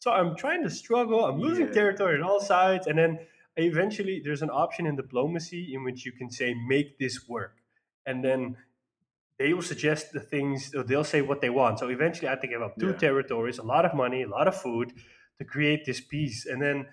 [0.00, 1.24] So I'm trying to struggle.
[1.24, 1.72] I'm losing yeah.
[1.72, 3.18] territory on all sides, and then
[3.56, 7.56] eventually there's an option in diplomacy in which you can say make this work,
[8.06, 8.56] and then
[9.38, 10.72] they will suggest the things.
[10.86, 11.78] They'll say what they want.
[11.78, 13.06] So eventually, I have to give up two yeah.
[13.06, 14.92] territories, a lot of money, a lot of food
[15.38, 16.86] to create this peace, and then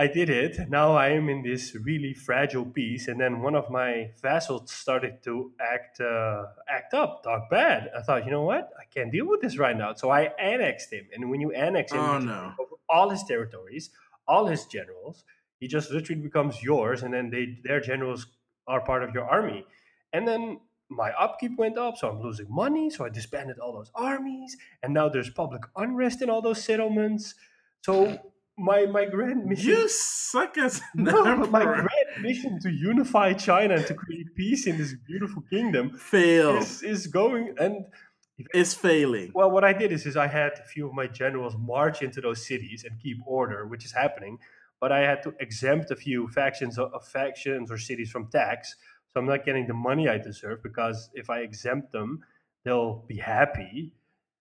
[0.00, 0.70] I did it.
[0.70, 5.22] Now I am in this really fragile piece, and then one of my vassals started
[5.24, 7.90] to act uh, act up, talk bad.
[7.94, 8.70] I thought, you know what?
[8.80, 9.92] I can't deal with this right now.
[9.92, 12.54] So I annexed him, and when you annex him, oh, no.
[12.88, 13.90] all his territories,
[14.26, 15.22] all his generals,
[15.58, 18.26] he just literally becomes yours, and then they their generals
[18.66, 19.66] are part of your army.
[20.14, 22.88] And then my upkeep went up, so I'm losing money.
[22.88, 27.34] So I disbanded all those armies, and now there's public unrest in all those settlements.
[27.82, 28.18] So
[28.58, 29.70] my my grand mission.
[29.70, 31.88] You suck as no, my grand
[32.20, 37.06] mission to unify China and to create peace in this beautiful kingdom fail is, is
[37.06, 37.86] going and
[38.54, 39.32] is failing.
[39.34, 42.20] Well, what I did is is I had a few of my generals march into
[42.20, 44.38] those cities and keep order, which is happening.
[44.80, 48.76] But I had to exempt a few factions of, of factions or cities from tax,
[49.12, 52.20] so I'm not getting the money I deserve because if I exempt them,
[52.64, 53.92] they'll be happy.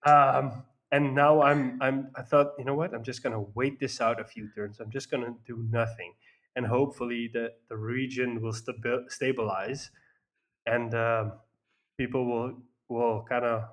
[0.05, 4.01] Um, and now I'm I'm I thought you know what I'm just gonna wait this
[4.01, 4.81] out a few turns.
[4.81, 6.15] I'm just gonna do nothing,
[6.55, 9.91] and hopefully the the region will stabi- stabilize,
[10.67, 11.31] and uh,
[11.99, 13.65] people will will kind of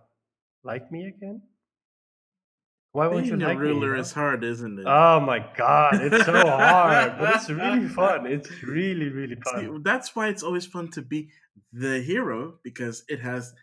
[0.63, 1.41] like me again.
[2.91, 3.69] Why won't you Being a like me?
[3.69, 4.01] you ruler know?
[4.01, 4.85] is hard, isn't it?
[4.87, 8.27] Oh my god, it's so hard, but it's really fun.
[8.27, 9.81] It's really really See, fun.
[9.83, 11.29] that's why it's always fun to be
[11.71, 13.53] the hero because it has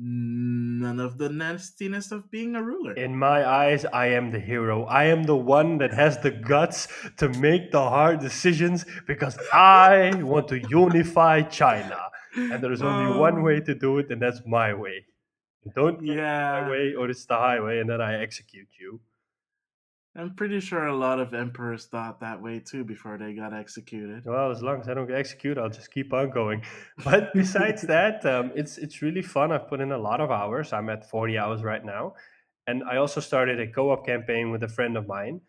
[0.00, 2.94] none of the nastiness of being a ruler.
[2.94, 4.84] In my eyes, I am the hero.
[4.84, 6.88] I am the one that has the guts
[7.18, 11.98] to make the hard decisions because I want to unify China.
[12.34, 13.18] And there is only oh.
[13.18, 15.04] one Oh, way to do it, and that's my way.
[15.74, 19.00] Don't yeah, my way or it's the highway, and then I execute you.
[20.16, 24.24] I'm pretty sure a lot of emperors thought that way too before they got executed.
[24.26, 26.62] Well, as long as I don't get executed, I'll just keep on going.
[27.04, 29.52] But besides that, um, it's it's really fun.
[29.52, 30.72] I've put in a lot of hours.
[30.72, 32.14] I'm at 40 hours right now,
[32.66, 35.40] and I also started a co-op campaign with a friend of mine,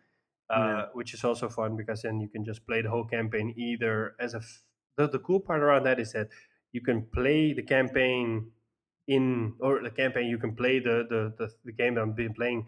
[0.48, 0.84] uh, Yeah.
[0.92, 4.34] which is also fun because then you can just play the whole campaign either as
[4.34, 4.38] a.
[4.38, 4.62] F-
[4.96, 6.28] the, the cool part around that is that
[6.72, 8.52] you can play the campaign
[9.08, 12.34] in or the campaign you can play the the the, the game that I've been
[12.34, 12.66] playing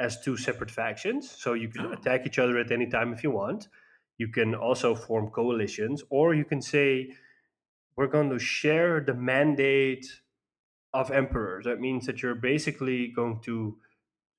[0.00, 1.30] as two separate factions.
[1.30, 1.92] So you can Oh.
[1.92, 3.68] attack each other at any time if you want.
[4.16, 7.14] You can also form coalitions, or you can say,
[7.96, 10.06] we're going to share the mandate
[10.92, 11.64] of emperors.
[11.64, 13.78] That means that you're basically going to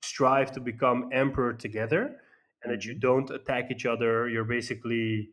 [0.04, 2.20] strive to become emperor together
[2.64, 3.00] and that you mm-hmm.
[3.00, 4.30] don't attack each other.
[4.30, 5.32] You're basically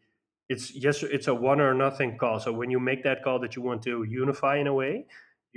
[0.49, 2.39] it's yes it's a one or nothing call.
[2.41, 5.07] So when you make that call that you want to unify in a way,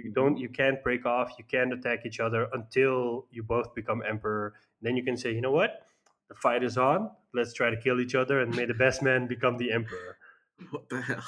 [0.03, 4.01] you don't you can't break off, you can't attack each other until you both become
[4.07, 4.53] emperor.
[4.81, 5.85] Then you can say, you know what?
[6.29, 7.09] The fight is on.
[7.33, 10.17] Let's try to kill each other and may the best man become the emperor.
[10.71, 11.23] What the hell?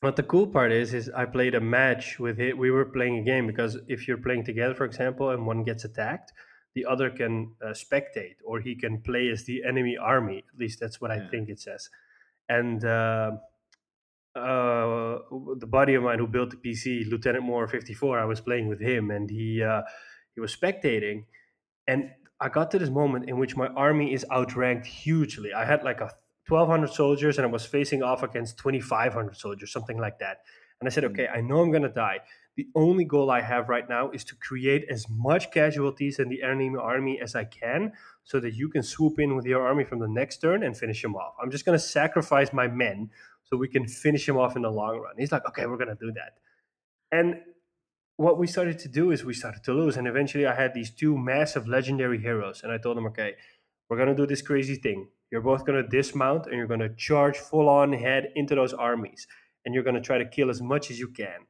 [0.00, 2.56] What the cool part is, is I played a match with it.
[2.56, 5.84] We were playing a game because if you're playing together, for example, and one gets
[5.84, 6.32] attacked,
[6.74, 10.38] the other can uh, spectate or he can play as the enemy army.
[10.38, 11.90] At least that's what I think it says.
[12.48, 13.32] And uh,
[14.36, 15.18] uh,
[15.58, 18.80] the buddy of mine who built the PC, Lieutenant Moore 54, I was playing with
[18.80, 19.82] him, and he uh,
[20.34, 21.24] he was spectating,
[21.86, 22.10] and
[22.40, 25.52] I got to this moment in which my army is outranked hugely.
[25.52, 26.10] I had like a
[26.48, 30.38] 1200 soldiers and I was facing off against 2500 soldiers, something like that.
[30.80, 31.10] And I said, Mm.
[31.10, 32.20] okay, I know I'm going to die.
[32.56, 36.42] The only goal I have right now is to create as much casualties in the
[36.42, 37.92] enemy army as I can
[38.24, 41.02] so that you can swoop in with your army from the next turn and finish
[41.02, 41.34] them off.
[41.42, 43.10] I'm just going to sacrifice my men
[43.50, 45.14] so we can finish him off in the long run.
[45.18, 46.34] He's like, okay, we're going to do that.
[47.12, 47.40] And
[48.16, 49.96] what we started to do is we started to lose.
[49.96, 52.60] And eventually I had these two massive legendary heroes.
[52.62, 53.34] And I told them, okay,
[53.88, 55.08] we're going to do this crazy thing.
[55.32, 58.72] You're both going to dismount and you're going to charge full on head into those
[58.72, 59.26] armies.
[59.64, 61.46] And you're going to try to kill as much as you can.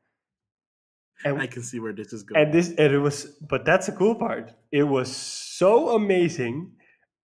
[1.25, 2.43] And, I can see where this is going.
[2.43, 4.53] and this, and it was, but that's the cool part.
[4.73, 6.73] It was so amazing.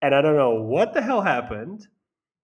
[0.02, 1.86] And I don't know what the hell happened,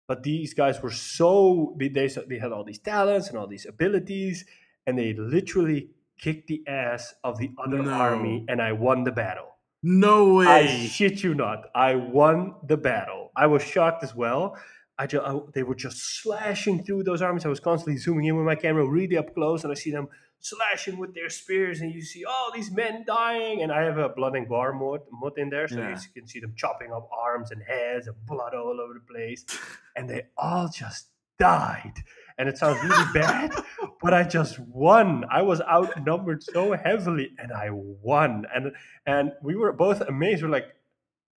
[0.08, 4.46] but these guys were so, they, they had all these talents and all these abilities.
[4.86, 5.90] And they literally
[6.20, 7.92] kicked the ass of the other No.
[7.92, 8.46] army.
[8.48, 9.56] And I won the battle.
[9.84, 10.48] no way.
[10.48, 11.66] I shit you not.
[11.76, 13.32] I won the battle.
[13.36, 14.58] I was shocked as well.
[14.98, 17.46] I just, I, they were just slashing through those armies.
[17.46, 20.08] I was constantly zooming in with my camera really up close, and I see them
[20.40, 23.62] slashing with their spears, and you see all these men dying.
[23.64, 25.90] And I have a blood and gore mode, mode in there, so Yeah.
[25.90, 29.46] you can see them chopping up arms and heads and blood all over the place.
[29.96, 31.08] And they all just
[31.40, 31.94] died.
[32.38, 33.52] And it sounds really bad,
[34.02, 35.26] but I just won.
[35.32, 38.46] I was outnumbered so heavily, and I won.
[38.54, 38.74] And
[39.08, 40.44] and we were both amazed.
[40.44, 40.68] We're like,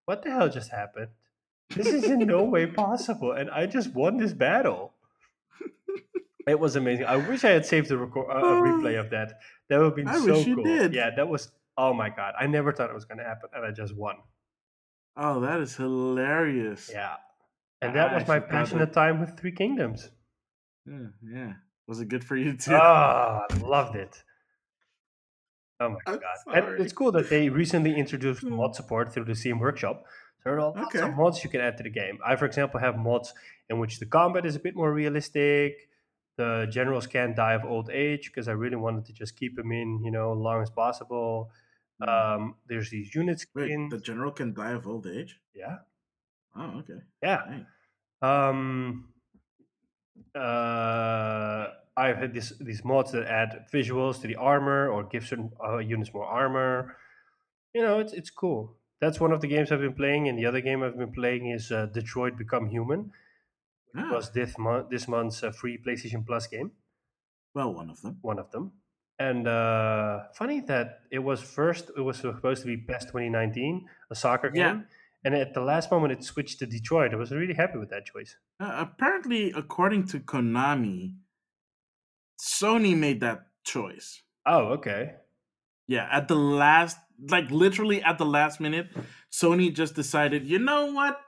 [0.04, 1.08] "What the hell just happened?
[1.74, 4.92] This is in no way possible." And I just won this battle.
[6.46, 7.04] It was amazing.
[7.06, 9.34] I wish I had saved a, record, uh, a replay of that.
[9.68, 10.64] That would have been I so wish you cool.
[10.64, 10.94] did.
[10.94, 11.52] Yeah, that was.
[11.76, 12.34] Oh my god!
[12.38, 14.16] I never thought it was going to happen, and I just won.
[15.16, 16.90] oh, that is hilarious.
[16.92, 17.16] Yeah,
[17.82, 20.10] and that I was my passionate time with Three Kingdoms.
[20.86, 21.52] Yeah, yeah.
[21.86, 22.72] Was it good for you too?
[22.74, 22.76] Oh,
[23.50, 24.22] I loved it.
[25.80, 26.54] Oh my I'm god!
[26.56, 28.54] And it's cool that they recently introduced Hmm.
[28.54, 30.04] mod support through the Steam Workshop.
[30.38, 31.00] So there are lots Okay.
[31.06, 32.18] of mods you can add to the game.
[32.24, 33.32] I, for example, have mods
[33.68, 35.88] in which the combat is a bit more realistic.
[36.40, 39.70] The generals can't die of old age because I really wanted to just keep them
[39.72, 41.50] in, you know, as long as possible.
[42.00, 43.44] Um, there's these units.
[43.54, 45.32] Wait, the general can die of old age?
[45.54, 45.76] yeah,
[46.56, 47.00] Oh, okay.
[47.22, 47.40] yeah.
[47.50, 47.66] Dang.
[48.22, 48.58] Um,
[50.34, 55.50] uh, I've had this, these mods that add visuals to the armor or give certain
[55.62, 56.96] uh, units more armor.
[57.74, 58.76] You know, it's it's cool.
[59.00, 61.50] That's one of the games I've been playing, and the other game I've been playing
[61.50, 63.12] is uh, Detroit Become Human.
[63.94, 66.70] It Ah, was this month this month's uh, free PlayStation Plus game,
[67.54, 68.18] well, one of them.
[68.22, 68.72] one of them.
[69.18, 74.14] And uh, funny that it was first, it was supposed to be PES 2019, a
[74.14, 74.62] soccer game.
[74.62, 74.80] Yeah.
[75.24, 77.12] And at the last moment, it switched to Detroit.
[77.12, 78.36] I was really happy with that choice.
[78.58, 81.16] Uh, apparently, according to Konami,
[82.40, 84.22] Sony made that choice.
[84.46, 85.16] Oh, okay.
[85.86, 86.96] Yeah, at the last,
[87.28, 88.88] like literally at the last minute,
[89.30, 91.20] Sony just decided, you know what?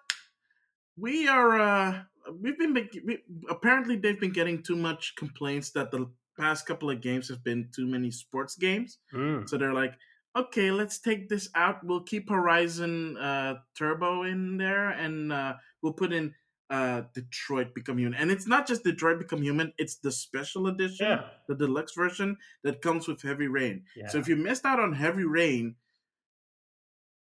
[0.96, 2.02] We are, uh,
[2.40, 3.18] we've been, we,
[3.48, 7.68] apparently, they've been getting too much complaints that the past couple of games have been
[7.74, 8.98] too many sports games.
[9.14, 9.48] Mm.
[9.48, 9.94] So they're like,
[10.36, 11.84] okay, let's take this out.
[11.84, 16.34] We'll keep Horizon uh, Turbo in there, and uh, we'll put in
[16.70, 18.14] uh, Detroit Become Human.
[18.18, 21.24] And it's not just Detroit Become Human; it's the special edition, Yeah.
[21.48, 23.84] the deluxe version that comes with Heavy Rain.
[23.94, 24.08] Yeah.
[24.08, 25.76] So if you missed out on Heavy Rain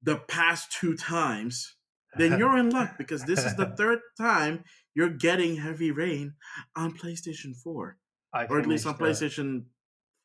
[0.04, 1.76] the past two times,
[2.16, 4.64] then you're in luck because this is the third time
[5.00, 6.34] you're getting Heavy Rain
[6.76, 7.96] on PlayStation 4,
[8.34, 9.64] I or at least on PlayStation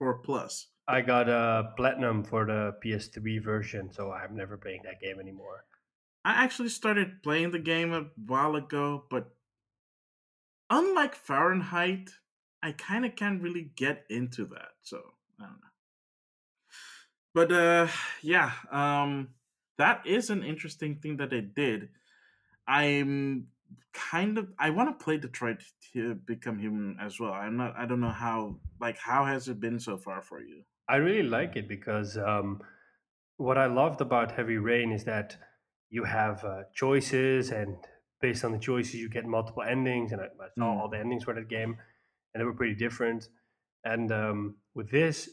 [0.00, 0.66] 4 Plus.
[0.88, 5.64] I got a platinum for the PS3 version, so I'm never playing that game anymore.
[6.24, 9.30] I actually started playing the game a while ago, but
[10.68, 12.10] unlike Fahrenheit,
[12.60, 14.72] I kind of can't really get into that.
[14.82, 14.98] So
[15.38, 15.70] I don't know.
[17.32, 17.86] But uh,
[18.22, 19.28] yeah, um,
[19.78, 21.90] that is an interesting thing that they did.
[22.66, 23.46] I'm
[23.92, 25.62] kind of I want to play Detroit
[25.92, 27.32] to become human as well.
[27.32, 27.74] I'm not.
[27.76, 28.56] I don't know how.
[28.80, 30.62] Like, how has it been so far for you?
[30.88, 32.60] I really like it because um,
[33.36, 35.36] what I loved about Heavy Rain is that
[35.90, 37.76] you have uh, choices, and
[38.20, 40.12] based on the choices, you get multiple endings.
[40.12, 40.80] And I, I saw Mm.
[40.80, 41.76] all the endings for that game,
[42.32, 43.28] and they were pretty different.
[43.84, 45.28] And um, with this,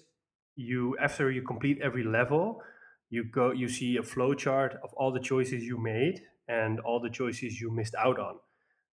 [0.55, 2.61] you after you complete every level,
[3.09, 6.99] you go you see a flow chart of all the choices you made and all
[6.99, 8.39] the choices you missed out on.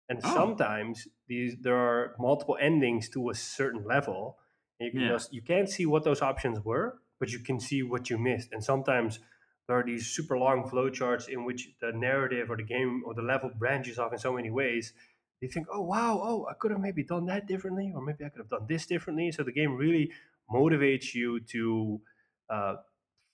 [0.09, 0.33] And Oh.
[0.33, 4.39] sometimes these there are multiple endings to a certain level,
[4.79, 5.07] you can Yeah.
[5.07, 8.51] just you can't see what those options were, but you can see what you missed.
[8.51, 9.19] And sometimes
[9.67, 13.21] there are these super long flowcharts in which the narrative or the game or the
[13.21, 14.93] level branches off in so many ways.
[15.41, 18.29] You think, oh wow, oh I could have maybe done that differently, or maybe I
[18.29, 19.31] could have done this differently.
[19.31, 20.11] So the game really
[20.51, 22.01] motivates you to
[22.49, 22.75] uh,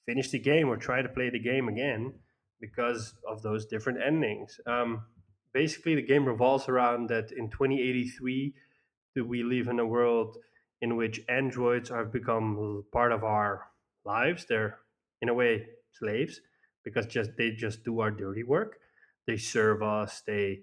[0.05, 2.19] finish the game or try to play the game again
[2.59, 4.59] because of those different endings.
[4.65, 5.03] Um,
[5.53, 8.53] basically, the game revolves around that in 2083,
[9.15, 10.37] that we live in a world
[10.81, 13.67] in which androids have become part of our
[14.03, 14.45] lives.
[14.47, 14.79] They're
[15.21, 16.41] in a way slaves
[16.83, 18.77] because just they just do our dirty work.
[19.25, 20.21] They serve us.
[20.27, 20.59] They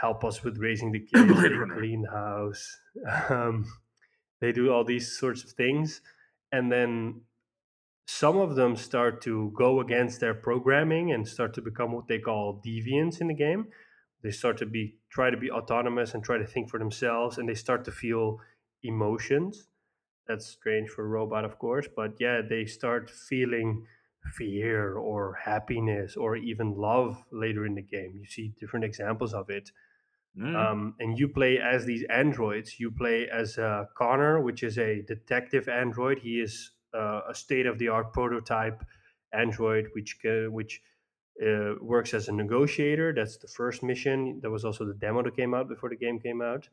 [0.00, 1.42] help us with raising the kids.
[1.42, 2.78] They clean the house.
[3.28, 3.66] Um,
[4.40, 6.00] they do all these sorts of things,
[6.50, 7.22] and then
[8.06, 12.18] some of them start to go against their programming and start to become what they
[12.18, 13.66] call deviants in the game.
[14.22, 17.48] They start to be try to be autonomous and try to think for themselves, and
[17.48, 18.38] they start to feel
[18.82, 19.68] emotions.
[20.26, 23.86] That's strange for a robot, of course, but yeah, they start feeling
[24.36, 28.12] fear or happiness or even love later in the game.
[28.14, 29.70] You see different examples of it.
[30.36, 30.70] Yeah.
[30.70, 32.78] Um, and you play as these androids.
[32.78, 36.20] You play as uh, Connor, which is a detective android.
[36.20, 38.84] He is uh, a state-of-the-art prototype
[39.32, 40.16] android, which
[40.50, 40.82] which
[41.40, 43.12] uh, works as a negotiator.
[43.14, 44.40] That's the first mission.
[44.40, 46.68] There was also the demo that came out before the game came out,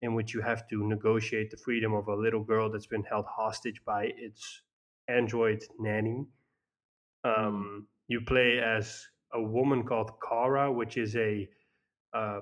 [0.00, 3.26] in which you have to negotiate the freedom of a little girl that's been held
[3.26, 4.62] hostage by its
[5.08, 6.26] android nanny.
[7.24, 11.48] Um, You play as a woman called Kara, which is a
[12.14, 12.40] uh,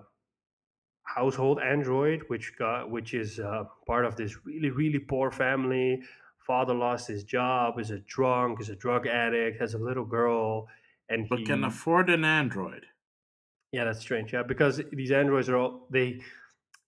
[1.02, 6.02] household android, which got which is uh, part of this really really poor family.
[6.46, 10.68] Father lost his job, is a drunk, is a drug addict, has a little girl,
[11.08, 12.86] and but he can afford an Android.
[13.72, 14.32] yeah, that's strange.
[14.32, 16.20] Yeah, because these androids are all they,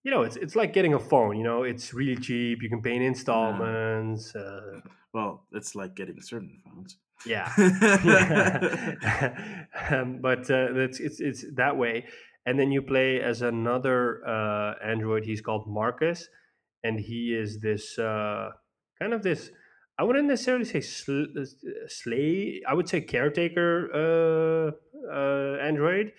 [0.05, 1.37] you know, it's it's like getting a phone.
[1.37, 2.63] You know, it's really cheap.
[2.63, 4.35] You can pay in installments.
[4.35, 4.81] Uh,
[5.15, 6.99] Well, it's like getting certain phones.
[7.27, 7.51] yeah,
[9.91, 12.07] um, but uh, it's it's it's that way.
[12.47, 15.25] And then you play as another uh, android.
[15.25, 16.29] He's called Marcus,
[16.85, 18.51] and he is this uh,
[19.01, 19.51] kind of this.
[19.99, 21.45] I wouldn't necessarily say sl- uh,
[21.89, 22.63] slay.
[22.67, 24.73] I would say caretaker uh,
[25.11, 26.13] uh, android.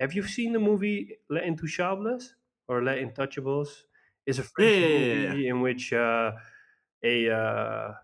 [0.00, 2.34] Have you seen the movie Les Intouchables
[2.68, 3.84] or Les Intouchables?
[4.26, 6.32] Is a French Yeah, movie in which uh,
[7.02, 7.94] a uh,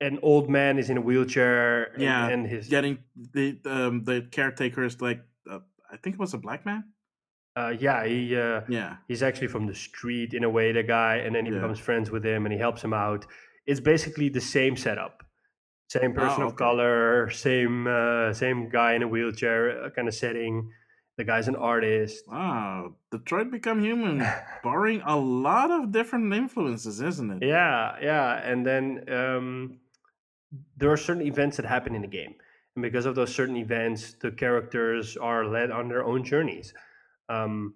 [0.00, 4.22] an old man is in a wheelchair and, Yeah, and his Getting the um, the
[4.30, 5.60] caretaker is like uh,
[5.90, 6.92] I think it was a black man.
[7.58, 11.14] Uh, yeah he uh, Yeah, he's actually from the street in a way the guy
[11.24, 11.58] and then he Yeah.
[11.58, 13.22] becomes friends with him and he helps him out
[13.70, 15.14] it's basically the same setup
[15.98, 20.14] same person Oh, of color same uh, same guy in a wheelchair uh, kind of
[20.14, 20.54] setting
[21.18, 22.22] The guy's an artist.
[22.30, 24.16] Wow, Detroit Become Human,
[24.66, 25.16] borrowing a
[25.48, 27.40] lot of different influences, isn't it?
[27.54, 28.28] Yeah, yeah.
[28.50, 28.84] And then
[29.20, 29.48] um,
[30.76, 32.34] there are certain events that happen in the game,
[32.76, 36.72] and because of those certain events, the characters are led on their own journeys.
[37.28, 37.74] Um,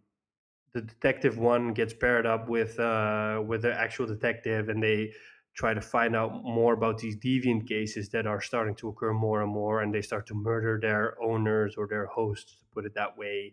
[0.74, 5.12] the detective one gets paired up with uh, with the actual detective, and they
[5.54, 9.42] try to find out more about these deviant cases that are starting to occur more
[9.42, 12.94] and more, and they start to murder their owners or their hosts, to put it
[12.94, 13.52] that way.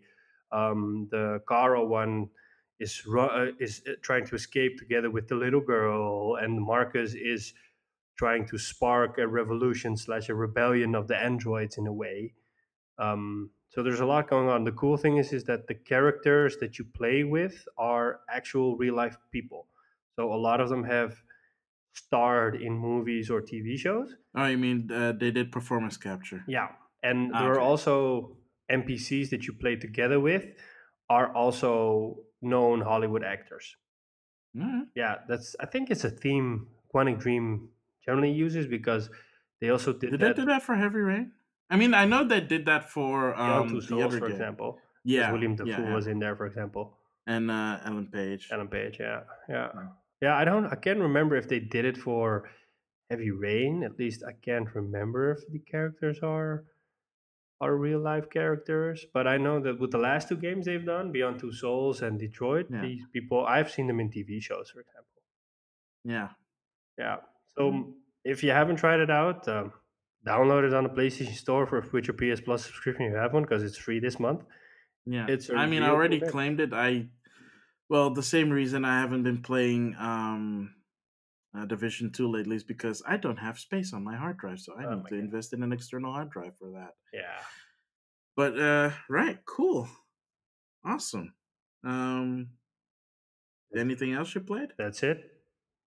[0.50, 2.30] Um, the Kara one
[2.78, 7.52] is uh, is uh, trying to escape together with the little girl, and Marcus is
[8.16, 12.34] trying to spark a revolution slash a rebellion of the androids in a way.
[12.98, 14.64] Um, so there's a lot going on.
[14.64, 18.94] The cool thing is is that the characters that you play with are actual real
[18.94, 19.66] life people.
[20.16, 21.22] So a lot of them have
[21.94, 24.16] starred in movies or TV shows.
[24.34, 26.44] Oh, you mean uh, they did performance capture?
[26.46, 26.68] Yeah,
[27.02, 28.36] and Ah, there are also
[28.70, 30.46] NPCs that you play together with
[31.08, 33.76] are also known Hollywood actors.
[34.56, 34.86] Alright.
[34.94, 37.68] Yeah, that's I think it's a theme Quantic Dream
[38.04, 39.10] generally uses because
[39.60, 41.32] they also did, Did they that do that for Heavy Rain?
[41.70, 44.26] I mean, I know they did that for Beyond um, Two the Souls, other for
[44.26, 44.32] game.
[44.36, 44.78] example.
[45.04, 45.94] Yeah, William yeah, Dafoe yeah.
[45.94, 46.96] was in there, for example.
[47.26, 48.48] and uh, Ellen Page.
[48.52, 49.86] Ellen Page, yeah, yeah, Yeah.
[50.20, 50.36] yeah.
[50.36, 52.50] I don't, I can't remember if they did it for
[53.08, 53.82] Heavy Rain.
[53.84, 56.64] At least I can't remember if the characters are
[57.62, 59.04] are real life characters.
[59.12, 62.18] But I know that with the last two games they've done, Beyond Two Souls and
[62.18, 62.80] Detroit, Yeah.
[62.82, 65.06] these people I've seen them in TV shows, for example.
[66.04, 66.28] Yeah,
[66.98, 67.16] Yeah.
[67.56, 67.94] So
[68.24, 69.72] if you haven't tried it out, um,
[70.26, 73.06] download it on the PlayStation Store for with your PS Plus subscription.
[73.06, 74.42] You have one because it's free this month.
[75.06, 75.26] yeah.
[75.28, 76.30] It's I mean, I already game.
[76.30, 76.72] claimed it.
[76.72, 77.06] I
[77.88, 80.74] well, the same reason I haven't been playing um,
[81.56, 84.74] uh, Division Two lately is because I don't have space on my hard drive, so
[84.78, 85.24] I Oh need to God.
[85.24, 86.94] invest in an external hard drive for that.
[87.12, 87.40] Yeah.
[88.36, 89.88] But uh, right, cool,
[90.84, 91.34] awesome.
[91.84, 92.50] Um,
[93.76, 94.72] anything else you played?
[94.78, 95.24] That's it.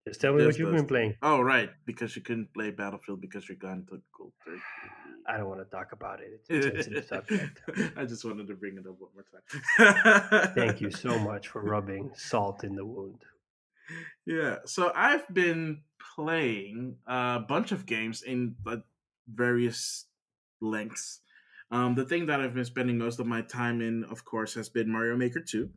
[0.07, 1.15] Just tell me what you've those been playing.
[1.23, 4.61] Oh, right, because you couldn't play Battlefield because you're gone to Cold Turkey.
[5.29, 6.41] I don't want to talk about it.
[6.49, 7.61] It's a sensitive subject.
[7.97, 10.53] I just wanted to bring it up one more time.
[10.57, 13.23] Thank you so much for rubbing salt in the wound.
[14.27, 15.83] Yeah, so I've been
[16.17, 18.57] playing a bunch of games in
[19.29, 20.07] various
[20.61, 21.21] lengths.
[21.71, 24.69] Um, the thing that I've been spending most of my time in, of course, has
[24.69, 25.71] been Mario Maker 2.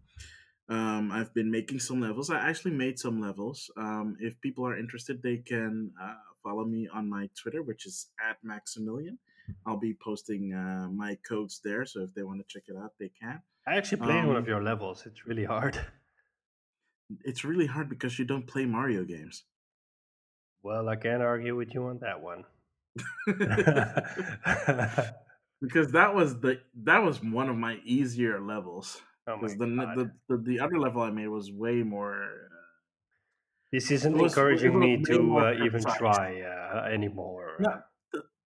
[0.67, 2.29] Um, I've been making some levels.
[2.29, 3.69] I actually made some levels.
[3.77, 8.07] Um, if people are interested, they can uh, follow me on my Twitter, which is
[8.27, 9.19] at Maximilian.
[9.67, 12.93] I'll be posting uh, my codes there, so if they want to check it out,
[12.99, 13.41] they can.
[13.67, 15.05] I actually played one of Um, your levels.
[15.05, 15.79] It's really hard.
[17.23, 19.43] It's really hard because you don't play Mario games.
[20.63, 22.45] Well, I can't argue with you on that one.
[25.61, 28.99] because that was the that was one of my easier levels.
[29.27, 32.23] Oh Because the, the the the other level I made was way more.
[32.23, 32.55] Uh,
[33.71, 37.57] This isn't was- encouraging me to uh, even try uh, anymore.
[37.59, 37.81] No.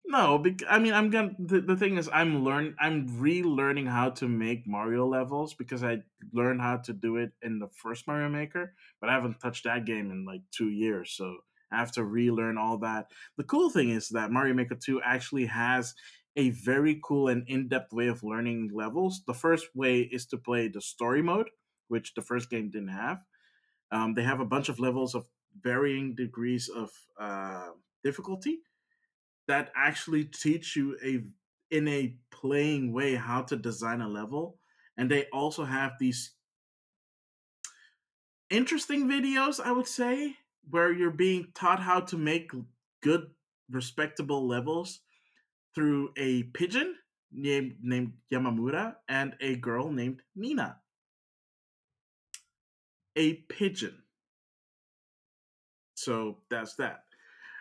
[0.05, 1.35] no, bec- I mean I'm gonna.
[1.39, 6.03] The, the thing is, I'm learn I'm relearning how to make Mario levels because I
[6.31, 9.85] learned how to do it in the first Mario Maker, but I haven't touched that
[9.85, 11.37] game in like two years, so
[11.71, 13.11] I have to relearn all that.
[13.35, 15.93] The cool thing is that Mario Maker Two actually has
[16.37, 19.23] a very cool and in-depth way of learning levels.
[19.27, 21.49] The first way is to play the story mode,
[21.89, 23.19] which the first game didn't have.
[23.91, 25.27] Um, they have a bunch of levels of
[25.61, 27.71] varying degrees of uh,
[28.03, 28.59] difficulty
[29.47, 31.23] that actually teach you a
[31.75, 34.59] in a playing way how to design a level
[34.97, 36.33] and they also have these
[38.49, 40.35] interesting videos i would say
[40.69, 42.51] where you're being taught how to make
[43.01, 43.27] good
[43.69, 45.01] respectable levels
[45.77, 46.95] through a pigeon
[47.31, 50.81] named, named yamamura and a girl named nina
[53.15, 54.01] a pigeon
[55.93, 57.03] so that's that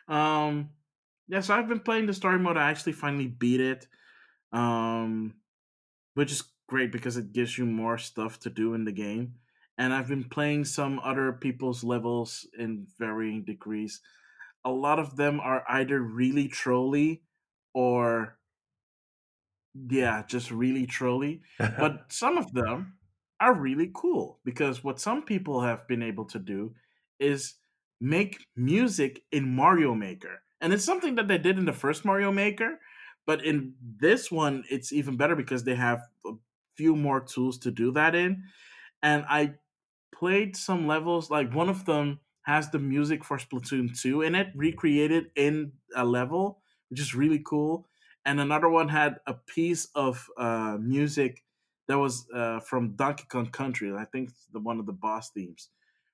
[0.09, 0.71] um
[1.29, 2.57] yeah, so I've been playing the story mode.
[2.57, 3.89] I actually finally beat it,
[4.53, 5.35] um,
[6.15, 9.35] which is great because it gives you more stuff to do in the game.
[9.77, 14.01] And I've been playing some other people's levels in varying degrees.
[14.65, 17.23] A lot of them are either really trolly
[17.77, 18.39] or,
[19.91, 21.43] yeah, just really trolly.
[21.79, 22.99] But some of them
[23.41, 26.75] are really cool because what some people have been able to do
[27.19, 27.55] is
[28.01, 30.43] make music in Mario Maker.
[30.61, 32.81] And it's something that they did in the first Mario Maker,
[33.27, 36.33] but in this one it's even better because they have a
[36.77, 38.43] few more tools to do that in.
[39.03, 39.57] And I
[40.15, 44.49] played some levels like one of them has the music for Splatoon 2 in it,
[44.55, 47.89] recreated in a level, which is really cool.
[48.25, 51.45] And another one had a piece of uh, music
[51.89, 53.95] that was uh, from Donkey Kong Country.
[53.95, 55.69] I think the one of the boss themes,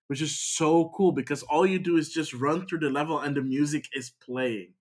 [0.08, 3.36] which is so cool because all you do is just run through the level and
[3.36, 4.74] the music is playing.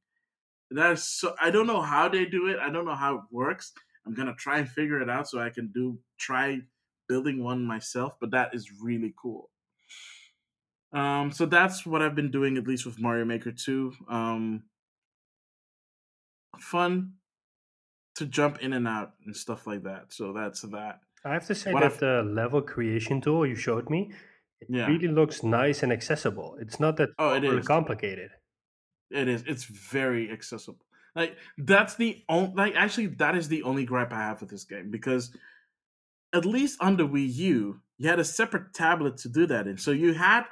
[0.71, 1.35] That is so.
[1.41, 2.59] I don't know how they do it.
[2.59, 3.73] I don't know how it works.
[4.05, 6.59] I'm gonna try and figure it out so I can do try
[7.07, 8.13] building one myself.
[8.19, 9.49] But that is really cool.
[10.93, 13.93] Um, so that's what I've been doing, at least with Mario Maker 2.
[14.09, 14.63] Um,
[16.59, 17.13] fun
[18.15, 20.13] to jump in and out and stuff like that.
[20.13, 20.99] So that's that.
[21.23, 21.99] I have to say what that I've...
[21.99, 24.11] the level creation tool you showed me,
[24.59, 24.87] it yeah.
[24.87, 26.57] really looks nice and accessible.
[26.59, 27.67] It's not that oh, it is.
[27.67, 28.31] complicated.
[29.09, 29.43] It is.
[29.47, 30.85] It's very accessible.
[31.15, 34.63] Like that's the only like actually that is the only gripe I have with this
[34.63, 35.35] game because
[36.33, 39.77] at least on the Wii U, you had a separate tablet to do that in.
[39.77, 40.45] So you had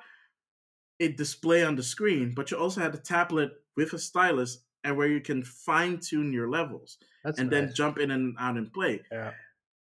[1.00, 4.98] a display on the screen, but you also had a tablet with a stylus and
[4.98, 7.60] where you can fine tune your levels That's and nice.
[7.60, 9.02] then jump in and out and play.
[9.12, 9.32] Yeah.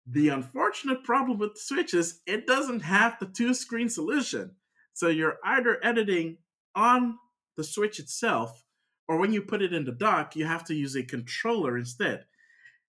[0.10, 4.56] The unfortunate problem with the Switch is it doesn't have the two screen solution.
[4.94, 6.38] So you're either editing
[6.76, 7.18] on
[7.58, 8.64] the Switch itself,
[9.08, 12.26] or when you put it in the dock, you have to use a controller instead.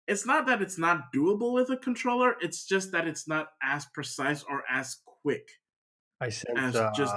[0.07, 3.85] It's not that it's not doable with a controller, it's just that it's not as
[3.85, 5.47] precise or as quick.
[6.19, 7.13] I sense as uh, just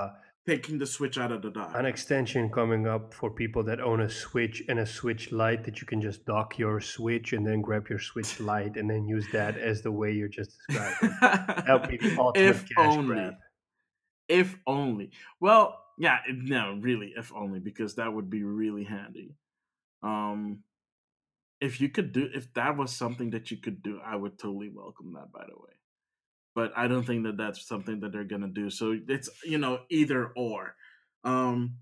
[0.47, 1.72] taking the Switch out of the dock.
[1.74, 5.80] An extension coming up for people that own a Switch and a Switch Lite that
[5.80, 9.26] you can just dock your Switch and then grab your Switch Lite and then use
[9.32, 10.97] that as the way you're just described.
[11.20, 13.07] that would be the ultimate if cash only.
[13.07, 13.34] grab.
[14.28, 15.11] If only.
[15.40, 19.34] Well, yeah, no, really, if only because that would be really handy.
[20.03, 20.61] Um,
[21.61, 24.70] if you could do, if that was something that you could do, I would totally
[24.72, 25.32] welcome that.
[25.32, 25.76] By the way
[26.57, 28.70] but I don't think that that's something that they're gonna do.
[28.70, 30.74] So it's you know either or.
[31.22, 31.76] Um,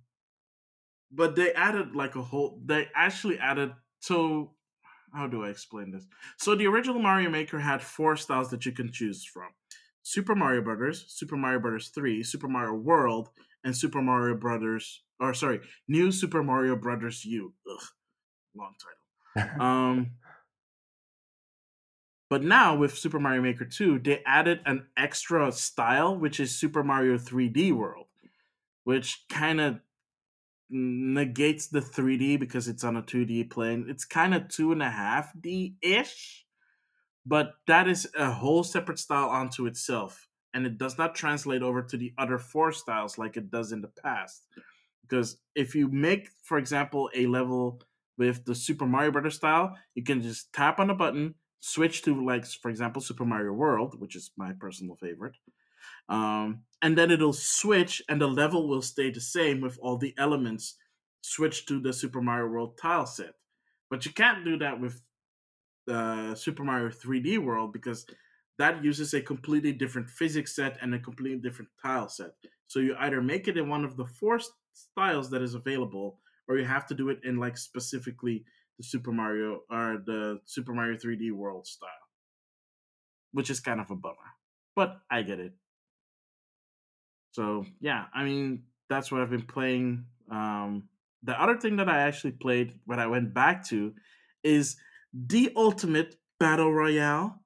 [1.13, 2.61] but they added like a whole.
[2.67, 4.51] They actually added so.
[5.15, 6.05] How do I explain this?
[6.39, 9.51] So the original Mario Maker had four styles that you can choose from:
[10.03, 13.29] Super Mario Brothers, Super Mario Brothers Three, Super Mario World,
[13.63, 15.05] and Super Mario Brothers.
[15.21, 17.55] Or sorry, New Super Mario Brothers U.
[17.71, 17.87] Ugh,
[18.57, 18.75] long
[19.37, 19.61] title.
[19.65, 20.11] um
[22.35, 26.83] but now with Super Mario Maker 2, they added an extra style, which is Super
[26.83, 28.07] Mario 3D World,
[28.83, 29.79] which kind of
[30.69, 33.87] negates the 3D because it's on a 2D plane.
[33.89, 36.45] It's kind of two and a half D ish,
[37.25, 40.27] but that is a whole separate style onto itself.
[40.55, 43.81] And it does not translate over to the other four styles like it does in
[43.81, 44.43] the past.
[45.03, 47.81] Because if you make, for example, a level
[48.19, 52.25] with the Super Mario Brothers style, you can just tap on a button switch to
[52.25, 55.37] like for example super mario world which is my personal favorite
[56.09, 60.15] um, and then it'll switch and the level will stay the same with all the
[60.19, 60.77] elements
[61.23, 63.35] switch to the super mario world tile set.
[63.91, 65.01] But you can't do that with
[65.87, 68.07] the super mario 3d world because
[68.59, 72.33] that uses a completely different physics set and a completely different tile set.
[72.67, 74.41] So you either make it in one of the four
[74.73, 78.45] styles that is available or you have to do it in like specifically
[78.79, 81.89] the Super Mario or the Super Mario 3D World style,
[83.33, 84.35] which is kind of a bummer,
[84.75, 85.53] but I get it.
[87.33, 90.07] So yeah, I mean that's what I've been playing.
[90.31, 90.89] Um,
[91.23, 93.95] the other thing that I actually played when I went back to
[94.43, 94.77] is
[95.13, 97.41] the ultimate battle royale,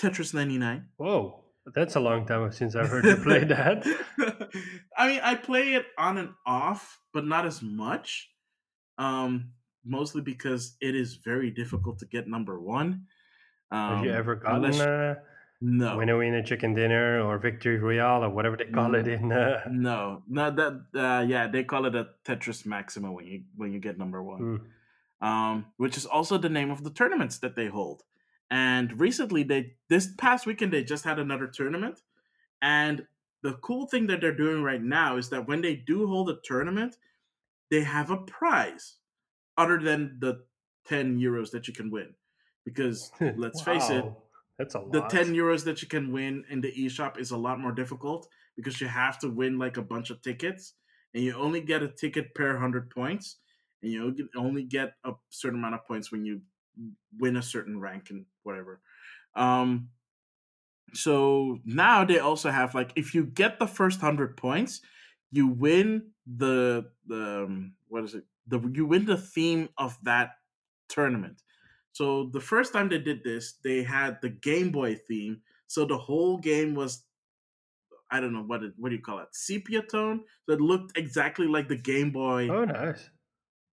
[0.00, 0.88] Tetris 99.
[0.96, 1.42] Whoa,
[1.74, 3.86] that's a long time since I've heard you play that.
[4.96, 8.30] I mean, I play it on and off, but not as much.
[8.98, 9.52] Um,
[9.84, 13.06] mostly because it is very difficult to get number one.
[13.70, 15.16] Um, Have you um, ever gotten unless, a
[15.60, 18.98] no winner winner chicken dinner or victory royale or whatever they call no.
[18.98, 19.32] it in?
[19.32, 19.60] Uh...
[19.70, 23.78] No, no, that uh, yeah, they call it a Tetris Maximus when you when you
[23.78, 24.60] get number one,
[25.20, 25.26] mm.
[25.26, 28.02] um, which is also the name of the tournaments that they hold.
[28.50, 32.00] And recently, they this past weekend they just had another tournament,
[32.60, 33.06] and
[33.42, 36.38] the cool thing that they're doing right now is that when they do hold a
[36.44, 36.96] tournament,
[37.70, 38.96] they have a prize
[39.56, 40.44] other than the
[40.86, 42.14] 10 euros that you can win.
[42.64, 43.74] Because let's wow.
[43.74, 44.04] face it,
[44.58, 44.92] that's a lot.
[44.92, 48.28] The 10 euros that you can win in the eShop is a lot more difficult
[48.56, 50.74] because you have to win like a bunch of tickets
[51.14, 53.38] and you only get a ticket per 100 points
[53.82, 56.40] and you only get a certain amount of points when you
[57.18, 58.80] win a certain rank and whatever.
[59.34, 59.88] Um
[60.94, 64.80] so now they also have like if you get the first 100 points,
[65.30, 68.24] you win the the um, what is it?
[68.46, 70.32] The you win the theme of that
[70.88, 71.42] tournament.
[71.92, 75.40] So the first time they did this, they had the Game Boy theme.
[75.66, 77.04] So the whole game was
[78.10, 79.28] I don't know what it, what do you call it?
[79.32, 80.20] Sepia tone.
[80.46, 82.48] So it looked exactly like the Game Boy.
[82.50, 83.08] Oh, nice.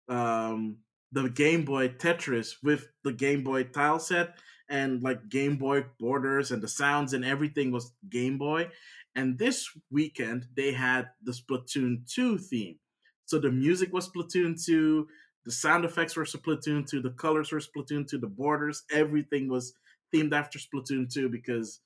[0.09, 0.79] Um,
[1.11, 4.37] the Game Boy Tetris with the Game Boy tile set,
[4.69, 8.69] and like Game Boy borders and the sounds and everything was Game Boy.
[9.17, 12.79] And this weekend they had the Splatoon 2 theme.
[13.29, 15.07] So the music was Splatoon 2,
[15.45, 19.75] the sound effects were Splatoon 2, the colors were Splatoon 2, the borders, everything was
[20.15, 21.81] themed after Splatoon 2 because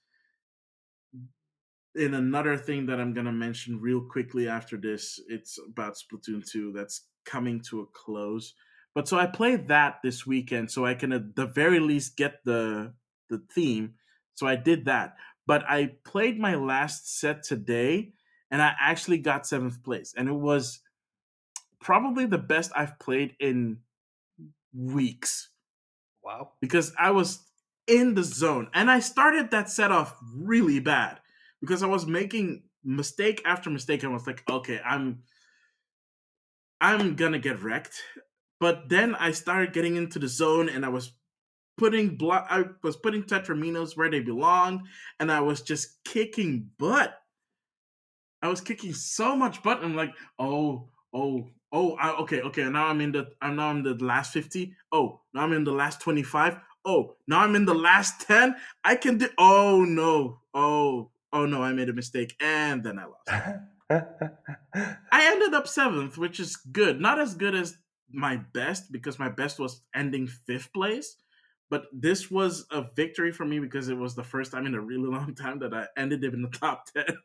[1.96, 6.72] in another thing that I'm gonna mention real quickly after this, it's about Splatoon 2
[6.76, 8.54] that's coming to a close.
[8.94, 12.44] But so I played that this weekend, so I can at the very least get
[12.44, 12.94] the
[13.30, 13.94] the theme.
[14.34, 15.16] So I did that.
[15.44, 18.12] But I played my last set today,
[18.48, 20.80] and I actually got seventh place, and it was
[21.82, 23.78] probably the best I've played in
[24.74, 25.50] weeks.
[26.24, 26.52] Wow!
[26.60, 27.40] Because I was
[27.86, 31.20] in the zone, and I started that set off really bad
[31.60, 34.02] because I was making mistake after mistake.
[34.02, 35.22] and I was like, okay, I'm
[36.80, 38.00] I'm gonna get wrecked.
[38.60, 41.12] But then I started getting into the zone and I was
[41.78, 44.86] putting block I was putting tetraminos where they belong,
[45.18, 47.14] and I was just kicking butt.
[48.42, 49.82] I was kicking so much butt.
[49.82, 52.68] I'm like, oh, oh, oh, I, okay, okay.
[52.68, 54.74] Now I'm in the uh, I'm now in the last 50.
[54.92, 56.58] Oh, now I'm in the last 25.
[56.84, 58.54] Oh, now I'm in the last 10.
[58.84, 60.40] I can do oh no.
[60.54, 63.54] Oh, oh no, I made a mistake, and then I lost.
[65.12, 67.00] I ended up seventh, which is good.
[67.00, 67.76] Not as good as
[68.10, 71.16] my best because my best was ending fifth place.
[71.70, 74.80] But this was a victory for me because it was the first time in a
[74.80, 77.16] really long time that I ended up in the top ten.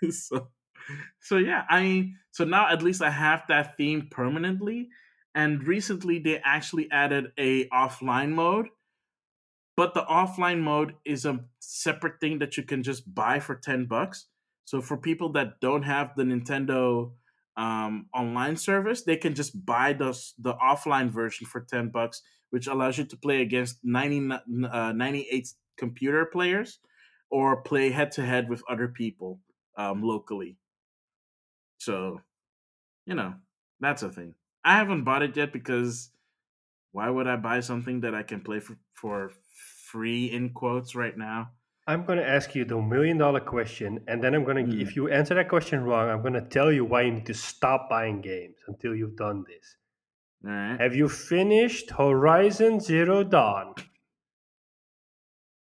[0.10, 0.48] so,
[1.20, 4.88] so yeah, I mean, so now at least I have that theme permanently.
[5.34, 8.66] And recently they actually added a offline mode
[9.76, 13.86] but the offline mode is a separate thing that you can just buy for 10
[13.86, 14.26] bucks
[14.64, 17.12] so for people that don't have the nintendo
[17.56, 22.66] um, online service they can just buy the, the offline version for 10 bucks which
[22.66, 24.30] allows you to play against 90,
[24.70, 25.48] uh, 98
[25.78, 26.80] computer players
[27.30, 29.40] or play head to head with other people
[29.76, 30.58] um, locally
[31.84, 32.20] so
[33.06, 33.34] you know
[33.80, 34.34] that's a thing
[34.64, 36.10] i haven't bought it yet because
[36.92, 39.30] why would i buy something that i can play for, for
[39.92, 41.50] free in quotes right now.
[41.86, 44.80] I'm going to ask you the million dollar question, and then I'm going to, mm.
[44.80, 47.34] if you answer that question wrong, I'm going to tell you why you need to
[47.34, 49.76] stop buying games until you've done this.
[50.42, 50.80] Right.
[50.80, 53.74] Have you finished Horizon Zero Dawn?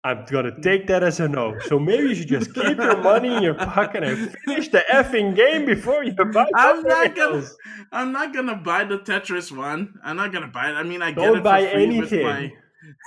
[0.05, 1.57] I'm gonna take that as a no.
[1.59, 5.34] So maybe you should just keep your money in your pocket and finish the effing
[5.34, 6.45] game before you buy.
[6.55, 7.47] I'm not gonna.
[7.91, 9.93] I'm not gonna buy the Tetris one.
[10.03, 10.73] I'm not gonna buy it.
[10.73, 12.51] I mean, I don't get it buy anything.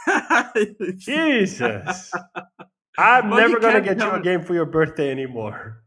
[0.07, 0.55] My,
[0.97, 2.13] Jesus.
[2.99, 5.83] I'm well, never to get you a game for your birthday anymore.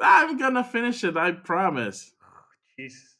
[0.00, 2.12] I'm to finish it, I promise.
[2.22, 2.26] Oh,
[2.78, 3.16] Jesus.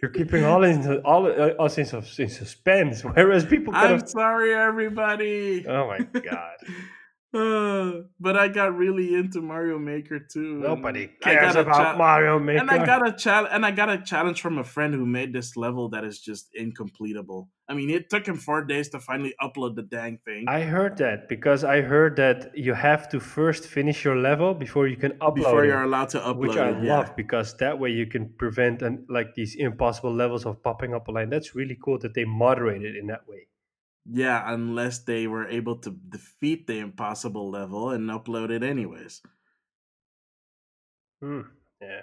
[0.00, 1.84] You're keeping all in all uh, us in,
[2.22, 3.74] in suspense, whereas people.
[3.74, 5.66] I'm sorry, everybody.
[5.66, 6.56] Oh my god.
[7.32, 10.60] Uh, but I got really into Mario Maker too.
[10.60, 12.60] Nobody cares about cha- Mario Maker.
[12.60, 15.32] And I got a challenge, and I got a challenge from a friend who made
[15.32, 17.48] this level that is just incompletable.
[17.70, 20.46] I mean, it took him four days to finally upload the dang thing.
[20.48, 24.88] I heard that because I heard that you have to first finish your level before
[24.88, 25.34] you can upload.
[25.34, 27.14] Before you're allowed to upload, which I it, love yeah.
[27.14, 31.28] because that way you can prevent and like these impossible levels of popping up online.
[31.28, 33.48] That's really cool that they moderate it in that way.
[34.10, 39.20] Yeah, unless they were able to defeat the impossible level and upload it anyways.
[41.22, 41.40] Hmm.
[41.80, 42.00] Yeah.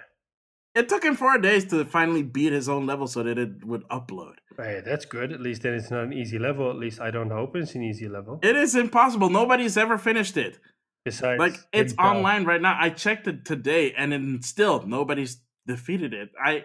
[0.74, 3.88] It took him four days to finally beat his own level so that it would
[3.88, 4.34] upload.
[4.58, 5.32] Hey, that's good.
[5.32, 6.70] At least then it's not an easy level.
[6.70, 8.38] At least I don't hope it's an easy level.
[8.42, 9.30] It is impossible.
[9.30, 10.58] Nobody's ever finished it.
[11.06, 12.76] Besides, like it's online right now.
[12.78, 16.30] I checked it today, and then still nobody's defeated it.
[16.42, 16.64] I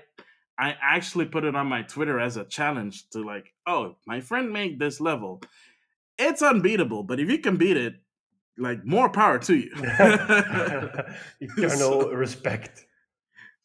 [0.62, 4.54] I actually put it on my Twitter as a challenge to like, oh, my friend
[4.54, 5.42] made this level.
[6.20, 7.96] It's unbeatable, but if you can beat it,
[8.60, 9.72] like more power to you.
[11.42, 12.86] Eternal so, respect.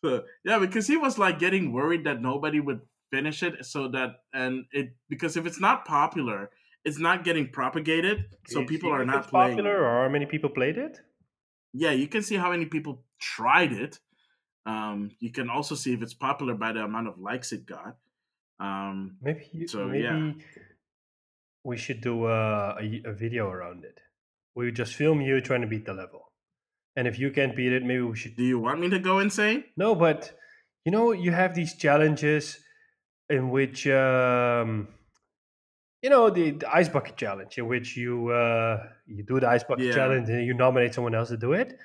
[0.02, 4.22] So, yeah, because he was like getting worried that nobody would finish it, so that
[4.32, 6.48] and it because if it's not popular,
[6.86, 9.56] it's not getting propagated, so people are not playing.
[9.56, 10.98] Popular, or how many people played it?
[11.74, 13.98] Yeah, you can see how many people tried it
[14.66, 17.96] um, you can also see if it's popular by the amount of likes it got.
[18.58, 20.32] Um, maybe you, so, maybe yeah.
[21.62, 24.00] we should do a, a, a video around it.
[24.54, 26.32] We just film you trying to beat the level,
[26.96, 28.36] and if you can't beat it, maybe we should.
[28.36, 29.64] Do you want me to go insane?
[29.76, 30.32] No, but
[30.84, 32.58] you know you have these challenges
[33.28, 34.88] in which um,
[36.02, 39.64] you know the, the, ice bucket challenge in which you uh, you do the ice
[39.64, 39.94] bucket yeah.
[39.94, 41.78] challenge and you nominate someone else to do it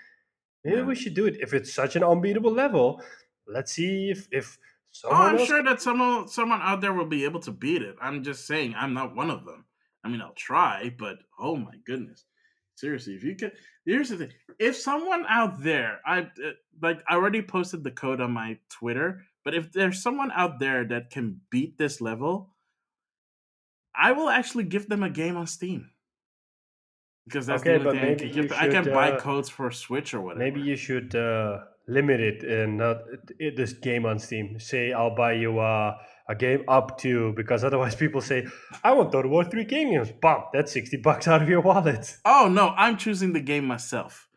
[0.64, 0.84] Maybe yeah.
[0.84, 1.38] we should do it.
[1.40, 3.02] If it's such an unbeatable level,
[3.48, 4.58] let's see if if
[4.92, 5.22] someone.
[5.22, 5.48] oh, I'm else...
[5.48, 7.96] sure that someone someone out there will be able to beat it.
[8.02, 9.66] I'm just saying I'm not one of them.
[10.04, 12.26] I mean, I'll try, but oh my goodness,
[12.76, 13.52] seriously, if you can,
[13.86, 16.52] here's the thing: if someone out there, I uh,
[16.82, 20.86] like, I already posted the code on my Twitter, but if there's someone out there
[20.86, 22.50] that can beat this level,
[23.96, 25.91] I will actually give them a game on Steam
[27.26, 28.52] because that's Okay, the only thing I can give.
[28.54, 30.40] I can should buy uh, codes for Switch or whatever.
[30.44, 32.98] maybe you should uh, limit it and not
[33.40, 34.60] it, this game on Steam.
[34.60, 35.96] Say I'll buy you uh,
[36.30, 38.46] a game up to because otherwise people say
[38.84, 40.12] I want Total War three game games.
[40.22, 42.18] Bam, that's sixty bucks out of your wallet.
[42.26, 44.28] Oh no, I'm choosing the game myself.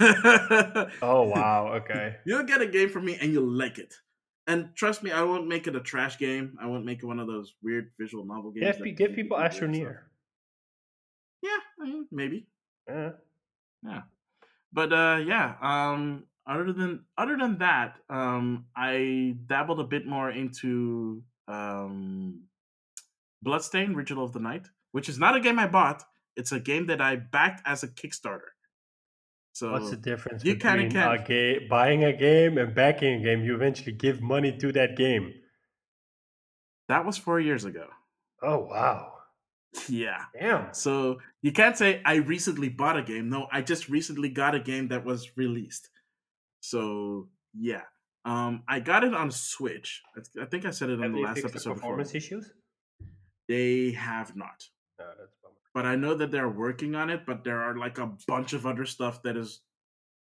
[0.00, 2.16] Oh wow, okay.
[2.26, 3.94] You'll get a game from me and you'll like it.
[4.46, 6.56] And trust me, I won't make it a trash game.
[6.60, 8.76] I won't make it one of those weird visual novel games.
[8.76, 10.00] Give, give people Astroneer.
[11.44, 12.46] Yeah, I mean, maybe.
[12.88, 13.10] Yeah.
[13.86, 14.02] Yeah.
[14.72, 20.30] But uh yeah, um other than other than that, um I dabbled a bit more
[20.30, 22.44] into um
[23.42, 26.02] Bloodstained Ritual of the Night, which is not a game I bought.
[26.36, 28.50] It's a game that I backed as a Kickstarter.
[29.52, 33.22] So What's the difference you between a can- ga- buying a game and backing a
[33.22, 33.44] game?
[33.44, 35.32] You eventually give money to that game.
[36.88, 37.86] that was 4 years ago.
[38.42, 39.13] Oh wow.
[39.88, 40.24] Yeah.
[40.38, 40.72] Damn.
[40.72, 43.28] So you can't say I recently bought a game.
[43.28, 45.90] No, I just recently got a game that was released.
[46.60, 47.28] So
[47.58, 47.82] yeah,
[48.24, 50.02] um, I got it on Switch.
[50.16, 51.70] I- I think I said it on the last fixed the episode.
[51.74, 51.82] Before.
[51.82, 52.52] performance issues?
[53.48, 54.64] They have not,
[54.98, 55.54] No, that's a bummer.
[55.74, 57.26] but I know that they're working on it.
[57.26, 59.60] But there are like a bunch of other stuff that is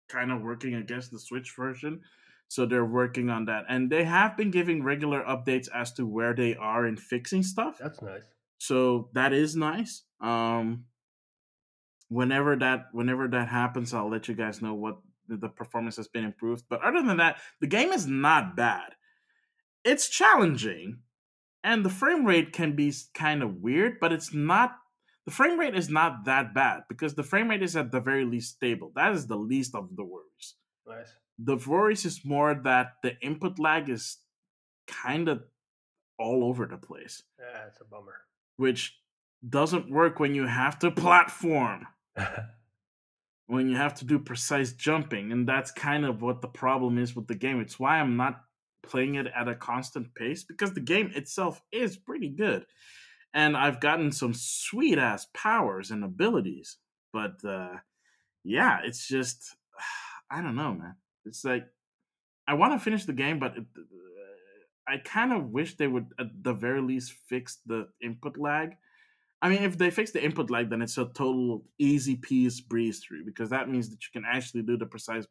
[0.10, 2.02] kind of working against the Switch version.
[2.50, 6.34] So they're working on that, and they have been giving regular updates as to where
[6.34, 7.78] they are in fixing stuff.
[7.80, 8.24] That's nice.
[8.60, 10.84] So that is nice um
[12.10, 16.26] whenever that whenever that happens i'll let you guys know what the- performance has been
[16.26, 18.96] improved but other than that the game is not bad
[19.84, 21.00] it's challenging
[21.64, 24.76] and the frame rate can be kind of weird but it's not
[25.26, 28.26] the frame rate is not that bad because the frame rate is at the very
[28.26, 30.56] least stable that is the least of the worries
[30.88, 31.16] Nice.
[31.38, 34.18] the worries is more that the input lag is
[34.88, 35.44] kind of
[36.18, 38.16] all over the place Yeah, it's a bummer.
[38.60, 39.00] Which
[39.48, 41.88] doesn't work when you have to platform,
[43.48, 45.32] when you have to do precise jumping.
[45.32, 47.62] And that's kind of what the problem is with the game.
[47.62, 48.42] It's why I'm not
[48.84, 52.66] playing it at a constant pace because the game itself is pretty good.
[53.34, 56.80] And I've gotten some sweet ass powers and abilities.
[57.14, 57.78] But uh,
[58.44, 59.56] yeah, it's just,
[60.30, 60.96] I don't know, man.
[61.26, 61.66] It's like,
[62.46, 63.64] I want to finish the game, but it,
[64.90, 68.72] I kind of wish they would, at the very least, fix the input lag.
[69.42, 73.00] I mean, if they fix the input lag, then it's a total easy piece breeze
[73.00, 75.26] through because that means that you can actually do the precise,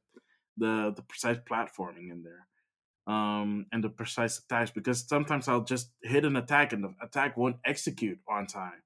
[0.56, 4.70] the the precise platforming in there, um, and the precise attacks.
[4.70, 8.82] Because sometimes I'll just hit an attack and the attack won't execute on time,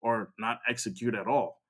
[0.00, 1.60] or not execute at all,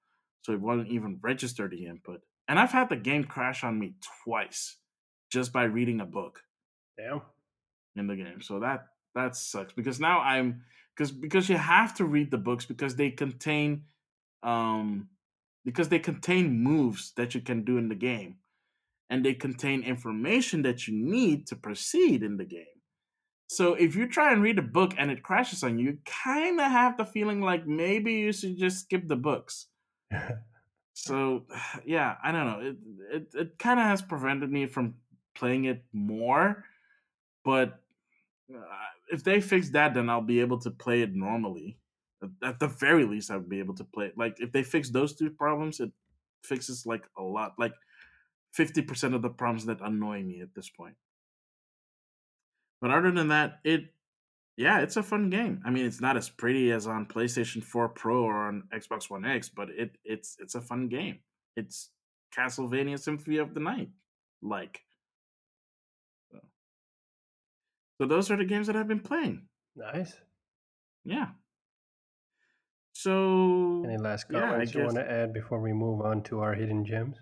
[0.43, 2.21] so it won't even register the input.
[2.47, 3.95] And I've had the game crash on me
[4.25, 4.77] twice,
[5.33, 6.43] just by reading a book
[6.97, 7.21] Damn.
[7.97, 8.41] In the game.
[8.41, 10.63] So that that sucks because now I'm
[10.95, 13.85] because because you have to read the books because they contain
[14.43, 15.09] um
[15.65, 18.37] because they contain moves that you can do in the game
[19.11, 22.65] and they contain information that you need to proceed in the game.
[23.49, 26.61] So if you try and read a book and it crashes on you, you kind
[26.61, 29.67] of have the feeling like maybe you should just skip the books.
[30.97, 31.45] So
[31.87, 32.61] yeah, I don't know.
[32.61, 32.77] It
[33.13, 34.95] it, it kind of has prevented me from
[35.37, 36.65] playing it more,
[37.45, 37.81] but
[38.55, 38.63] Uh,
[39.09, 41.79] if they fix that, then I'll be able to play it normally.
[42.43, 44.19] At- the very least, I would be able to play it.
[44.19, 45.91] Like if they fix those two problems, it
[46.45, 47.75] fixes like a lot, like
[48.53, 50.95] fifty percent of the problems that annoy me at this point.
[52.81, 53.93] But other than that, it
[54.57, 55.61] yeah, it's a fun game.
[55.67, 59.25] I mean, it's not as pretty as on PlayStation 4 Pro or on Xbox One
[59.25, 61.19] X, but it it's it's a fun game.
[61.57, 61.91] It's
[62.37, 63.91] Castlevania Symphony of the Night
[64.43, 64.86] like.
[67.99, 69.47] So those are the games that I've been playing.
[69.77, 70.15] nice.
[71.05, 71.29] Yeah.
[72.93, 76.23] So Any last yeah, I comments you guess- want to add before we move on
[76.25, 77.17] to our hidden gems?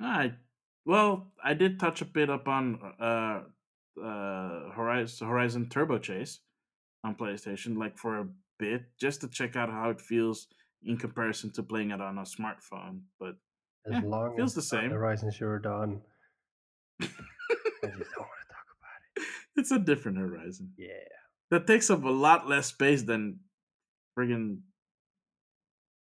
[0.00, 0.32] I
[0.86, 3.42] well, I did touch a bit up on uh
[4.02, 6.40] uh Horizon Horizon Turbo Chase
[7.04, 10.48] on PlayStation, like for a bit, just to check out how it feels
[10.82, 13.02] in comparison to playing it on a smartphone.
[13.18, 13.36] But
[13.86, 14.90] As Yeah, long feels as the same.
[14.90, 16.00] Horizon Zero Dawn
[17.00, 19.22] just don't want to talk about it.
[19.60, 21.08] It's a different Horizon Yeah.
[21.50, 23.40] that takes up a lot less space than
[24.18, 24.60] friggin'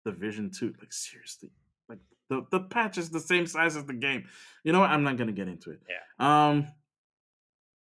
[0.04, 0.74] Division Two.
[0.78, 1.50] Like seriously,
[1.88, 4.24] like the the patch is the same size as the game.
[4.64, 4.90] You know what?
[4.90, 5.80] I'm not gonna get into it.
[5.88, 6.04] Yeah.
[6.18, 6.68] Um.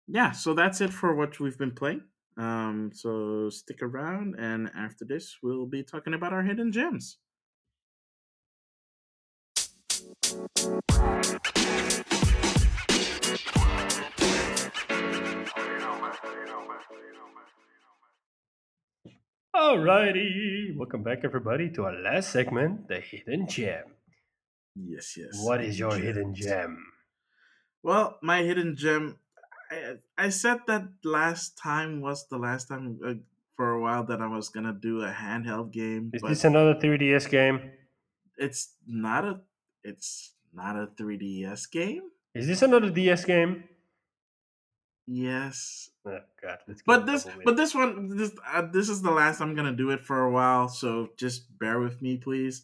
[0.07, 0.31] Yeah.
[0.31, 2.03] So that's it for what we've been playing.
[2.38, 7.18] Um, so stick around, and after this, we'll be talking about our hidden gems.
[19.53, 23.84] Alrighty, welcome back everybody to our last segment, the hidden gem.
[24.76, 25.44] Yes, yes.
[25.44, 26.80] What is your hidden gem?
[27.84, 29.18] Well, my hidden gem,
[29.69, 33.15] I, I said that last time was the last time uh,
[33.57, 36.11] for a while that I was gonna do a handheld game.
[36.14, 37.72] Is this another 3DS game?
[38.38, 39.41] It's not a.
[39.84, 42.03] It's not a 3DS game.
[42.34, 43.65] Is this another DS game?
[45.13, 45.89] Yes.
[46.05, 49.75] Oh God, but this, but this one, this, uh, this is the last I'm gonna
[49.75, 50.69] do it for a while.
[50.69, 52.63] So just bear with me, please,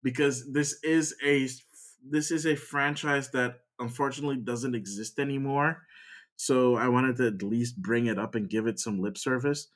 [0.00, 1.48] because this is a
[2.08, 5.82] this is a franchise that unfortunately doesn't exist anymore.
[6.36, 9.66] So I wanted to at least bring it up and give it some lip service,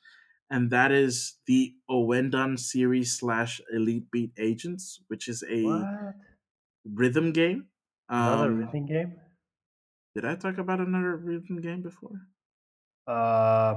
[0.49, 6.15] and that is the Ouendan series slash Elite Beat Agents, which is a what?
[6.85, 7.65] rhythm game.
[8.07, 9.15] Another um, rhythm game.
[10.15, 12.21] Did I talk about another rhythm game before?
[13.07, 13.75] Uh,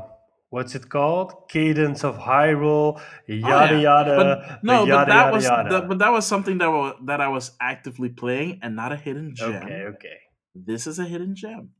[0.50, 1.48] what's it called?
[1.48, 3.80] Cadence of Hyrule, yada oh, yeah.
[3.80, 4.16] yada.
[4.16, 5.82] But, no, yada, but that yada, was yada.
[5.82, 9.34] but that was something that was, that I was actively playing and not a hidden
[9.34, 9.62] gem.
[9.62, 10.18] Okay, okay.
[10.54, 11.70] This is a hidden gem.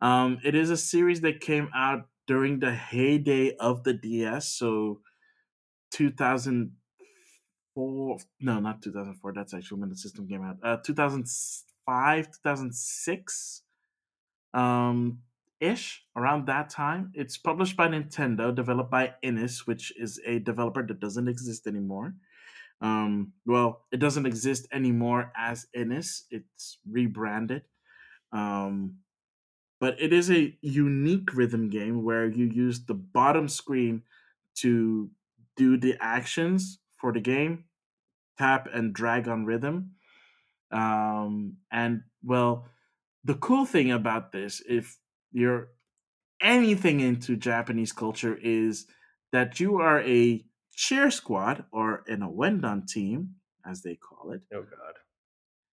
[0.00, 5.00] Um, it is a series that came out during the heyday of the DS, so
[5.92, 8.18] 2004.
[8.40, 9.32] No, not 2004.
[9.32, 10.56] That's actually when the system came out.
[10.62, 13.63] Uh, 2005, 2006
[14.54, 15.18] um,
[15.60, 17.12] ish around that time.
[17.14, 22.14] It's published by Nintendo, developed by iNiS, which is a developer that doesn't exist anymore.
[22.80, 26.22] Um, well, it doesn't exist anymore as iNiS.
[26.30, 27.62] It's rebranded.
[28.32, 28.96] Um,
[29.80, 34.02] but it is a unique rhythm game where you use the bottom screen
[34.56, 35.10] to
[35.56, 37.64] do the actions for the game,
[38.38, 39.92] tap and drag on rhythm.
[40.70, 42.66] Um, and well,
[43.24, 44.98] the cool thing about this, if
[45.32, 45.68] you're
[46.40, 48.86] anything into Japanese culture, is
[49.32, 53.36] that you are a cheer squad or an Ouendan team,
[53.66, 54.42] as they call it.
[54.52, 54.94] Oh God!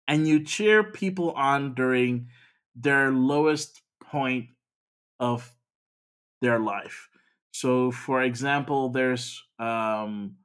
[0.09, 2.29] And you cheer people on during
[2.75, 4.49] their lowest point
[5.21, 5.55] of
[6.41, 7.09] their life.
[7.53, 10.39] So, for example, there's um,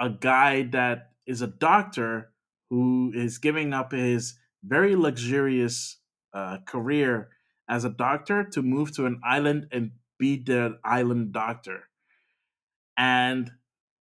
[0.00, 2.32] a guy that is a doctor
[2.70, 6.00] who is giving up his very luxurious
[6.36, 7.30] uh, career
[7.68, 11.88] as a doctor to move to an island and be the island doctor.
[12.96, 13.50] And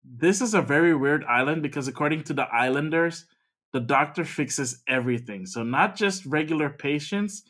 [0.03, 3.25] this is a very weird island because, according to the islanders,
[3.71, 5.45] the doctor fixes everything.
[5.45, 7.43] So, not just regular patients,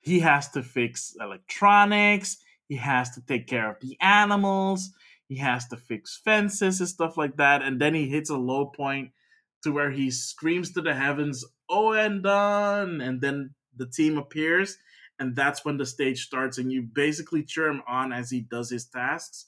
[0.00, 2.36] he has to fix electronics,
[2.68, 4.90] he has to take care of the animals,
[5.26, 7.62] he has to fix fences and stuff like that.
[7.62, 9.10] And then he hits a low point
[9.62, 13.00] to where he screams to the heavens, Oh, and done.
[13.00, 14.78] And then the team appears,
[15.18, 18.70] and that's when the stage starts, and you basically cheer him on as he does
[18.70, 19.46] his tasks.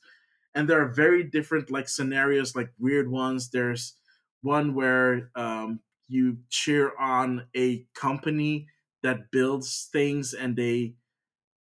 [0.55, 3.51] And there are very different like scenarios, like weird ones.
[3.51, 3.95] There's
[4.43, 8.69] one where um, you cheer on a company
[9.03, 10.95] that builds things, and they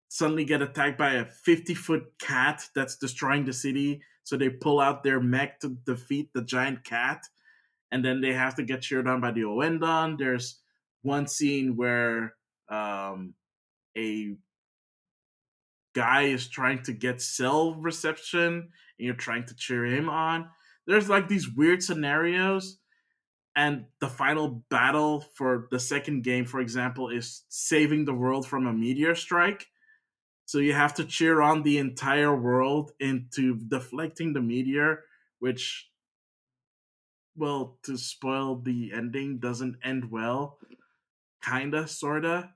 [0.08, 4.02] suddenly get attacked by a 50 foot cat that's destroying the city.
[4.24, 7.24] So they pull out their mech to defeat the giant cat.
[7.92, 10.18] And then they have to get cheered on by the Ouendan.
[10.18, 10.60] There's
[11.02, 12.34] one scene where
[12.70, 13.34] um,
[13.96, 14.36] a
[15.94, 18.48] guy is trying to get cell reception
[18.98, 20.48] and you're trying to cheer him on.
[20.86, 22.78] There's like these weird scenarios.
[23.56, 28.66] And the final battle for the second game, for example, is saving the world from
[28.66, 29.66] a meteor strike.
[30.46, 35.04] So you have to cheer on the entire world into deflecting the meteor,
[35.40, 35.90] which,
[37.36, 40.58] well, to spoil the ending, doesn't end well.
[41.44, 42.50] Kinda, sorta.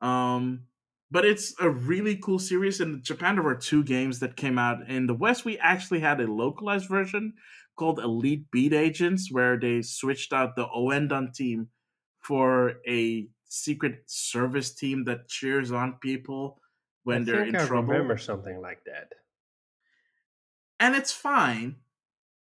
[0.00, 0.66] Um,
[1.10, 2.80] but it's a really cool series.
[2.80, 4.88] In Japan, there were two games that came out.
[4.88, 7.34] In the West, we actually had a localized version
[7.76, 11.70] called Elite Beat Agents, where they switched out the Ouendan team
[12.18, 16.60] for a secret service team that cheers on people
[17.04, 17.94] when I they're in I trouble.
[17.94, 19.14] remember something like that.
[20.80, 21.76] And it's fine.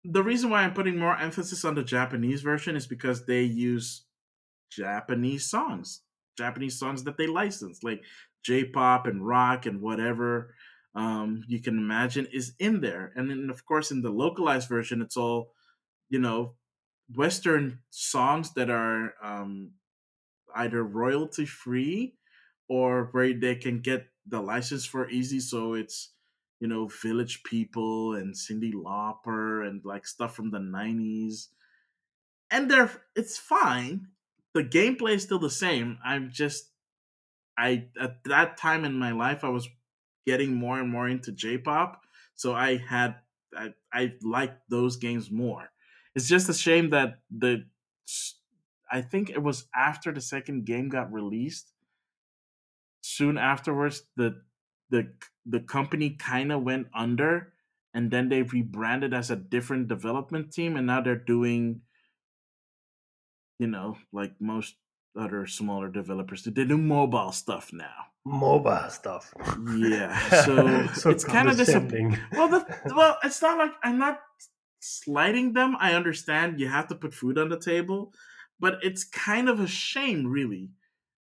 [0.04, 4.06] The reason why I'm putting more emphasis on the Japanese version is because they use
[4.70, 6.02] Japanese songs.
[6.36, 8.02] Japanese songs that they license, like
[8.44, 10.54] J-pop and rock and whatever
[10.94, 13.12] um, you can imagine is in there.
[13.16, 15.52] And then, of course, in the localized version, it's all
[16.08, 16.54] you know
[17.14, 19.72] Western songs that are um,
[20.54, 22.14] either royalty free
[22.68, 25.40] or where they can get the license for easy.
[25.40, 26.12] So it's
[26.62, 31.48] you know, Village People and Cyndi Lauper and like stuff from the 90s.
[32.52, 34.06] And they're it's fine.
[34.54, 35.98] The gameplay is still the same.
[36.04, 36.72] I'm just
[37.56, 39.68] I at that time in my life I was
[40.26, 42.02] getting more and more into J-pop,
[42.34, 43.16] so I had
[43.56, 45.70] I I liked those games more.
[46.14, 47.66] It's just a shame that the
[48.90, 51.72] I think it was after the second game got released.
[53.02, 54.44] Soon afterwards, the
[54.90, 55.14] the
[55.44, 57.54] the company kind of went under,
[57.92, 61.82] and then they rebranded as a different development team, and now they're doing,
[63.62, 64.74] you know, like most
[65.16, 68.10] other smaller developers, do they do mobile stuff now.
[68.24, 69.32] Mobile stuff.
[69.76, 72.18] Yeah, so, so it's kind of disappointing.
[72.32, 72.60] Well, the,
[72.96, 74.18] well, it's not like I'm not
[74.80, 75.76] slighting them.
[75.78, 78.12] I understand you have to put food on the table,
[78.58, 80.70] but it's kind of a shame, really,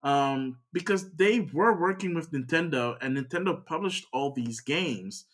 [0.02, 5.26] um, because they were working with Nintendo, and Nintendo published all these games,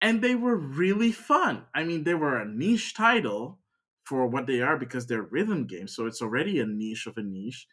[0.00, 1.64] and they were really fun.
[1.74, 3.58] I mean, they were a niche title
[4.04, 7.22] for what they are because they're rhythm games, so it's already a niche of a
[7.22, 7.66] niche.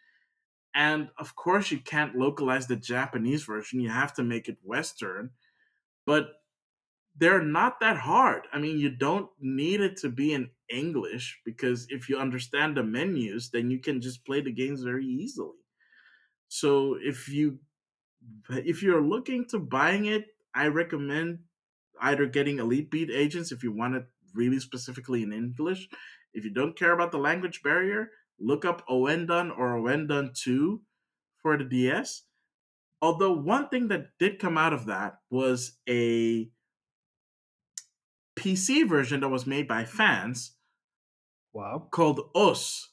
[0.73, 5.31] And of course, you can't localize the Japanese version; you have to make it Western.
[6.05, 6.29] But
[7.15, 8.47] they're not that hard.
[8.53, 12.83] I mean, you don't need it to be in English because if you understand the
[12.83, 15.57] menus, then you can just play the games very easily.
[16.47, 17.59] So if you
[18.49, 21.39] if you're looking to buying it, I recommend
[22.01, 25.87] either getting Elite Beat Agents if you want it really specifically in English.
[26.33, 30.81] If you don't care about the language barrier, look up Ouendan or Ouendan 2
[31.41, 32.23] for the DS.
[33.01, 36.49] Although one thing that did come out of that was a
[38.35, 40.53] PC version that was made by fans.
[41.53, 41.87] Wow.
[41.91, 42.89] Called OS,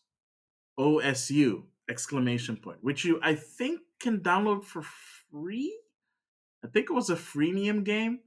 [0.78, 4.82] OSU exclamation point, which you I think can download for
[5.30, 5.78] free.
[6.64, 8.20] I think it was a freemium game,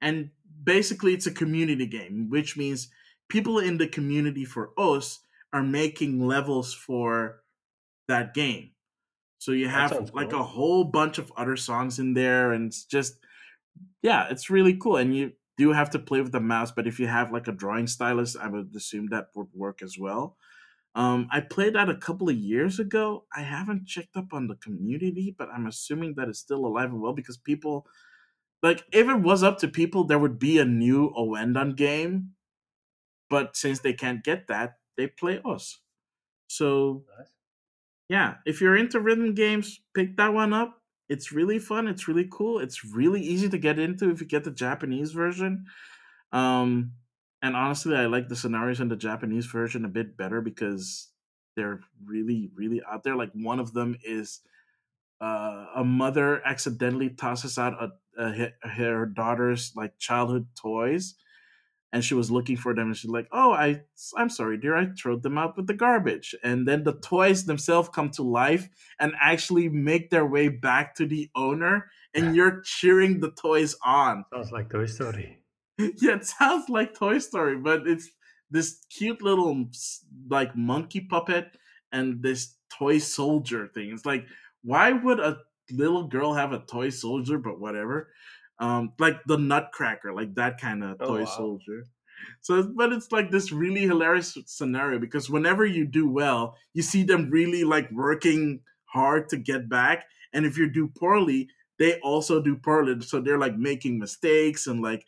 [0.00, 0.30] and
[0.62, 2.88] basically it's a community game, which means
[3.28, 5.20] people in the community for us
[5.52, 7.42] are making levels for
[8.08, 8.70] that game.
[9.38, 10.40] So you have like cool.
[10.40, 13.16] a whole bunch of other songs in there, and it's just
[14.02, 14.96] yeah, it's really cool.
[14.96, 17.52] And you do have to play with the mouse, but if you have like a
[17.52, 20.36] drawing stylus, I would assume that would work as well.
[20.94, 23.24] Um, I played that a couple of years ago.
[23.34, 27.00] I haven't checked up on the community, but I'm assuming that it's still alive and
[27.00, 27.86] well because people,
[28.62, 32.33] like, if it was up to people, there would be a new Ouendan game.
[33.30, 35.78] But since they can't get that, they play us.
[36.46, 37.28] So, nice.
[38.08, 40.80] yeah, if you're into rhythm games, pick that one up.
[41.08, 41.88] It's really fun.
[41.88, 42.58] It's really cool.
[42.58, 45.66] It's really easy to get into if you get the Japanese version.
[46.32, 46.92] Um,
[47.42, 51.10] and honestly, I like the scenarios in the Japanese version a bit better because
[51.56, 53.16] they're really, really out there.
[53.16, 54.40] Like one of them is
[55.20, 61.14] uh, a mother accidentally tosses out a, a, her daughter's like childhood toys
[61.94, 63.80] and she was looking for them and she's like oh i
[64.16, 66.34] i'm sorry dear i threw them out with the garbage.
[66.42, 68.68] And then the toys themselves come to life
[68.98, 74.24] and actually make their way back to the owner and you're cheering the toys on.
[74.32, 75.38] Sounds like toy story.
[75.78, 78.08] Yeah it sounds like toy story but it's
[78.50, 79.66] this cute little
[80.28, 81.56] like monkey puppet
[81.92, 83.90] and this toy soldier thing.
[83.92, 84.26] It's like
[84.62, 85.38] why would a
[85.70, 88.10] little girl have a toy soldier but whatever
[88.58, 91.36] um, like the Nutcracker, like that kind of oh, toy wow.
[91.36, 91.86] soldier.
[92.40, 97.02] So, but it's like this really hilarious scenario because whenever you do well, you see
[97.02, 101.48] them really like working hard to get back, and if you do poorly,
[101.78, 103.00] they also do poorly.
[103.00, 105.04] So they're like making mistakes and like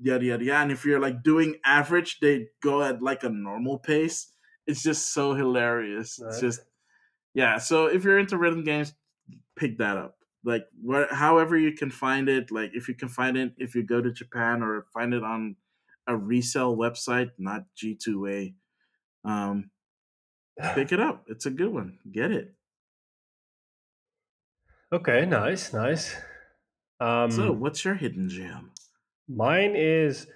[0.00, 0.62] yada yada yada.
[0.62, 4.32] And if you're like doing average, they go at like a normal pace.
[4.66, 6.20] It's just so hilarious.
[6.22, 6.60] It's just
[7.34, 7.58] yeah.
[7.58, 8.92] So if you're into rhythm games,
[9.56, 10.16] pick that up
[10.46, 13.82] like what however you can find it like if you can find it if you
[13.82, 15.56] go to japan or find it on
[16.06, 18.54] a resale website not g2a
[19.24, 19.70] um
[20.74, 21.24] pick it up.
[21.28, 21.98] It's a good one.
[22.10, 22.54] Get it.
[24.92, 26.16] Okay nice nice.
[27.00, 28.70] Um so what's your hidden gem?
[29.28, 30.28] Mine is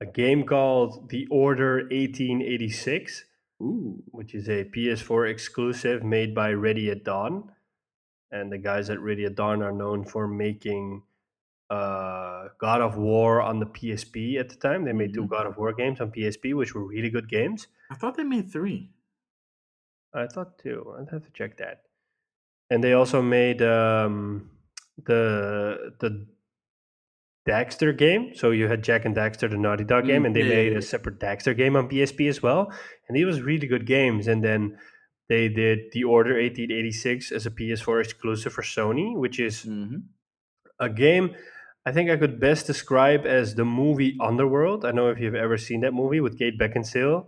[0.00, 3.24] a game called the order 1886
[3.62, 4.02] Ooh.
[4.06, 7.50] which is a ps4 exclusive made by ready at dawn
[8.34, 8.98] and the guys at
[9.36, 11.02] Dawn are known for making
[11.70, 14.84] uh, God of War on the PSP at the time.
[14.84, 15.22] They made mm-hmm.
[15.22, 17.68] two God of War games on PSP, which were really good games.
[17.90, 18.90] I thought they made three.
[20.12, 20.94] I thought two.
[20.98, 21.82] I'd have to check that.
[22.70, 24.50] And they also made um,
[25.04, 26.26] the the
[27.48, 28.34] Daxter game.
[28.34, 30.76] So you had Jak and Daxter, the Naughty Dog game, mm, and they yeah, made
[30.76, 32.72] a separate Daxter game on PSP as well.
[33.06, 34.26] And these was really good games.
[34.26, 34.78] And then
[35.28, 39.98] they did The Order 1886 as a PS4 exclusive for Sony, which is mm-hmm.
[40.78, 41.34] a game
[41.86, 44.84] I think I could best describe as the movie Underworld.
[44.84, 47.26] I don't know if you've ever seen that movie with Kate Beckinsale.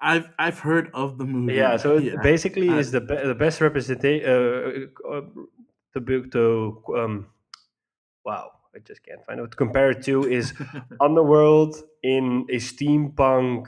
[0.00, 1.54] I've I've heard of the movie.
[1.54, 2.22] Yeah, so it Yeah.
[2.22, 4.28] basically I- is the be- the best representation.
[4.28, 5.20] Uh, uh,
[5.94, 7.26] to be- to um,
[8.24, 9.50] wow, I just can't find it.
[9.50, 10.52] To compare it to is
[11.00, 13.66] Underworld in a steampunk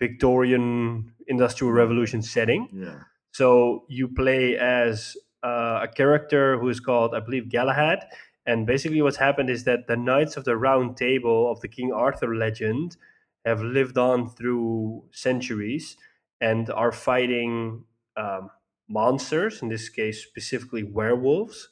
[0.00, 2.68] Victorian Industrial Revolution setting.
[2.72, 3.00] yeah.
[3.32, 8.04] So you play as uh, a character who is called, I believe, Galahad.
[8.46, 11.92] And basically, what's happened is that the Knights of the Round Table of the King
[11.92, 12.96] Arthur legend
[13.44, 15.96] have lived on through centuries
[16.40, 17.84] and are fighting
[18.16, 18.50] um,
[18.88, 21.68] monsters, in this case, specifically werewolves.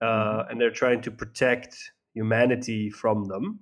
[0.00, 3.60] Uh, and they're trying to protect humanity from them.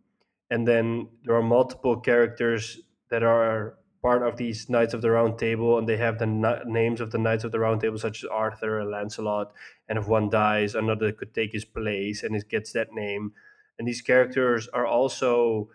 [0.51, 2.81] And then there are multiple characters
[3.11, 6.63] that are part of these Knights of the Round Table, and they have the na-
[6.67, 9.53] names of the Knights of the Round Table, such as Arthur and Lancelot.
[9.89, 13.33] And if one dies, another could take his place, and it gets that name.
[13.79, 15.71] And these characters are also,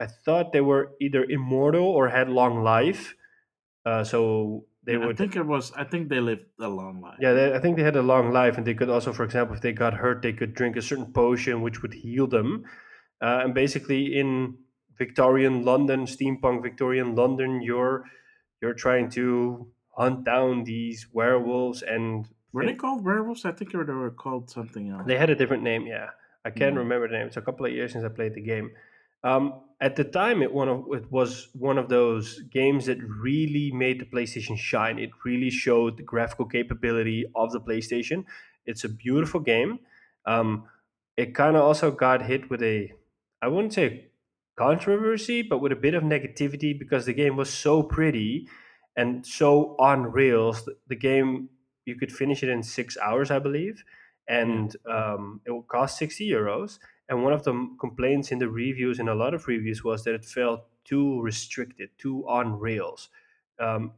[0.00, 3.16] I thought they were either immortal or had long life.
[3.84, 5.72] Uh, so they I would think it was.
[5.72, 7.18] I think they lived a long life.
[7.20, 9.56] yeah, they, I think they had a long life, and they could also, for example,
[9.56, 12.64] if they got hurt, they could drink a certain potion which would heal them.
[13.20, 14.58] Uh, and basically, in
[14.98, 18.04] Victorian London, steampunk Victorian London, you're
[18.62, 23.44] you're trying to hunt down these werewolves, and Were they called werewolves?
[23.44, 25.02] I think they were called something else.
[25.06, 25.86] they had a different name.
[25.86, 26.10] Yeah,
[26.44, 26.78] I can't Mm.
[26.78, 27.26] remember the name.
[27.26, 28.70] It's a couple of years since I played the game.
[29.24, 33.70] Um, at the time, it one of it was one of those games that really
[33.72, 34.98] made the PlayStation shine.
[34.98, 38.24] It really showed the graphical capability of the PlayStation.
[38.64, 39.80] It's a beautiful game.
[40.24, 40.64] Um,
[41.16, 42.92] it kind of also got hit with a,
[43.42, 44.08] I wouldn't say
[44.56, 48.48] controversy, but with a bit of negativity because the game was so pretty
[48.96, 50.68] and so on rails.
[50.86, 51.50] The- game
[51.84, 53.84] you could finish it in six hours, I believe,
[54.28, 56.78] and um, it would cost sixty euros.
[57.08, 60.14] And one of the complaints in the reviews, in a lot of reviews, was that
[60.14, 63.08] it felt too restricted, too on rails.
[63.60, 63.92] Um,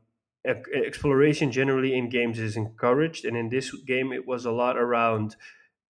[0.44, 5.36] exploration generally in games is encouraged, and in this game, it was a lot around.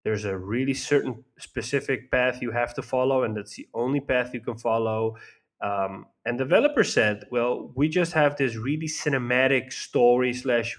[0.03, 4.34] There's a really certain specific path you have to follow, and that's the only path
[4.34, 5.18] you can follow.
[5.61, 10.78] Um, and developer said, "Well, we just have this really cinematic story slash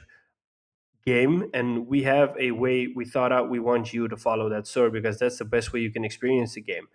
[1.08, 4.66] game and we have a way we thought out we want you to follow that
[4.66, 6.86] story because that's the best way you can experience the game.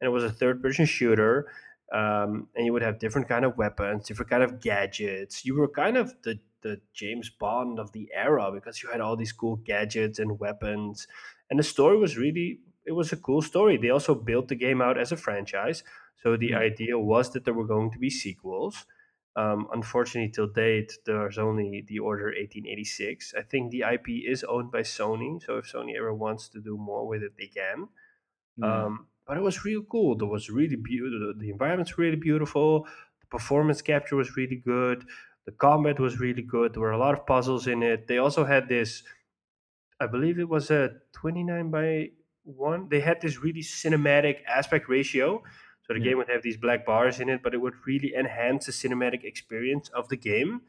[0.00, 1.46] And it was a third person shooter
[1.92, 5.44] um, and you would have different kind of weapons different kind of gadgets.
[5.44, 9.16] You were kind of the, the james bond of the era because you had all
[9.16, 11.06] these cool gadgets and weapons
[11.50, 14.80] and the story was really it was a cool story they also built the game
[14.80, 15.82] out as a franchise
[16.16, 16.56] so the Mm.
[16.56, 18.86] idea was that there were going to be sequels
[19.36, 23.32] um, unfortunately, till date, there's only the Order 1886.
[23.38, 26.76] I think the IP is owned by Sony, so if Sony ever wants to do
[26.76, 27.88] more with it, they can.
[28.56, 28.86] Yeah.
[28.86, 30.16] Um, but it was real cool.
[30.16, 31.34] There was really beautiful.
[31.36, 32.84] The environment's really beautiful.
[33.20, 35.06] The performance capture was really good.
[35.46, 36.74] The combat was really good.
[36.74, 38.06] There were a lot of puzzles in it.
[38.08, 39.02] They also had this,
[40.00, 42.10] I believe it was a 29 by
[42.44, 42.88] 1.
[42.88, 45.42] They had this really cinematic aspect ratio.
[45.82, 46.10] So the Yeah.
[46.10, 49.24] game would have these black bars in it, but it would really enhance the cinematic
[49.24, 50.62] experience of the game.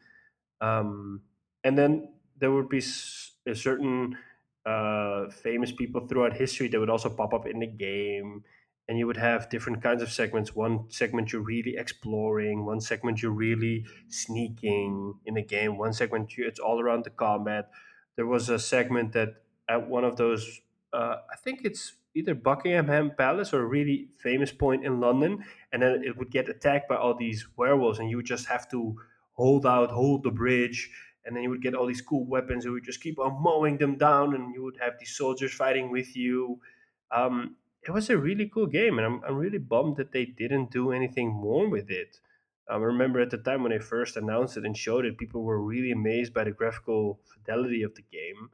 [0.62, 1.24] Um,
[1.64, 4.18] and then there would be a certain
[4.66, 8.44] uh, famous people throughout history that would also pop up in the game.
[8.88, 10.54] And you would have different kinds of segments.
[10.56, 16.36] One segment you're really exploring, one segment you're really sneaking in the game, one segment
[16.36, 17.72] you, it's all around the combat.
[18.22, 20.62] There was a segment that at one of those,
[20.94, 25.82] uh, I think it's either Buckingham Palace or a really famous point in London, and
[25.82, 28.96] then it would get attacked by all these werewolves, and you just have to
[29.32, 30.92] hold out, hold the bridge,
[31.26, 33.42] and then you would get all these cool weapons, and you would just keep on
[33.42, 36.62] mowing them down, and you would have these soldiers fighting with you.
[37.10, 40.70] Um, it was a really cool game, and I'm, I'm really bummed that they didn't
[40.70, 42.20] do anything more with it.
[42.70, 45.44] Um, I remember at the time when they first announced it and showed it, people
[45.44, 48.50] were really amazed by the graphical fidelity of the game.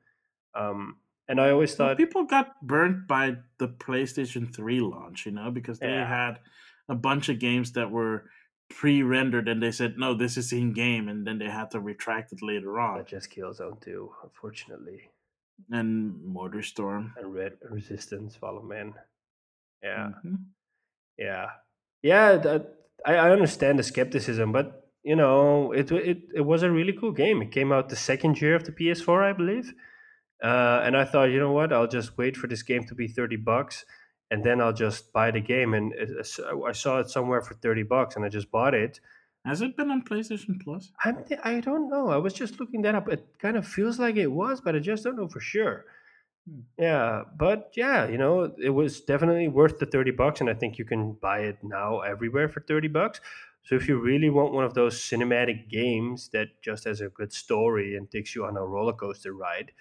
[0.56, 0.98] Um,
[1.28, 5.80] and I always thought, people got burnt by the PlayStation 3 launch, you know, because
[5.80, 6.08] they Yeah.
[6.08, 6.40] had
[6.90, 8.30] a bunch of games that were
[8.70, 12.34] pre-rendered and they said no this is in game and then they had to retract
[12.34, 15.10] it later on that just Killzone 2, unfortunately.
[15.72, 18.94] and Motor Storm and Red Resistance, Fall of Man.
[19.82, 20.46] Yeah, Mhm.
[21.18, 21.50] yeah,
[22.02, 22.36] yeah.
[22.38, 26.94] That, I, I understand the skepticism, but you know, it, it it was a really
[26.94, 27.42] cool game.
[27.42, 29.74] It came out the second year of the PS4, I believe,
[30.44, 33.08] uh, and I thought, you know what, I'll just wait for this game to be
[33.08, 33.86] thirty bucks,
[34.30, 35.74] and then I'll just buy the game.
[35.74, 36.10] And it,
[36.68, 39.00] I saw it somewhere for thirty bucks, and I just bought it.
[39.46, 42.10] has it been on PlayStation Plus I'm th- I don't know.
[42.10, 43.08] I was just looking that up.
[43.10, 45.86] It kind of feels like it was, but I just don't know for sure.
[46.48, 46.62] Hmm.
[46.78, 50.78] Yeah, but yeah, you know, it was definitely worth the 30 bucks and I think
[50.78, 53.20] you can buy it now everywhere for 30 bucks.
[53.64, 57.34] So if you really want one of those cinematic games that just has a good
[57.34, 59.74] story and takes you on a roller coaster ride,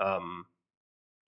[0.00, 0.46] um,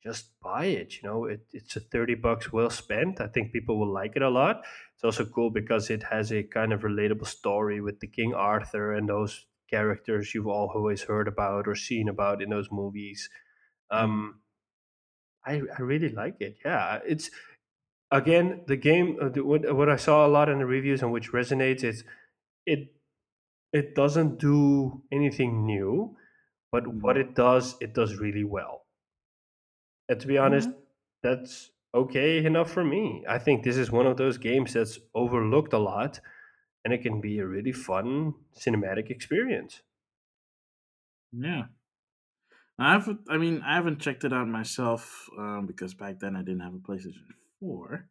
[0.03, 1.01] just buy it.
[1.01, 3.21] You know, it, it's a 30 bucks well spent.
[3.21, 4.65] I think people will like it a lot.
[4.95, 8.95] It's also cool because it has a kind of relatable story with the King Arthur
[8.95, 13.31] and those characters you've always heard about or seen about in those movies.
[13.93, 14.03] Mm.
[14.03, 14.41] Um,
[15.45, 16.59] I, I really like it.
[16.65, 17.31] Yeah, it's
[18.11, 19.19] again the game.
[19.21, 22.05] Uh, what, what I saw a lot in the reviews and which resonates is
[22.67, 22.95] it
[23.73, 26.17] it doesn't do anything new,
[26.73, 27.19] but what Mhm.
[27.19, 28.87] it does, it does really well.
[30.09, 30.81] And to be honest, Yeah.
[31.23, 33.25] that's okay enough for me.
[33.29, 36.21] I think this is one of those games that's overlooked a lot,
[36.85, 39.83] and it can be a really fun cinematic experience.
[41.33, 41.69] Yeah.
[42.81, 46.61] I've I mean I haven't checked it out myself um, because back then I didn't
[46.61, 47.25] have a PlayStation
[47.61, 48.09] 4,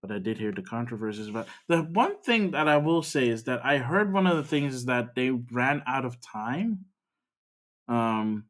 [0.00, 1.48] but I did hear the controversies about.
[1.68, 4.74] The one thing that I will say is that I heard one of the things
[4.74, 6.84] is that they ran out of time.
[7.88, 8.44] Um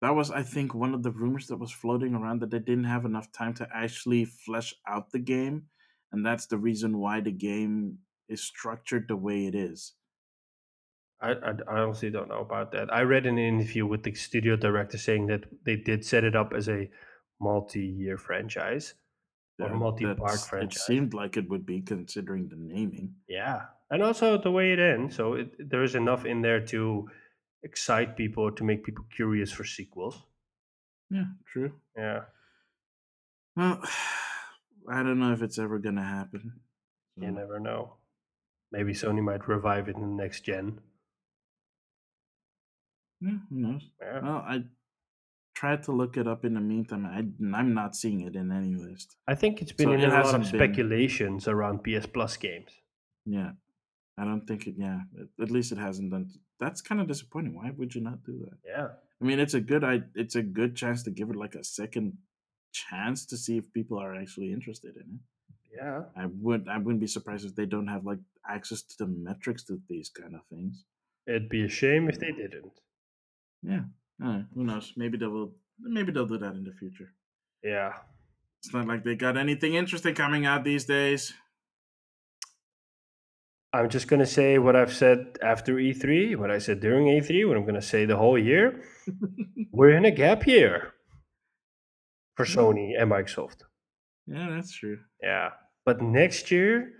[0.00, 2.84] that was I think one of the rumors that was floating around that they didn't
[2.84, 5.64] have enough time to actually flesh out the game
[6.12, 7.98] and that's the reason why the game
[8.28, 9.92] is structured the way it is.
[11.20, 12.92] I, I, I honestly don't know about that.
[12.92, 16.52] I read an interview with the studio director saying that they did set it up
[16.54, 16.90] as a
[17.40, 18.94] multi-year franchise
[19.58, 23.14] or multi-part that's it seemed like it would be considering the naming.
[23.28, 25.16] Yeah, and also the way it ends.
[25.16, 27.08] So it, there is enough in there to
[27.62, 30.22] excite people to make people curious for sequels.
[31.10, 31.72] Yeah, true.
[31.96, 32.24] Yeah,
[33.56, 33.80] Well,
[34.88, 36.60] I don't know if it's ever gonna happen.
[37.16, 37.94] you never know.
[38.72, 40.80] Maybe Sony might revive it in the next gen.
[43.20, 43.82] yeah, who knows?
[44.00, 44.20] Yeah.
[44.22, 44.64] Well, I
[45.54, 47.06] tried to look it up in the meantime.
[47.06, 47.18] I
[47.56, 49.16] I'm not seeing it in any list.
[49.26, 50.58] I think it's been So in it a lot of hasn't been.
[50.60, 52.70] speculations around PS Plus games.
[53.24, 53.52] Yeah,
[54.18, 54.74] I don't think it.
[54.78, 56.30] Yeah, at- at least it hasn't done.
[56.60, 57.54] That's kind of disappointing.
[57.54, 58.58] Why would you not do that?
[58.64, 58.88] Yeah.
[59.20, 59.82] I mean, it's a good.
[59.84, 62.18] I it's a good chance to give it like a second
[62.72, 65.20] chance to see if people are actually interested in it.
[65.76, 66.02] Yeah.
[66.16, 68.18] I would I wouldn't be surprised if they don't have like
[68.48, 70.84] access to the metrics to these kind of things.
[71.26, 72.72] It'd be a shame if they didn't.
[73.62, 73.82] Yeah.
[74.24, 74.92] Uh, who knows?
[74.96, 75.52] Maybe they will.
[75.78, 77.12] Maybe they'll do that in the future.
[77.62, 77.92] Yeah.
[78.62, 81.34] It's not like they got anything interesting coming out these days.
[83.72, 87.46] I'm just going to say what I've said after E3, what I said during E3,
[87.46, 88.82] what I'm going to say the whole year.
[89.72, 90.94] We're in a gap year
[92.36, 92.46] for.
[92.46, 93.62] Sony and Microsoft.
[94.26, 94.98] yeah, that's true.
[95.22, 95.50] Yeah.
[95.84, 96.92] But next year,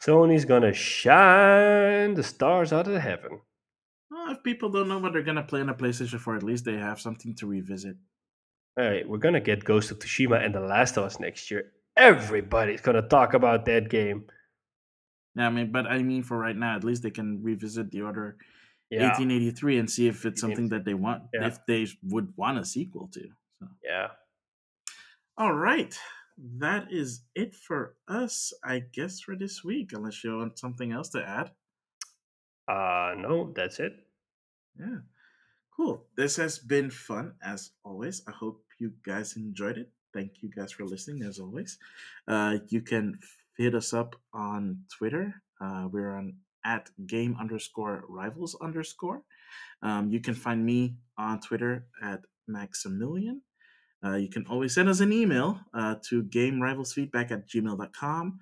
[0.00, 3.40] Sony's going to shine the stars out of heaven.
[4.10, 6.64] Well, if people don't know what they're gonna play on a PlayStation 4, at least
[6.64, 7.96] they have something to revisit.
[8.76, 11.48] All right, we're going to get Ghost of Tsushima and The Last of Us next
[11.48, 11.70] year.
[11.96, 14.24] Everybody's going to talk about that game.
[15.36, 18.02] Yeah, I mean, but I mean, for right now, at least they can revisit the
[18.02, 18.36] order
[18.90, 19.02] Yeah.
[19.10, 21.46] 1883 and see if it's something that they want, Yeah.
[21.46, 23.28] if they would want a sequel to.
[23.60, 23.68] So.
[23.84, 24.08] Yeah.
[25.38, 25.96] All right.
[26.36, 31.10] That is it for us, I guess, for this week, unless you want something else
[31.10, 31.52] to add.
[32.68, 33.94] Uh no, that's it.
[34.78, 34.98] Yeah.
[35.76, 36.06] Cool.
[36.16, 38.22] This has been fun as always.
[38.28, 39.90] I hope you guys enjoyed it.
[40.12, 41.78] Thank you guys for listening as always.
[42.28, 43.18] Uh, you can
[43.58, 45.42] hit us up on Twitter.
[45.60, 46.34] Uh, we're on
[46.64, 49.22] at game underscore rivals underscore.
[49.82, 53.42] Um, you can find me on Twitter at Maximilian.
[54.04, 58.38] Uh, you can always send us an email uh, to gamerivalsfeedback at gmail.com.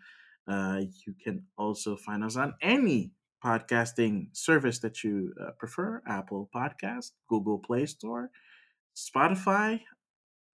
[0.46, 3.12] Uh, you can also find us on any
[3.44, 8.30] podcasting service that you uh, prefer Apple Podcast, Google Play Store,
[8.96, 9.80] Spotify,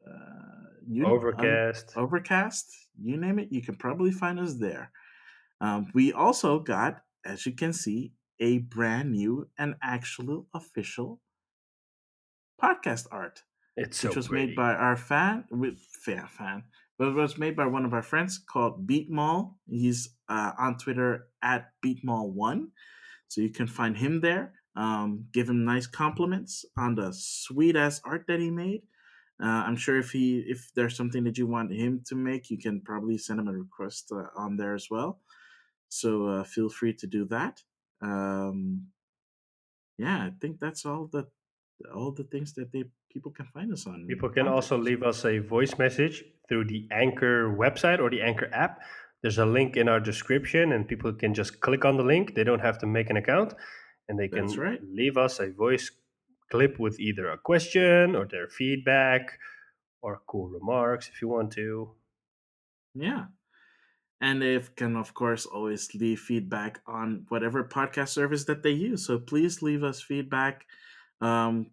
[0.07, 1.97] uh, you, Overcast.
[1.97, 2.67] um, Overcast,
[3.01, 4.91] you name it, you can probably find us there.
[5.61, 11.21] Um, we also got, as you can see, a brand new and actual official
[12.63, 13.43] podcast art
[13.77, 14.47] it's so which was pretty.
[14.47, 16.65] made by our fan with fan fan
[16.99, 19.55] but it was made by one of our friends called beatmall.
[19.69, 22.69] He's uh, on twitter at beatmall1
[23.29, 24.55] so you can find him there.
[24.77, 28.83] Um, give him nice compliments on the sweet ass art that he made.
[29.41, 32.59] Uh, i'm sure if he if there's something that you want him to make you
[32.59, 35.21] can probably send him a request uh, on there as well.
[35.89, 37.63] So uh, feel free to do that.
[38.03, 38.89] Um,
[39.99, 41.27] yeah i think that's all the
[41.95, 44.07] all the things that they people can find us on.
[44.07, 48.49] People can also leave us a voice message through the Anchor website or the Anchor
[48.53, 48.81] app.
[49.23, 52.35] There's a link in our description, and people can just click on the link.
[52.35, 53.55] They don't have to make an account,
[54.09, 54.81] and they can right.
[54.83, 55.91] leave us a voice
[56.51, 59.39] clip with either a question or their feedback
[60.01, 61.91] or cool remarks if you want to.
[62.95, 63.27] Yeah.
[64.21, 69.07] And they can, of course, always leave feedback on whatever podcast service that they use.
[69.07, 70.67] So please leave us feedback.
[71.21, 71.71] Um,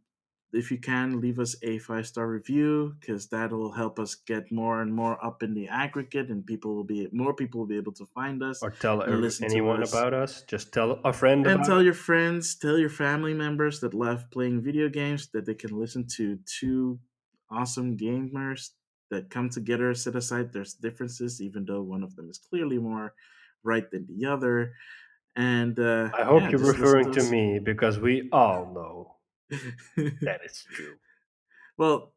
[0.56, 4.82] if you can, leave us a five star review because that'll help us get more
[4.82, 7.92] and more up in the aggregate, and people will be more people will be able
[7.94, 9.92] to find us Or tell and every- listen to anyone us.
[9.94, 10.44] about us.
[10.48, 14.62] Just tell a friend and tell your friends, tell your family members that love playing
[14.64, 17.00] video games that they can listen to two
[17.52, 18.70] awesome gamers
[19.12, 23.14] that come together, set aside their differences, even though one of them is clearly more
[23.64, 24.74] right than the other.
[25.36, 27.30] And uh, I hope yeah, you're referring to us.
[27.30, 29.15] me because we all know
[29.50, 30.96] that is true.
[31.78, 32.14] well,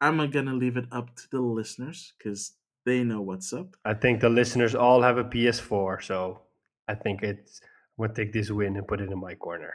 [0.00, 2.52] I'm gonna leave it up to the listeners because
[2.84, 3.76] they know what's up.
[3.84, 6.42] I think the listeners all have a PS4, so
[6.88, 7.60] I think it's
[7.98, 9.74] I'm gonna take this win and put it in my corner.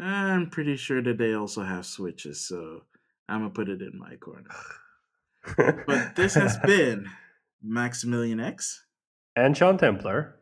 [0.00, 2.82] I'm pretty sure that they also have switches, so
[3.28, 4.50] I'm gonna put it in my corner.
[5.86, 7.08] But this has been
[7.62, 8.84] Maximilian X
[9.34, 10.36] and Sean Templar.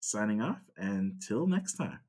[0.00, 0.58] signing off.
[0.76, 2.00] Until next time.